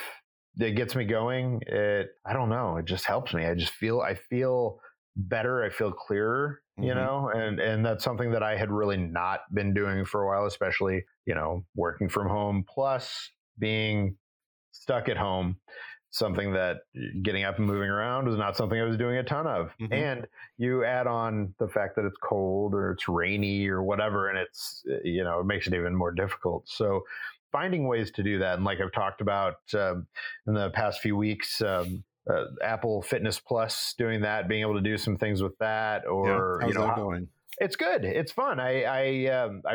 that 0.55 0.71
gets 0.71 0.95
me 0.95 1.05
going. 1.05 1.61
It 1.67 2.09
I 2.25 2.33
don't 2.33 2.49
know. 2.49 2.77
It 2.77 2.85
just 2.85 3.05
helps 3.05 3.33
me. 3.33 3.45
I 3.45 3.55
just 3.55 3.73
feel 3.73 4.01
I 4.01 4.15
feel 4.15 4.79
better. 5.15 5.63
I 5.63 5.69
feel 5.69 5.91
clearer. 5.91 6.61
You 6.79 6.95
Mhm. 6.95 6.95
know, 6.95 7.29
and 7.29 7.59
and 7.59 7.85
that's 7.85 8.03
something 8.03 8.31
that 8.31 8.41
I 8.43 8.55
had 8.57 8.71
really 8.71 8.97
not 8.97 9.41
been 9.53 9.73
doing 9.73 10.03
for 10.03 10.23
a 10.23 10.27
while, 10.27 10.45
especially 10.47 11.05
you 11.25 11.35
know 11.35 11.65
working 11.75 12.09
from 12.09 12.27
home 12.27 12.65
plus 12.67 13.29
being 13.59 14.17
stuck 14.71 15.09
at 15.09 15.17
home 15.17 15.59
something 16.11 16.53
that 16.53 16.81
getting 17.23 17.43
up 17.45 17.57
and 17.57 17.65
moving 17.65 17.89
around 17.89 18.27
was 18.27 18.37
not 18.37 18.55
something 18.55 18.79
I 18.79 18.83
was 18.83 18.97
doing 18.97 19.17
a 19.17 19.23
ton 19.23 19.47
of. 19.47 19.71
Mhm. 19.79 19.93
And 19.93 20.27
you 20.57 20.83
add 20.83 21.07
on 21.07 21.53
the 21.57 21.69
fact 21.69 21.95
that 21.95 22.05
it's 22.05 22.17
cold 22.17 22.73
or 22.73 22.91
it's 22.91 23.07
rainy 23.07 23.67
or 23.67 23.81
whatever, 23.81 24.29
and 24.29 24.37
it's, 24.37 24.83
you 25.03 25.23
know, 25.23 25.39
it 25.39 25.45
makes 25.45 25.67
it 25.67 25.73
even 25.73 25.95
more 25.95 26.11
difficult. 26.11 26.67
So 26.67 27.03
finding 27.51 27.87
ways 27.87 28.11
to 28.11 28.23
do 28.23 28.39
that. 28.39 28.55
And 28.55 28.65
like 28.65 28.79
I've 28.81 28.91
talked 28.91 29.21
about 29.21 29.55
um, 29.73 30.05
in 30.47 30.53
the 30.53 30.69
past 30.71 31.01
few 31.01 31.15
weeks, 31.15 31.61
um, 31.61 32.03
uh, 32.29 32.45
Apple 32.61 33.01
Fitness 33.01 33.39
Plus 33.39 33.95
doing 33.97 34.21
that, 34.21 34.47
being 34.47 34.61
able 34.61 34.75
to 34.75 34.81
do 34.81 34.97
some 34.97 35.17
things 35.17 35.41
with 35.41 35.57
that, 35.57 36.05
or 36.05 36.59
yeah. 36.59 36.65
How's 36.65 36.73
you 36.73 36.79
know, 36.79 36.95
going? 36.95 37.27
It's 37.61 37.75
good. 37.75 38.03
It's 38.03 38.31
fun. 38.31 38.59
I 38.59 38.83
I 38.83 39.25
um, 39.27 39.61
I 39.65 39.73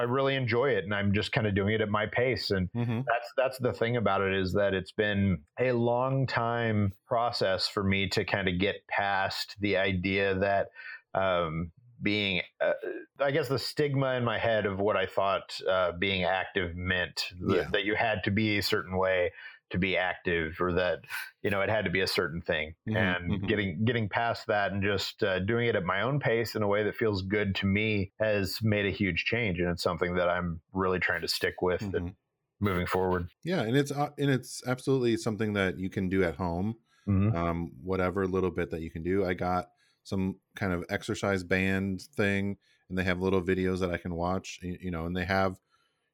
I 0.00 0.04
really 0.04 0.36
enjoy 0.36 0.70
it, 0.70 0.84
and 0.84 0.94
I'm 0.94 1.12
just 1.12 1.32
kind 1.32 1.46
of 1.46 1.54
doing 1.54 1.74
it 1.74 1.80
at 1.80 1.88
my 1.88 2.06
pace. 2.06 2.50
And 2.52 2.70
Mm-hmm. 2.76 3.00
that's 3.06 3.32
that's 3.36 3.58
the 3.58 3.72
thing 3.72 3.96
about 3.96 4.22
it 4.22 4.32
is 4.32 4.52
that 4.52 4.72
it's 4.72 4.92
been 4.92 5.38
a 5.58 5.72
long 5.72 6.26
time 6.26 6.92
process 7.08 7.66
for 7.68 7.82
me 7.82 8.08
to 8.10 8.24
kind 8.24 8.48
of 8.48 8.58
get 8.58 8.86
past 8.88 9.56
the 9.60 9.76
idea 9.76 10.34
that 10.38 10.68
um, 11.14 11.72
being 12.02 12.42
uh, 12.60 12.72
i 13.20 13.30
guess 13.30 13.48
the 13.48 13.58
stigma 13.58 14.14
in 14.14 14.24
my 14.24 14.36
head 14.36 14.66
of 14.66 14.80
what 14.80 14.96
i 14.96 15.06
thought 15.06 15.58
uh, 15.70 15.92
being 15.92 16.24
active 16.24 16.74
meant 16.76 17.30
that, 17.40 17.56
Yeah. 17.56 17.68
that 17.72 17.84
you 17.84 17.94
had 17.94 18.24
to 18.24 18.32
be 18.32 18.58
a 18.58 18.62
certain 18.62 18.96
way 18.98 19.32
to 19.74 19.80
be 19.80 19.96
active 19.96 20.60
or 20.60 20.72
that 20.72 21.00
you 21.42 21.50
know 21.50 21.60
it 21.60 21.70
had 21.70 21.84
to 21.84 21.90
be 21.90 22.00
a 22.00 22.06
certain 22.06 22.40
thing 22.42 22.74
Mhm, 22.86 23.16
and 23.26 23.44
mhm. 23.44 23.48
getting 23.48 23.84
getting 23.84 24.08
past 24.08 24.46
that 24.46 24.72
and 24.72 24.82
just 24.82 25.22
uh, 25.22 25.40
doing 25.40 25.68
it 25.68 25.76
at 25.76 25.84
my 25.84 26.00
own 26.02 26.20
pace 26.20 26.54
in 26.54 26.62
a 26.62 26.68
way 26.68 26.82
that 26.84 26.96
feels 26.96 27.22
good 27.22 27.54
to 27.56 27.66
me 27.66 28.12
has 28.20 28.60
made 28.62 28.86
a 28.86 28.90
huge 28.90 29.24
change 29.24 29.58
and 29.60 29.68
it's 29.70 29.82
something 29.82 30.14
that 30.14 30.28
i'm 30.30 30.60
really 30.72 30.98
trying 31.00 31.20
to 31.22 31.28
stick 31.28 31.62
with 31.62 31.88
and 31.92 32.04
Mhm. 32.04 32.16
moving 32.60 32.86
forward 32.86 33.28
Yeah, 33.42 33.62
and 33.62 33.76
it's 33.76 33.92
uh, 33.92 34.10
and 34.18 34.30
it's 34.30 34.66
absolutely 34.66 35.16
something 35.16 35.52
that 35.54 35.78
you 35.78 35.90
can 35.90 36.08
do 36.08 36.24
at 36.24 36.36
home. 36.36 36.76
Mhm. 37.06 37.34
um, 37.34 37.72
whatever 37.82 38.26
little 38.28 38.50
bit 38.50 38.70
that 38.70 38.82
you 38.82 38.90
can 38.90 39.02
do. 39.02 39.24
I 39.24 39.34
got 39.34 39.70
some 40.04 40.38
kind 40.56 40.72
of 40.72 40.84
exercise 40.90 41.42
band 41.42 42.02
thing, 42.02 42.58
and 42.88 42.98
they 42.98 43.04
have 43.04 43.20
little 43.20 43.42
videos 43.42 43.80
that 43.80 43.90
I 43.90 43.96
can 43.98 44.14
watch. 44.14 44.58
You 44.62 44.90
know, 44.90 45.06
and 45.06 45.16
they 45.16 45.24
have, 45.24 45.58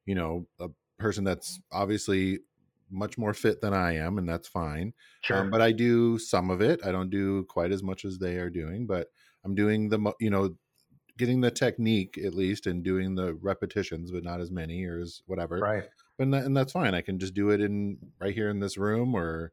you 0.05 0.15
know, 0.15 0.47
a 0.59 0.69
person 0.99 1.23
that's 1.25 1.59
obviously 1.71 2.41
much 2.91 3.17
more 3.17 3.33
fit 3.33 3.61
than 3.61 3.73
I 3.73 3.95
am, 3.95 4.17
and 4.17 4.27
that's 4.27 4.47
fine. 4.47 4.93
sure 5.21 5.37
Um, 5.37 5.49
but 5.49 5.61
I 5.61 5.71
do 5.71 6.19
some 6.19 6.49
of 6.49 6.61
it. 6.61 6.85
I 6.85 6.91
don't 6.91 7.09
do 7.09 7.45
quite 7.45 7.71
as 7.71 7.81
much 7.81 8.05
as 8.05 8.19
they 8.19 8.35
are 8.37 8.49
doing, 8.49 8.85
but 8.85 9.07
I'm 9.43 9.55
doing 9.55 9.89
the, 9.89 10.13
you 10.19 10.29
know, 10.29 10.55
getting 11.17 11.41
the 11.41 11.51
technique 11.51 12.17
at 12.23 12.35
least 12.35 12.67
and 12.67 12.83
doing 12.83 13.15
the 13.15 13.33
repetitions, 13.35 14.11
but 14.11 14.23
not 14.23 14.41
as 14.41 14.51
many 14.51 14.85
or 14.85 14.99
as 14.99 15.21
whatever 15.25 15.57
right 15.57 15.83
and 16.21 16.33
that, 16.33 16.45
and 16.45 16.55
that's 16.55 16.71
fine. 16.71 16.93
I 16.93 17.01
can 17.01 17.19
just 17.19 17.33
do 17.33 17.49
it 17.49 17.59
in 17.59 17.97
right 18.19 18.33
here 18.33 18.49
in 18.49 18.59
this 18.59 18.77
room 18.77 19.15
or 19.15 19.51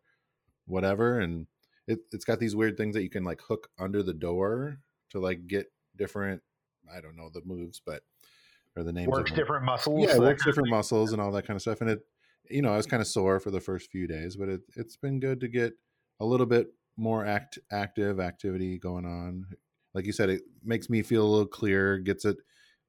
whatever. 0.67 1.19
And 1.19 1.47
it, 1.87 2.01
it's 2.13 2.25
got 2.25 2.39
these 2.39 2.55
weird 2.55 2.77
things 2.77 2.95
that 2.95 3.03
you 3.03 3.11
can 3.11 3.25
like 3.25 3.41
hook 3.41 3.69
under 3.79 4.03
the 4.03 4.15
door 4.15 4.79
to 5.11 5.19
like 5.19 5.47
get 5.47 5.67
different. 5.97 6.43
I 6.95 7.01
don't 7.01 7.17
know 7.17 7.31
the 7.33 7.43
moves, 7.45 7.81
but 7.85 8.03
or 8.77 8.83
the 8.83 8.93
names. 8.93 9.09
of 9.09 9.13
works 9.13 9.33
different 9.33 9.65
muscles 9.65 10.07
Yeah, 10.07 10.17
it 10.17 10.21
works 10.21 10.45
different 10.45 10.71
muscles 10.71 11.13
and 11.13 11.21
all 11.21 11.33
that 11.33 11.47
kind 11.47 11.57
of 11.57 11.63
stuff. 11.63 11.81
And 11.81 11.91
it, 11.91 12.01
you 12.51 12.63
know, 12.63 12.73
I 12.73 12.77
was 12.77 12.87
kind 12.87 13.01
of 13.01 13.07
sore 13.07 13.41
for 13.41 13.51
the 13.51 13.61
first 13.61 13.91
few 13.91 14.07
days, 14.07 14.37
but 14.37 14.49
it 14.49 14.61
it's 14.77 14.97
been 14.97 15.21
good 15.21 15.41
to 15.41 15.49
get 15.49 15.73
a 16.21 16.25
little 16.25 16.47
bit 16.47 16.69
more 16.97 17.25
act 17.25 17.59
active 17.71 18.19
activity 18.21 18.79
going 18.79 19.05
on. 19.05 19.45
Like 19.95 20.05
you 20.07 20.13
said, 20.13 20.31
it 20.31 20.43
makes 20.65 20.91
me 20.91 21.03
feel 21.03 21.25
a 21.25 21.29
little 21.29 21.47
clearer, 21.47 21.99
gets 21.99 22.25
it 22.25 22.37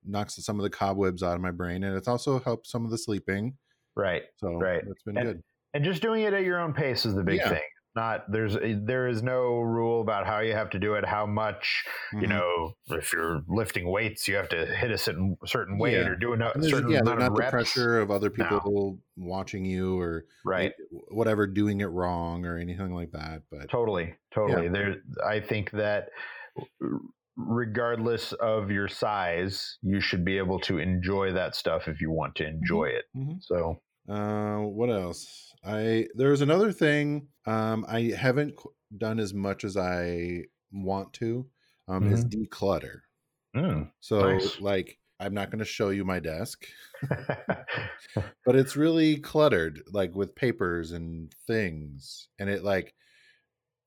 knocks 0.05 0.35
some 0.43 0.59
of 0.59 0.63
the 0.63 0.69
cobwebs 0.69 1.23
out 1.23 1.35
of 1.35 1.41
my 1.41 1.51
brain, 1.51 1.83
and 1.83 1.95
it's 1.95 2.07
also 2.07 2.39
helped 2.39 2.67
some 2.67 2.85
of 2.85 2.91
the 2.91 2.97
sleeping. 2.97 3.57
right 3.95 4.23
So 4.37 4.53
Right. 4.55 4.81
it's 4.87 5.03
been 5.03 5.17
And- 5.17 5.27
good. 5.27 5.43
and 5.73 5.83
just 5.83 6.01
doing 6.01 6.23
it 6.23 6.33
at 6.33 6.43
your 6.43 6.59
own 6.59 6.73
pace 6.73 7.05
is 7.05 7.15
the 7.15 7.23
big 7.23 7.37
Yeah. 7.39 7.49
thing 7.49 7.61
not 7.99 8.31
there's 8.31 8.55
there 8.91 9.07
is 9.07 9.21
no 9.21 9.59
rule 9.59 9.99
about 10.01 10.25
how 10.25 10.39
you 10.39 10.53
have 10.53 10.69
to 10.69 10.79
do 10.79 10.93
it 10.93 11.05
how 11.05 11.25
much 11.25 11.83
you 12.13 12.19
Mhm. 12.27 12.29
know 12.29 12.73
if 12.87 13.11
you're 13.11 13.41
lifting 13.49 13.85
weights 13.89 14.25
you 14.27 14.35
have 14.35 14.47
to 14.49 14.65
hit 14.65 14.89
a 14.91 14.97
certain 14.97 15.35
certain 15.45 15.77
weight 15.77 15.93
Yeah. 15.99 16.07
or 16.09 16.15
do 16.15 16.31
a 16.33 16.37
no- 16.37 16.53
certain 16.61 16.91
yeah, 16.91 16.99
amount 16.99 17.17
of 17.21 17.23
not 17.29 17.35
the 17.35 17.39
reps 17.41 17.51
pressure 17.51 17.99
of 17.99 18.09
other 18.09 18.31
No. 18.37 18.45
people 18.45 18.99
watching 19.17 19.65
you 19.65 19.99
or 19.99 20.25
right 20.45 20.71
whatever 21.09 21.45
doing 21.45 21.81
it 21.81 21.91
wrong 21.97 22.45
or 22.45 22.57
anything 22.57 22.93
like 22.93 23.11
that. 23.11 23.41
But 23.51 23.69
totally 23.69 24.15
totally 24.33 24.69
there 24.69 24.95
i 25.27 25.39
think 25.41 25.71
that 25.71 26.09
regardless 27.35 28.33
of 28.33 28.69
your 28.71 28.87
size 28.87 29.77
you 29.81 29.99
should 30.01 30.23
be 30.25 30.37
able 30.37 30.59
to 30.59 30.77
enjoy 30.77 31.31
that 31.33 31.55
stuff 31.55 31.87
if 31.87 32.01
you 32.01 32.11
want 32.11 32.35
to 32.35 32.45
enjoy 32.47 32.85
it 32.85 33.05
Mhm. 33.15 33.41
so 33.41 33.81
Uh, 34.07 34.61
what 34.61 34.89
else? 34.89 35.53
I 35.63 36.07
there's 36.15 36.41
another 36.41 36.71
thing 36.71 37.27
um, 37.49 37.85
I 37.87 38.13
haven't 38.17 38.55
done 38.97 39.19
as 39.19 39.33
much 39.33 39.63
as 39.63 39.75
I 39.77 40.43
want 40.71 41.13
to. 41.13 41.47
Um, 41.87 42.07
Is 42.13 42.23
declutter. 42.25 42.99
mm. 43.55 43.89
So 43.99 44.19
Nice. 44.21 44.59
like 44.61 44.97
I'm 45.19 45.33
not 45.33 45.49
going 45.49 45.59
to 45.59 45.65
show 45.65 45.89
you 45.89 46.05
my 46.05 46.19
desk, 46.19 46.65
but 48.45 48.55
it's 48.55 48.75
really 48.75 49.17
cluttered, 49.17 49.81
like 49.91 50.15
with 50.15 50.35
papers 50.35 50.91
and 50.91 51.33
things, 51.47 52.29
and 52.39 52.49
it 52.49 52.63
like 52.63 52.93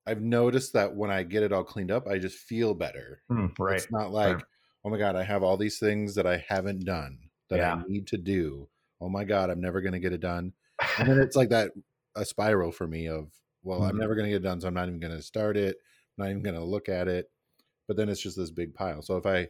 I've 0.05 0.21
noticed 0.21 0.73
that 0.73 0.95
when 0.95 1.09
I 1.11 1.23
get 1.23 1.43
it 1.43 1.53
all 1.53 1.63
cleaned 1.63 1.91
up, 1.91 2.07
I 2.07 2.17
just 2.19 2.37
feel 2.37 2.73
better. 2.73 3.21
Mm, 3.31 3.57
right 3.57 3.77
It's 3.77 3.89
not 3.91 4.11
like, 4.11 4.35
Right. 4.35 4.43
oh 4.83 4.89
my 4.89 4.97
god, 4.97 5.15
I 5.15 5.23
have 5.23 5.43
all 5.43 5.55
these 5.55 5.79
things 5.79 6.15
that 6.15 6.27
I 6.27 6.43
haven't 6.47 6.83
done 6.85 7.17
that 7.49 7.59
Yeah. 7.59 7.75
I 7.75 7.83
need 7.87 8.07
to 8.07 8.17
do. 8.17 8.67
Oh 8.99 9.07
my 9.09 9.23
god, 9.23 9.49
I'm 9.49 9.61
never 9.61 9.79
going 9.81 9.93
to 9.93 9.99
get 9.99 10.11
it 10.13 10.19
done. 10.21 10.51
And 10.99 11.07
then 11.07 11.19
it's 11.19 11.37
like 11.37 11.49
that 11.49 11.71
a 12.17 12.25
spiral 12.25 12.71
for 12.73 12.85
me 12.85 13.07
of, 13.07 13.31
well, 13.63 13.83
I'm 13.83 13.97
Mhm. 13.97 13.99
never 13.99 14.15
going 14.15 14.25
to 14.25 14.31
get 14.31 14.37
it 14.41 14.47
done, 14.47 14.61
so 14.61 14.67
I'm 14.67 14.73
not 14.73 14.87
even 14.87 14.99
going 14.99 15.15
to 15.15 15.21
start 15.21 15.57
it. 15.57 15.77
I'm 16.17 16.25
not 16.25 16.31
even 16.31 16.43
going 16.43 16.55
to 16.55 16.63
look 16.63 16.89
at 16.89 17.07
it. 17.07 17.31
But 17.87 17.97
then 17.97 18.09
it's 18.09 18.21
just 18.21 18.37
this 18.37 18.51
big 18.51 18.73
pile. 18.75 19.01
So 19.01 19.17
if 19.17 19.25
I 19.25 19.49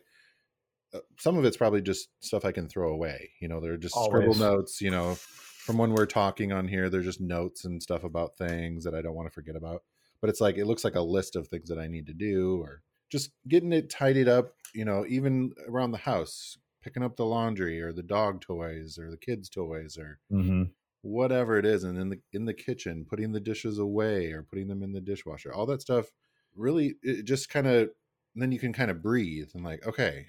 uh, 0.94 1.00
some 1.20 1.38
of 1.38 1.46
it's 1.46 1.58
probably 1.58 1.82
just 1.82 2.10
stuff 2.24 2.46
I 2.46 2.52
can 2.52 2.68
throw 2.68 2.92
away. 2.92 3.32
You 3.40 3.48
know, 3.48 3.60
they're 3.60 3.78
just 3.78 4.04
scribble 4.04 4.36
notes, 4.36 4.82
you 4.82 4.92
know, 4.92 5.22
from 5.66 5.78
when 5.78 5.92
we're 5.92 6.06
talking 6.06 6.52
on 6.52 6.68
here, 6.68 6.90
they're 6.90 7.02
just 7.02 7.22
notes 7.22 7.66
and 7.66 7.82
stuff 7.82 8.04
about 8.04 8.38
things 8.38 8.84
that 8.84 8.94
I 8.96 9.02
don't 9.02 9.16
want 9.16 9.28
to 9.28 9.34
forget 9.34 9.56
about. 9.56 9.84
But 10.22 10.30
it's 10.30 10.42
like 10.42 10.58
it 10.58 10.66
looks 10.66 10.84
like 10.84 10.96
a 10.96 11.02
list 11.02 11.36
of 11.36 11.48
things 11.48 11.70
that 11.70 11.80
I 11.80 11.88
need 11.88 12.06
to 12.08 12.14
do 12.14 12.60
or 12.62 12.84
just 13.10 13.32
getting 13.48 13.74
it 13.74 13.90
tidied 13.90 14.28
up, 14.28 14.56
you 14.74 14.86
know, 14.86 15.06
even 15.08 15.54
around 15.68 15.92
the 15.92 15.98
house, 15.98 16.58
picking 16.82 17.04
up 17.04 17.16
the 17.16 17.26
laundry 17.26 17.82
or 17.82 17.92
the 17.94 18.04
dog 18.04 18.42
toys 18.42 18.98
or 18.98 19.10
the 19.10 19.18
kids' 19.18 19.50
toys 19.50 19.98
or 19.98 20.20
hmm 20.30 20.64
whatever 21.04 21.58
it 21.60 21.66
is 21.66 21.84
and 21.84 21.98
in 22.00 22.10
the 22.10 22.20
in 22.32 22.46
the 22.46 22.54
kitchen 22.54 23.06
putting 23.08 23.32
the 23.34 23.40
dishes 23.40 23.78
away 23.78 24.32
or 24.32 24.42
putting 24.42 24.68
them 24.68 24.82
in 24.82 24.92
the 24.94 25.02
dishwasher 25.02 25.54
all 25.54 25.66
that 25.66 25.82
stuff 25.82 26.08
really 26.56 26.96
it 27.04 27.24
just 27.26 27.50
kind 27.50 27.68
of 27.68 27.90
then 28.36 28.52
you 28.52 28.58
can 28.60 28.74
kind 28.74 28.90
of 28.90 29.04
breathe 29.04 29.50
and 29.54 29.64
like 29.64 29.86
okay 29.86 30.26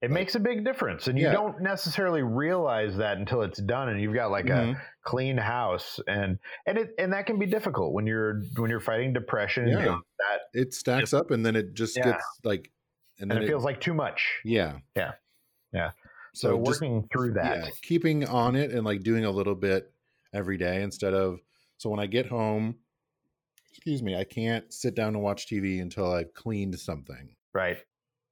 it 0.00 0.10
Like- 0.10 0.14
makes 0.14 0.34
a 0.34 0.40
big 0.40 0.64
difference 0.64 1.06
and 1.06 1.16
you 1.16 1.26
Yeah. 1.26 1.32
don't 1.32 1.60
necessarily 1.62 2.22
realize 2.22 2.96
that 2.96 3.18
until 3.18 3.42
it's 3.42 3.60
done 3.62 3.88
and 3.88 4.00
you've 4.00 4.14
got 4.14 4.32
like 4.32 4.46
a 4.46 4.74
mhm, 4.74 4.80
clean 5.04 5.36
house 5.38 6.00
and 6.08 6.38
and 6.66 6.76
it 6.78 6.90
and 6.98 7.12
that 7.12 7.26
can 7.26 7.38
be 7.38 7.46
difficult 7.46 7.92
when 7.92 8.04
you're 8.04 8.42
when 8.56 8.68
you're 8.68 8.80
fighting 8.80 9.12
depression 9.12 9.68
Yeah. 9.68 9.78
dealing 9.80 9.96
with 9.98 10.04
that 10.18 10.40
it 10.60 10.74
stacks 10.74 11.12
up 11.12 11.30
and 11.30 11.46
then 11.46 11.54
it 11.54 11.72
just 11.74 11.96
Yeah. 11.96 12.04
gets 12.12 12.24
like 12.42 12.72
and 13.20 13.30
and 13.30 13.38
then 13.38 13.44
it 13.44 13.46
feels 13.46 13.62
like 13.64 13.80
too 13.80 13.94
much 13.94 14.40
yeah 14.44 14.78
Yeah. 14.96 15.12
Yeah. 15.72 15.92
So, 16.34 16.56
working 16.56 17.08
through 17.12 17.32
that 17.34 17.64
yeah, 17.64 17.70
keeping 17.82 18.26
on 18.26 18.56
it 18.56 18.70
and 18.70 18.84
like 18.84 19.02
doing 19.02 19.24
a 19.24 19.30
little 19.30 19.54
bit 19.54 19.92
every 20.32 20.56
day 20.56 20.82
instead 20.82 21.14
of 21.14 21.40
so 21.76 21.90
when 21.90 22.00
i 22.00 22.06
get 22.06 22.26
home 22.26 22.76
excuse 23.70 24.02
me 24.02 24.16
i 24.16 24.24
can't 24.24 24.72
sit 24.72 24.94
down 24.94 25.14
and 25.14 25.22
watch 25.22 25.46
tv 25.46 25.80
until 25.80 26.12
i've 26.12 26.32
cleaned 26.34 26.78
something. 26.78 27.34
Right. 27.54 27.78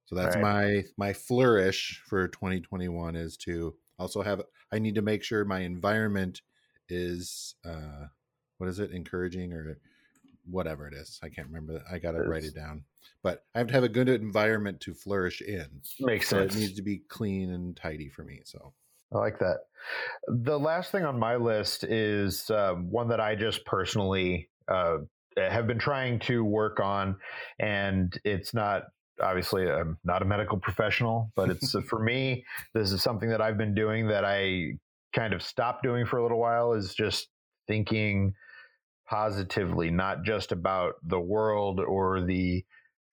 So 0.05 0.15
that's 0.15 0.35
Right. 0.35 0.41
my 0.41 0.83
my 0.97 1.13
flourish 1.13 2.01
for 2.05 2.27
2021 2.27 3.15
is 3.15 3.37
to 3.37 3.75
also 3.97 4.21
have 4.21 4.41
I 4.71 4.79
need 4.79 4.95
to 4.95 5.01
make 5.01 5.23
sure 5.23 5.45
my 5.45 5.59
environment 5.59 6.41
is 6.89 7.55
uh 7.63 8.07
what 8.57 8.69
is 8.69 8.79
it? 8.79 8.91
Encouraging 8.91 9.53
or 9.53 9.79
whatever 10.49 10.87
it 10.87 10.93
is. 10.93 11.19
I 11.23 11.29
can't 11.29 11.47
remember. 11.47 11.83
I 11.91 11.99
got 11.99 12.11
to 12.11 12.21
write 12.21 12.43
it 12.43 12.55
down. 12.55 12.83
But 13.23 13.43
I 13.53 13.59
have 13.59 13.67
to 13.67 13.73
have 13.73 13.83
a 13.83 13.89
good 13.89 14.09
environment 14.09 14.79
to 14.81 14.93
flourish 14.93 15.41
in. 15.41 15.67
makes 15.99 16.29
So 16.29 16.39
it 16.39 16.55
needs 16.55 16.73
to 16.73 16.81
be 16.81 17.03
clean 17.07 17.51
and 17.51 17.75
tidy 17.75 18.09
for 18.09 18.23
me. 18.23 18.41
So 18.45 18.73
I 19.13 19.17
like 19.17 19.39
that. 19.39 19.59
The 20.27 20.57
last 20.57 20.91
thing 20.91 21.05
on 21.05 21.19
my 21.19 21.35
list 21.35 21.83
is 21.83 22.49
um, 22.49 22.89
one 22.89 23.09
that 23.09 23.19
I 23.19 23.35
just 23.35 23.65
personally 23.65 24.49
uh, 24.67 24.99
have 25.37 25.67
been 25.67 25.79
trying 25.79 26.19
to 26.21 26.43
work 26.43 26.79
on, 26.79 27.17
and 27.59 28.17
it's 28.23 28.53
not 28.53 28.83
obviously 29.21 29.69
I'm 29.69 29.97
not 30.03 30.21
a 30.21 30.25
medical 30.25 30.57
professional, 30.57 31.31
but 31.35 31.49
it's 31.49 31.75
for 31.87 31.99
me. 31.99 32.43
This 32.73 32.91
is 32.91 33.03
something 33.03 33.29
that 33.29 33.41
I've 33.41 33.57
been 33.57 33.75
doing 33.75 34.07
that 34.07 34.25
I 34.25 34.73
kind 35.13 35.33
of 35.33 35.43
stopped 35.43 35.83
doing 35.83 36.05
for 36.05 36.17
a 36.17 36.23
little 36.23 36.39
while. 36.39 36.73
Is 36.73 36.93
just 36.93 37.27
thinking 37.67 38.33
positively, 39.11 39.91
not 39.91 40.23
just 40.23 40.53
about 40.53 40.93
the 41.03 41.19
world 41.19 41.81
or 41.81 42.21
the 42.21 42.63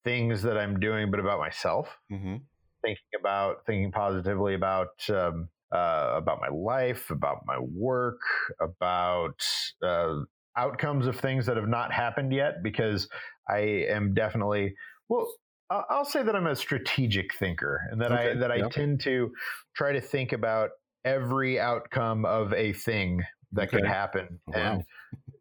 things 0.04 0.42
that 0.42 0.58
I'm 0.58 0.78
doing, 0.80 1.10
but 1.10 1.22
about 1.22 1.40
myself 1.40 1.98
mhm. 2.12 2.42
thinking 2.82 3.16
about 3.18 3.66
thinking 3.66 3.92
positively 3.94 4.56
about 4.56 4.90
um, 5.10 5.48
uh, 5.72 6.12
about 6.16 6.40
my 6.42 6.50
life, 6.50 7.10
about 7.12 7.40
my 7.46 7.58
work, 7.60 8.20
about 8.60 9.42
uh, 9.84 10.18
outcomes 10.58 11.08
of 11.08 11.18
things 11.18 11.46
that 11.46 11.56
have 11.56 11.70
not 11.70 11.94
happened 11.94 12.34
yet. 12.34 12.62
Because 12.62 13.08
I 13.50 13.60
am 13.90 14.14
definitely 14.14 14.76
well. 15.08 15.28
I'll 15.70 16.06
say 16.06 16.22
that 16.22 16.36
I'm 16.36 16.46
a 16.46 16.56
strategic 16.56 17.34
thinker, 17.34 17.82
and 17.90 18.02
that 18.02 18.12
I 18.12 18.36
that 18.36 18.52
I 18.52 18.58
yeah. 18.58 18.70
tend 18.70 19.00
to 19.02 19.32
try 19.76 19.94
to 19.94 20.02
think 20.02 20.34
about 20.34 20.72
every 21.06 21.58
outcome 21.60 22.26
of 22.26 22.54
a 22.54 22.74
thing 22.74 23.24
that 23.54 23.72
could 23.72 23.86
happen. 23.86 24.40
Wow. 24.48 24.56
And 24.56 24.84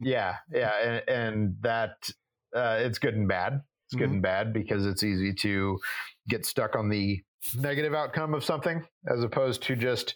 yeah, 0.05 0.37
yeah, 0.53 0.73
and, 0.83 1.09
and 1.09 1.57
that 1.63 2.11
uh, 2.55 2.79
it's 2.81 2.99
good 2.99 3.15
and 3.15 3.27
bad. 3.29 3.63
It's 3.87 3.97
good 3.97 4.09
Mhm. 4.11 4.15
and 4.15 4.23
bad 4.23 4.53
because 4.53 4.87
it's 4.87 5.03
easy 5.03 5.35
to 5.35 5.79
get 6.29 6.47
stuck 6.47 6.77
on 6.77 6.89
the 6.89 7.23
negative 7.57 7.95
outcome 7.95 8.33
of 8.35 8.45
something 8.45 8.87
as 9.09 9.23
opposed 9.23 9.63
to 9.65 9.77
just 9.77 10.15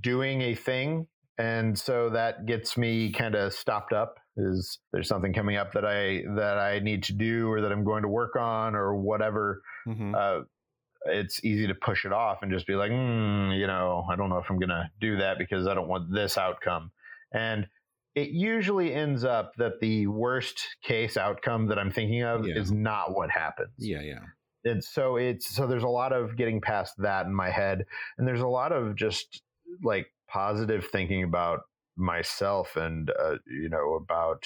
doing 0.00 0.42
a 0.42 0.54
thing. 0.54 1.06
And 1.38 1.78
so 1.78 2.08
that 2.10 2.46
gets 2.46 2.76
me 2.78 3.12
kind 3.12 3.34
of 3.34 3.52
stopped 3.52 3.92
up. 3.92 4.16
Is 4.38 4.78
there's 4.92 5.08
something 5.08 5.32
coming 5.34 5.56
up 5.56 5.72
that 5.74 5.84
I 5.84 6.22
that 6.36 6.58
I 6.58 6.78
need 6.80 7.02
to 7.04 7.12
do 7.12 7.50
or 7.50 7.60
that 7.60 7.70
I'm 7.72 7.84
going 7.84 8.02
to 8.02 8.08
work 8.08 8.36
on 8.36 8.74
or 8.74 8.96
whatever? 8.96 9.62
Mhm. 9.86 10.14
uh, 10.14 10.44
it's 11.08 11.44
easy 11.44 11.66
to 11.68 11.74
push 11.74 12.04
it 12.04 12.12
off 12.12 12.38
and 12.42 12.50
just 12.50 12.66
be 12.66 12.74
like, 12.74 12.90
mm, 12.90 13.56
you 13.56 13.66
know, 13.68 14.04
I 14.10 14.16
don't 14.16 14.28
know 14.28 14.38
if 14.38 14.50
I'm 14.50 14.58
going 14.58 14.70
to 14.70 14.90
do 15.00 15.18
that 15.18 15.38
because 15.38 15.66
I 15.68 15.74
don't 15.74 15.86
want 15.88 16.12
this 16.12 16.36
outcome. 16.36 16.90
And 17.32 17.68
it 18.16 18.30
usually 18.30 18.92
ends 18.92 19.22
up 19.24 19.52
that 19.58 19.78
the 19.80 20.06
worst 20.08 20.58
case 20.82 21.16
outcome 21.16 21.66
that 21.68 21.78
I'm 21.78 21.92
thinking 21.92 22.22
of 22.22 22.46
Yeah. 22.46 22.56
is 22.56 22.72
not 22.72 23.14
what 23.14 23.30
happens. 23.30 23.74
yeah, 23.78 24.00
yeah. 24.00 24.20
And 24.64 24.82
so 24.82 25.16
it's 25.16 25.54
so 25.54 25.68
there's 25.68 25.84
a 25.84 25.88
lot 25.88 26.12
of 26.12 26.36
getting 26.36 26.60
past 26.60 26.94
that 26.98 27.26
in 27.26 27.32
my 27.34 27.50
head, 27.50 27.84
and 28.18 28.26
there's 28.26 28.40
a 28.40 28.48
lot 28.48 28.72
of 28.72 28.96
just 28.96 29.40
like 29.84 30.06
positive 30.28 30.88
thinking 30.90 31.22
about 31.22 31.60
myself 31.96 32.74
and 32.74 33.10
uh, 33.10 33.36
you 33.46 33.68
know 33.68 33.94
about 33.94 34.42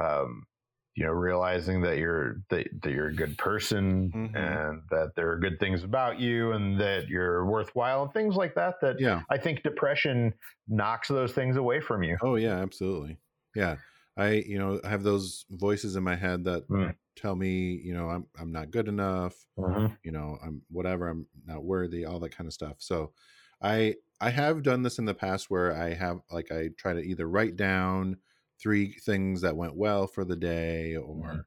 um, 0.00 0.46
you 0.94 1.04
know 1.04 1.12
realizing 1.12 1.82
that 1.82 1.98
you're 1.98 2.36
that, 2.50 2.68
that 2.82 2.90
you're 2.92 3.08
a 3.08 3.14
good 3.14 3.38
person 3.38 4.14
Mhm. 4.14 4.32
and 4.34 4.82
that 4.90 5.12
there 5.16 5.30
are 5.30 5.38
good 5.38 5.58
things 5.60 5.84
about 5.84 6.18
you 6.20 6.52
and 6.52 6.80
that 6.80 7.08
you're 7.08 7.46
worthwhile 7.46 8.04
and 8.04 8.12
things 8.12 8.34
like 8.36 8.54
that 8.54 8.76
that 8.82 8.96
Yeah. 8.96 9.24
I 9.30 9.38
think 9.38 9.62
depression 9.62 10.34
knocks 10.68 11.08
those 11.08 11.32
things 11.32 11.56
away 11.56 11.80
from 11.80 12.02
you. 12.02 12.18
Oh 12.20 12.36
yeah, 12.36 12.56
absolutely. 12.58 13.18
Yeah. 13.54 13.78
I, 14.16 14.32
you 14.46 14.58
know, 14.58 14.80
have 14.84 15.02
those 15.02 15.46
voices 15.50 15.96
in 15.96 16.02
my 16.04 16.16
head 16.16 16.44
that 16.44 16.64
Mm. 16.68 16.92
tell 17.16 17.34
me, 17.34 17.72
you 17.82 17.94
know, 17.94 18.08
I'm 18.10 18.26
I'm 18.38 18.52
not 18.52 18.70
good 18.70 18.88
enough, 18.88 19.34
Mhm. 19.56 19.96
you 20.04 20.12
know, 20.12 20.38
I'm 20.42 20.62
whatever, 20.68 21.08
I'm 21.08 21.26
not 21.44 21.64
worthy, 21.64 22.04
all 22.04 22.20
that 22.20 22.36
kind 22.36 22.46
of 22.46 22.52
stuff. 22.54 22.76
So 22.80 23.14
I 23.62 23.96
I 24.20 24.30
have 24.30 24.62
done 24.62 24.82
this 24.82 24.98
in 24.98 25.04
the 25.06 25.14
past 25.14 25.50
where 25.50 25.74
I 25.74 25.94
have 25.94 26.20
like 26.30 26.52
I 26.52 26.68
try 26.78 26.92
to 26.94 27.00
either 27.00 27.28
write 27.28 27.56
down 27.56 28.18
three 28.62 28.92
things 28.92 29.40
that 29.42 29.56
went 29.56 29.76
well 29.76 30.06
for 30.06 30.24
the 30.24 30.36
day 30.36 30.96
or 30.96 31.46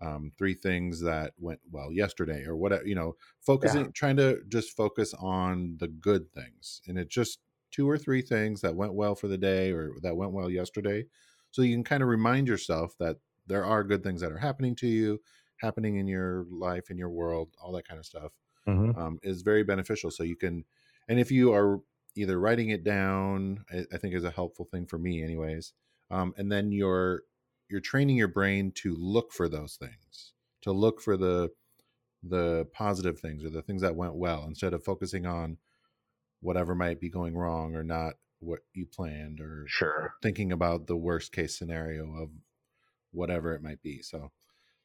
um, 0.00 0.32
three 0.38 0.54
things 0.54 1.00
that 1.02 1.34
went 1.38 1.60
well 1.70 1.92
yesterday 1.92 2.44
or 2.44 2.56
whatever, 2.56 2.86
you 2.86 2.94
know, 2.94 3.16
focusing 3.40 3.92
trying 3.92 4.16
to 4.16 4.42
just 4.48 4.76
focus 4.76 5.12
on 5.14 5.76
the 5.78 5.88
good 5.88 6.32
things. 6.32 6.80
And 6.86 6.98
it's 6.98 7.14
just 7.14 7.40
two 7.70 7.88
or 7.88 7.98
three 7.98 8.22
things 8.22 8.62
that 8.62 8.74
went 8.76 8.94
well 8.94 9.14
for 9.14 9.28
the 9.28 9.38
day 9.38 9.72
or 9.72 9.92
that 10.02 10.16
went 10.16 10.32
well 10.32 10.50
yesterday. 10.50 11.04
So 11.50 11.62
you 11.62 11.74
can 11.74 11.84
kind 11.84 12.02
of 12.02 12.08
remind 12.08 12.48
yourself 12.48 12.96
that 12.98 13.18
there 13.46 13.64
are 13.64 13.84
good 13.84 14.02
things 14.02 14.20
that 14.22 14.32
are 14.32 14.38
happening 14.38 14.74
to 14.76 14.86
you, 14.86 15.20
happening 15.56 15.96
in 15.96 16.06
your 16.08 16.46
life, 16.50 16.90
in 16.90 16.96
your 16.96 17.10
world, 17.10 17.54
all 17.60 17.72
that 17.72 17.86
kind 17.86 17.98
of 17.98 18.06
stuff 18.06 18.32
Mhm. 18.66 18.92
um, 18.94 19.18
is 19.22 19.42
very 19.42 19.62
beneficial. 19.62 20.10
So 20.10 20.22
you 20.22 20.36
can, 20.36 20.64
and 21.08 21.20
if 21.20 21.30
you 21.30 21.52
are 21.52 21.80
either 22.16 22.40
writing 22.40 22.70
it 22.70 22.84
down, 22.84 23.64
I, 23.70 23.86
I 23.92 23.98
think 23.98 24.14
is 24.14 24.24
a 24.24 24.30
helpful 24.30 24.64
thing 24.64 24.86
for 24.86 24.98
me, 24.98 25.22
anyways. 25.22 25.74
Um, 26.10 26.34
and 26.36 26.50
then 26.50 26.72
you're 26.72 27.22
you're 27.68 27.80
training 27.80 28.16
your 28.16 28.28
brain 28.28 28.72
to 28.76 28.94
look 28.96 29.32
for 29.32 29.48
those 29.48 29.76
things, 29.76 30.32
to 30.62 30.72
look 30.72 31.00
for 31.00 31.16
the 31.16 31.50
the 32.22 32.66
positive 32.72 33.18
things 33.18 33.44
or 33.44 33.50
the 33.50 33.62
things 33.62 33.82
that 33.82 33.96
went 33.96 34.14
well, 34.14 34.44
instead 34.46 34.74
of 34.74 34.84
focusing 34.84 35.24
on 35.26 35.56
whatever 36.40 36.74
might 36.74 37.00
be 37.00 37.08
going 37.08 37.36
wrong 37.36 37.74
or 37.74 37.82
not 37.84 38.14
what 38.40 38.60
you 38.72 38.86
planned 38.86 39.40
or 39.40 39.64
Sure. 39.68 40.14
thinking 40.22 40.52
about 40.52 40.86
the 40.86 40.96
worst 40.96 41.32
case 41.32 41.56
scenario 41.56 42.14
of 42.14 42.30
whatever 43.12 43.54
it 43.54 43.62
might 43.62 43.82
be. 43.82 44.02
So 44.02 44.32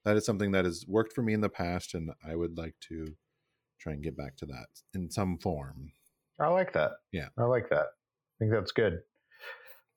that 0.04 0.18
is 0.18 0.26
something 0.26 0.52
that 0.52 0.66
has 0.66 0.86
worked 0.88 1.14
for 1.14 1.22
me 1.24 1.34
in 1.34 1.42
the 1.42 1.50
past, 1.50 1.94
and 1.94 2.12
I 2.26 2.36
would 2.36 2.58
like 2.58 2.76
to 2.90 3.16
try 3.80 3.94
and 3.94 4.04
get 4.04 4.18
back 4.18 4.36
to 4.38 4.46
that 4.48 4.68
in 4.94 5.10
some 5.10 5.38
form. 5.38 5.92
I 6.40 6.48
like 6.48 6.74
that. 6.74 6.92
Yeah. 7.12 7.30
I 7.38 7.44
like 7.44 7.70
that. 7.70 7.86
I 7.88 8.36
think 8.40 8.52
that's 8.52 8.72
good. 8.72 9.02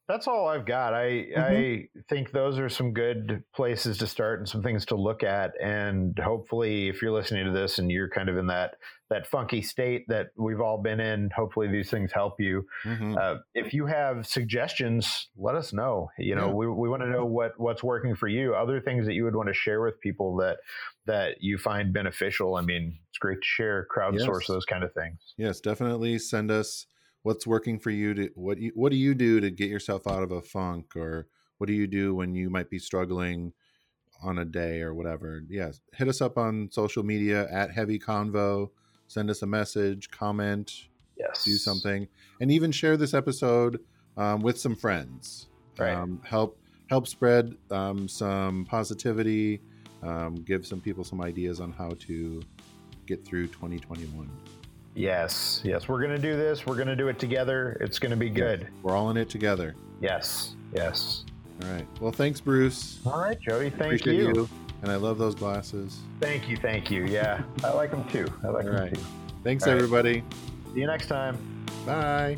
That's 0.08 0.26
all 0.26 0.48
I've 0.48 0.64
got. 0.66 0.94
I 0.94 1.08
Mm-hmm. 1.08 1.40
I 1.40 1.88
think 2.08 2.32
those 2.32 2.58
are 2.58 2.68
some 2.70 2.92
good 2.94 3.42
places 3.54 3.98
to 3.98 4.06
start 4.06 4.38
and 4.40 4.48
some 4.48 4.62
things 4.62 4.86
to 4.86 4.94
look 4.96 5.22
at. 5.22 5.52
And 5.62 6.18
hopefully, 6.18 6.88
if 6.88 7.02
you're 7.02 7.12
listening 7.12 7.44
to 7.44 7.52
this 7.52 7.78
and 7.78 7.90
you're 7.90 8.08
kind 8.08 8.28
of 8.30 8.38
in 8.38 8.46
that 8.46 8.76
that 9.10 9.26
funky 9.26 9.62
state 9.62 10.04
that 10.08 10.28
we've 10.36 10.60
all 10.60 10.78
been 10.82 11.00
in, 11.00 11.30
hopefully 11.34 11.66
these 11.68 11.90
things 11.90 12.12
help 12.12 12.40
you. 12.40 12.66
Mhm. 12.84 13.16
Uh, 13.18 13.38
if 13.54 13.72
you 13.72 13.86
have 13.86 14.26
suggestions, 14.26 15.28
let 15.36 15.54
us 15.54 15.72
know. 15.72 16.10
You 16.18 16.34
know, 16.34 16.48
Yeah. 16.48 16.52
we, 16.54 16.66
we 16.68 16.88
want 16.88 17.02
to 17.02 17.08
know 17.10 17.24
what 17.26 17.52
what's 17.58 17.82
working 17.84 18.14
for 18.16 18.28
you. 18.28 18.54
Other 18.54 18.80
things 18.80 19.06
that 19.06 19.14
you 19.14 19.24
would 19.24 19.36
want 19.36 19.48
to 19.48 19.54
share 19.54 19.80
with 19.82 20.00
people 20.00 20.36
that 20.36 20.58
that 21.06 21.36
you 21.42 21.58
find 21.58 21.92
beneficial. 21.92 22.56
I 22.56 22.62
mean, 22.62 22.98
it's 23.10 23.18
great 23.18 23.40
to 23.40 23.46
share, 23.46 23.86
crowdsource 23.94 24.40
Yes. 24.40 24.46
those 24.48 24.64
kind 24.64 24.84
of 24.84 24.92
things. 24.94 25.34
Yes, 25.36 25.60
definitely 25.60 26.18
send 26.18 26.50
us 26.50 26.86
what's 27.28 27.46
working 27.46 27.78
for 27.78 27.90
you 27.90 28.14
to 28.14 28.30
what 28.36 28.56
you 28.56 28.72
what 28.74 28.90
do 28.90 28.96
you 28.96 29.14
do 29.14 29.38
to 29.38 29.50
get 29.50 29.68
yourself 29.68 30.06
out 30.06 30.22
of 30.22 30.32
a 30.32 30.40
funk 30.40 30.96
or 30.96 31.26
what 31.58 31.66
do 31.66 31.74
you 31.74 31.86
do 31.86 32.14
when 32.14 32.34
you 32.34 32.48
might 32.48 32.70
be 32.70 32.78
struggling 32.78 33.52
on 34.22 34.38
a 34.38 34.46
day 34.46 34.80
or 34.80 34.94
whatever. 34.94 35.42
Yes, 35.46 35.82
hit 35.92 36.08
us 36.08 36.22
up 36.22 36.38
on 36.38 36.70
social 36.72 37.02
media 37.02 37.46
at 37.50 37.70
Heavy 37.70 37.98
Convo. 37.98 38.70
Send 39.08 39.28
us 39.28 39.42
a 39.42 39.46
message, 39.46 40.10
comment, 40.10 40.72
Yes, 41.18 41.44
do 41.44 41.52
something, 41.52 42.08
and 42.40 42.50
even 42.50 42.72
share 42.72 42.96
this 42.96 43.12
episode 43.12 43.78
um, 44.16 44.40
with 44.40 44.58
some 44.58 44.74
friends. 44.74 45.48
Right. 45.78 45.92
Um, 45.92 46.22
help 46.24 46.58
help 46.88 47.06
spread 47.06 47.54
um, 47.70 48.08
some 48.08 48.64
positivity. 48.64 49.60
Um, 50.02 50.36
give 50.36 50.66
some 50.66 50.80
people 50.80 51.04
some 51.04 51.20
ideas 51.20 51.60
on 51.60 51.72
how 51.72 51.90
to 52.06 52.40
get 53.04 53.22
through 53.22 53.48
2021. 53.48 54.57
Yes, 54.98 55.60
yes, 55.62 55.86
we're 55.86 56.00
gonna 56.00 56.18
do 56.18 56.36
this. 56.36 56.66
We're 56.66 56.74
gonna 56.74 56.96
do 56.96 57.06
it 57.06 57.20
together. 57.20 57.78
It's 57.80 58.00
gonna 58.00 58.16
be 58.16 58.28
good. 58.28 58.66
We're 58.82 58.96
all 58.96 59.10
in 59.10 59.16
it 59.16 59.28
together. 59.30 59.76
Yes, 60.00 60.56
yes. 60.74 61.24
All 61.62 61.70
right. 61.70 61.86
Well, 62.00 62.10
thanks, 62.10 62.40
Bruce. 62.40 62.98
All 63.06 63.20
right, 63.20 63.40
Jody. 63.40 63.70
Thank 63.70 64.00
Appreciate 64.00 64.34
you. 64.34 64.48
And 64.82 64.90
I 64.90 64.96
love 64.96 65.16
those 65.16 65.36
glasses. 65.36 66.00
Thank 66.20 66.48
you. 66.48 66.56
Thank 66.56 66.90
you. 66.90 67.04
Yeah, 67.04 67.44
I 67.62 67.72
like 67.74 67.92
them 67.92 68.08
too. 68.08 68.26
I 68.42 68.48
like 68.48 68.64
All 68.64 68.72
them 68.72 68.82
right. 68.82 68.94
too. 68.94 69.00
Thanks, 69.44 69.62
All 69.64 69.72
right. 69.72 69.76
everybody. 69.76 70.24
See 70.74 70.80
you 70.80 70.88
next 70.88 71.06
time. 71.06 71.38
Bye. 71.86 72.36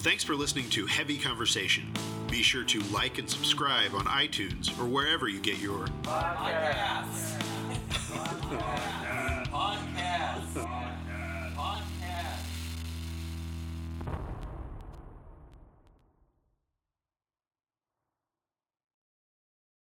Thanks 0.00 0.24
for 0.24 0.34
listening 0.34 0.68
to 0.70 0.84
Heavy 0.84 1.16
Conversation. 1.16 1.90
Be 2.30 2.42
sure 2.42 2.64
to 2.64 2.80
like 2.92 3.16
and 3.16 3.28
subscribe 3.30 3.94
on 3.94 4.04
iTunes 4.04 4.78
or 4.78 4.84
wherever 4.84 5.26
you 5.26 5.40
get 5.40 5.58
your 5.58 5.86
Podcasts. 6.02 7.40